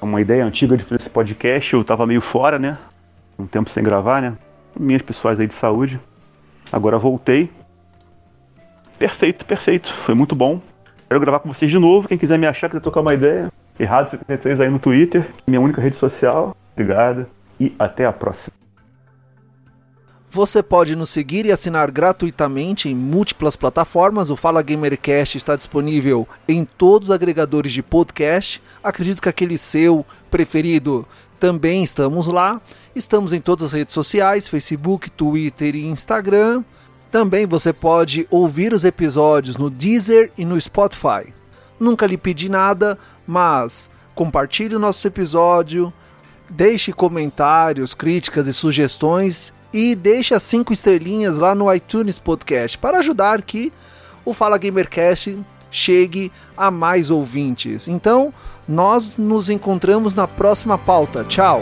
É 0.00 0.04
uma 0.04 0.22
ideia 0.22 0.42
antiga 0.42 0.74
de 0.74 0.84
fazer 0.84 1.02
esse 1.02 1.10
podcast, 1.10 1.74
eu 1.74 1.84
tava 1.84 2.06
meio 2.06 2.22
fora, 2.22 2.58
né? 2.58 2.78
Um 3.38 3.44
tempo 3.46 3.68
sem 3.68 3.84
gravar, 3.84 4.22
né? 4.22 4.32
Minhas 4.74 5.02
pessoas 5.02 5.38
aí 5.38 5.46
de 5.46 5.52
saúde. 5.52 6.00
Agora 6.72 6.98
voltei. 6.98 7.50
Perfeito, 8.98 9.44
perfeito. 9.44 9.92
Foi 9.92 10.14
muito 10.14 10.34
bom. 10.34 10.62
Quero 11.06 11.20
gravar 11.20 11.40
com 11.40 11.52
vocês 11.52 11.70
de 11.70 11.78
novo. 11.78 12.08
Quem 12.08 12.16
quiser 12.16 12.38
me 12.38 12.46
achar, 12.46 12.70
quiser 12.70 12.80
tocar 12.80 13.02
uma 13.02 13.12
ideia. 13.12 13.52
Errado 13.78 14.08
73 14.08 14.60
aí 14.60 14.70
no 14.70 14.78
Twitter, 14.78 15.26
minha 15.46 15.60
única 15.60 15.82
rede 15.82 15.96
social. 15.96 16.56
Obrigado 16.72 17.26
e 17.60 17.74
até 17.78 18.06
a 18.06 18.12
próxima. 18.14 18.63
Você 20.34 20.64
pode 20.64 20.96
nos 20.96 21.10
seguir 21.10 21.46
e 21.46 21.52
assinar 21.52 21.92
gratuitamente 21.92 22.88
em 22.88 22.94
múltiplas 22.94 23.54
plataformas. 23.54 24.30
O 24.30 24.36
Fala 24.36 24.62
Gamercast 24.62 25.38
está 25.38 25.54
disponível 25.54 26.26
em 26.48 26.64
todos 26.64 27.08
os 27.08 27.14
agregadores 27.14 27.72
de 27.72 27.84
podcast. 27.84 28.60
Acredito 28.82 29.22
que 29.22 29.28
aquele 29.28 29.56
seu 29.56 30.04
preferido 30.32 31.06
também 31.38 31.84
estamos 31.84 32.26
lá. 32.26 32.60
Estamos 32.96 33.32
em 33.32 33.40
todas 33.40 33.66
as 33.66 33.72
redes 33.74 33.94
sociais: 33.94 34.48
Facebook, 34.48 35.08
Twitter 35.08 35.76
e 35.76 35.86
Instagram. 35.86 36.64
Também 37.12 37.46
você 37.46 37.72
pode 37.72 38.26
ouvir 38.28 38.74
os 38.74 38.84
episódios 38.84 39.56
no 39.56 39.70
Deezer 39.70 40.32
e 40.36 40.44
no 40.44 40.60
Spotify. 40.60 41.32
Nunca 41.78 42.08
lhe 42.08 42.18
pedi 42.18 42.48
nada, 42.48 42.98
mas 43.24 43.88
compartilhe 44.16 44.74
o 44.74 44.80
nosso 44.80 45.06
episódio, 45.06 45.92
deixe 46.50 46.92
comentários, 46.92 47.94
críticas 47.94 48.48
e 48.48 48.52
sugestões 48.52 49.54
e 49.74 49.96
deixe 49.96 50.32
as 50.32 50.44
cinco 50.44 50.72
estrelinhas 50.72 51.36
lá 51.36 51.52
no 51.52 51.70
iTunes 51.74 52.16
Podcast 52.16 52.78
para 52.78 52.98
ajudar 52.98 53.42
que 53.42 53.72
o 54.24 54.32
Fala 54.32 54.56
Gamercast 54.56 55.36
chegue 55.68 56.30
a 56.56 56.70
mais 56.70 57.10
ouvintes. 57.10 57.88
Então, 57.88 58.32
nós 58.68 59.16
nos 59.16 59.50
encontramos 59.50 60.14
na 60.14 60.28
próxima 60.28 60.78
pauta. 60.78 61.24
Tchau! 61.24 61.60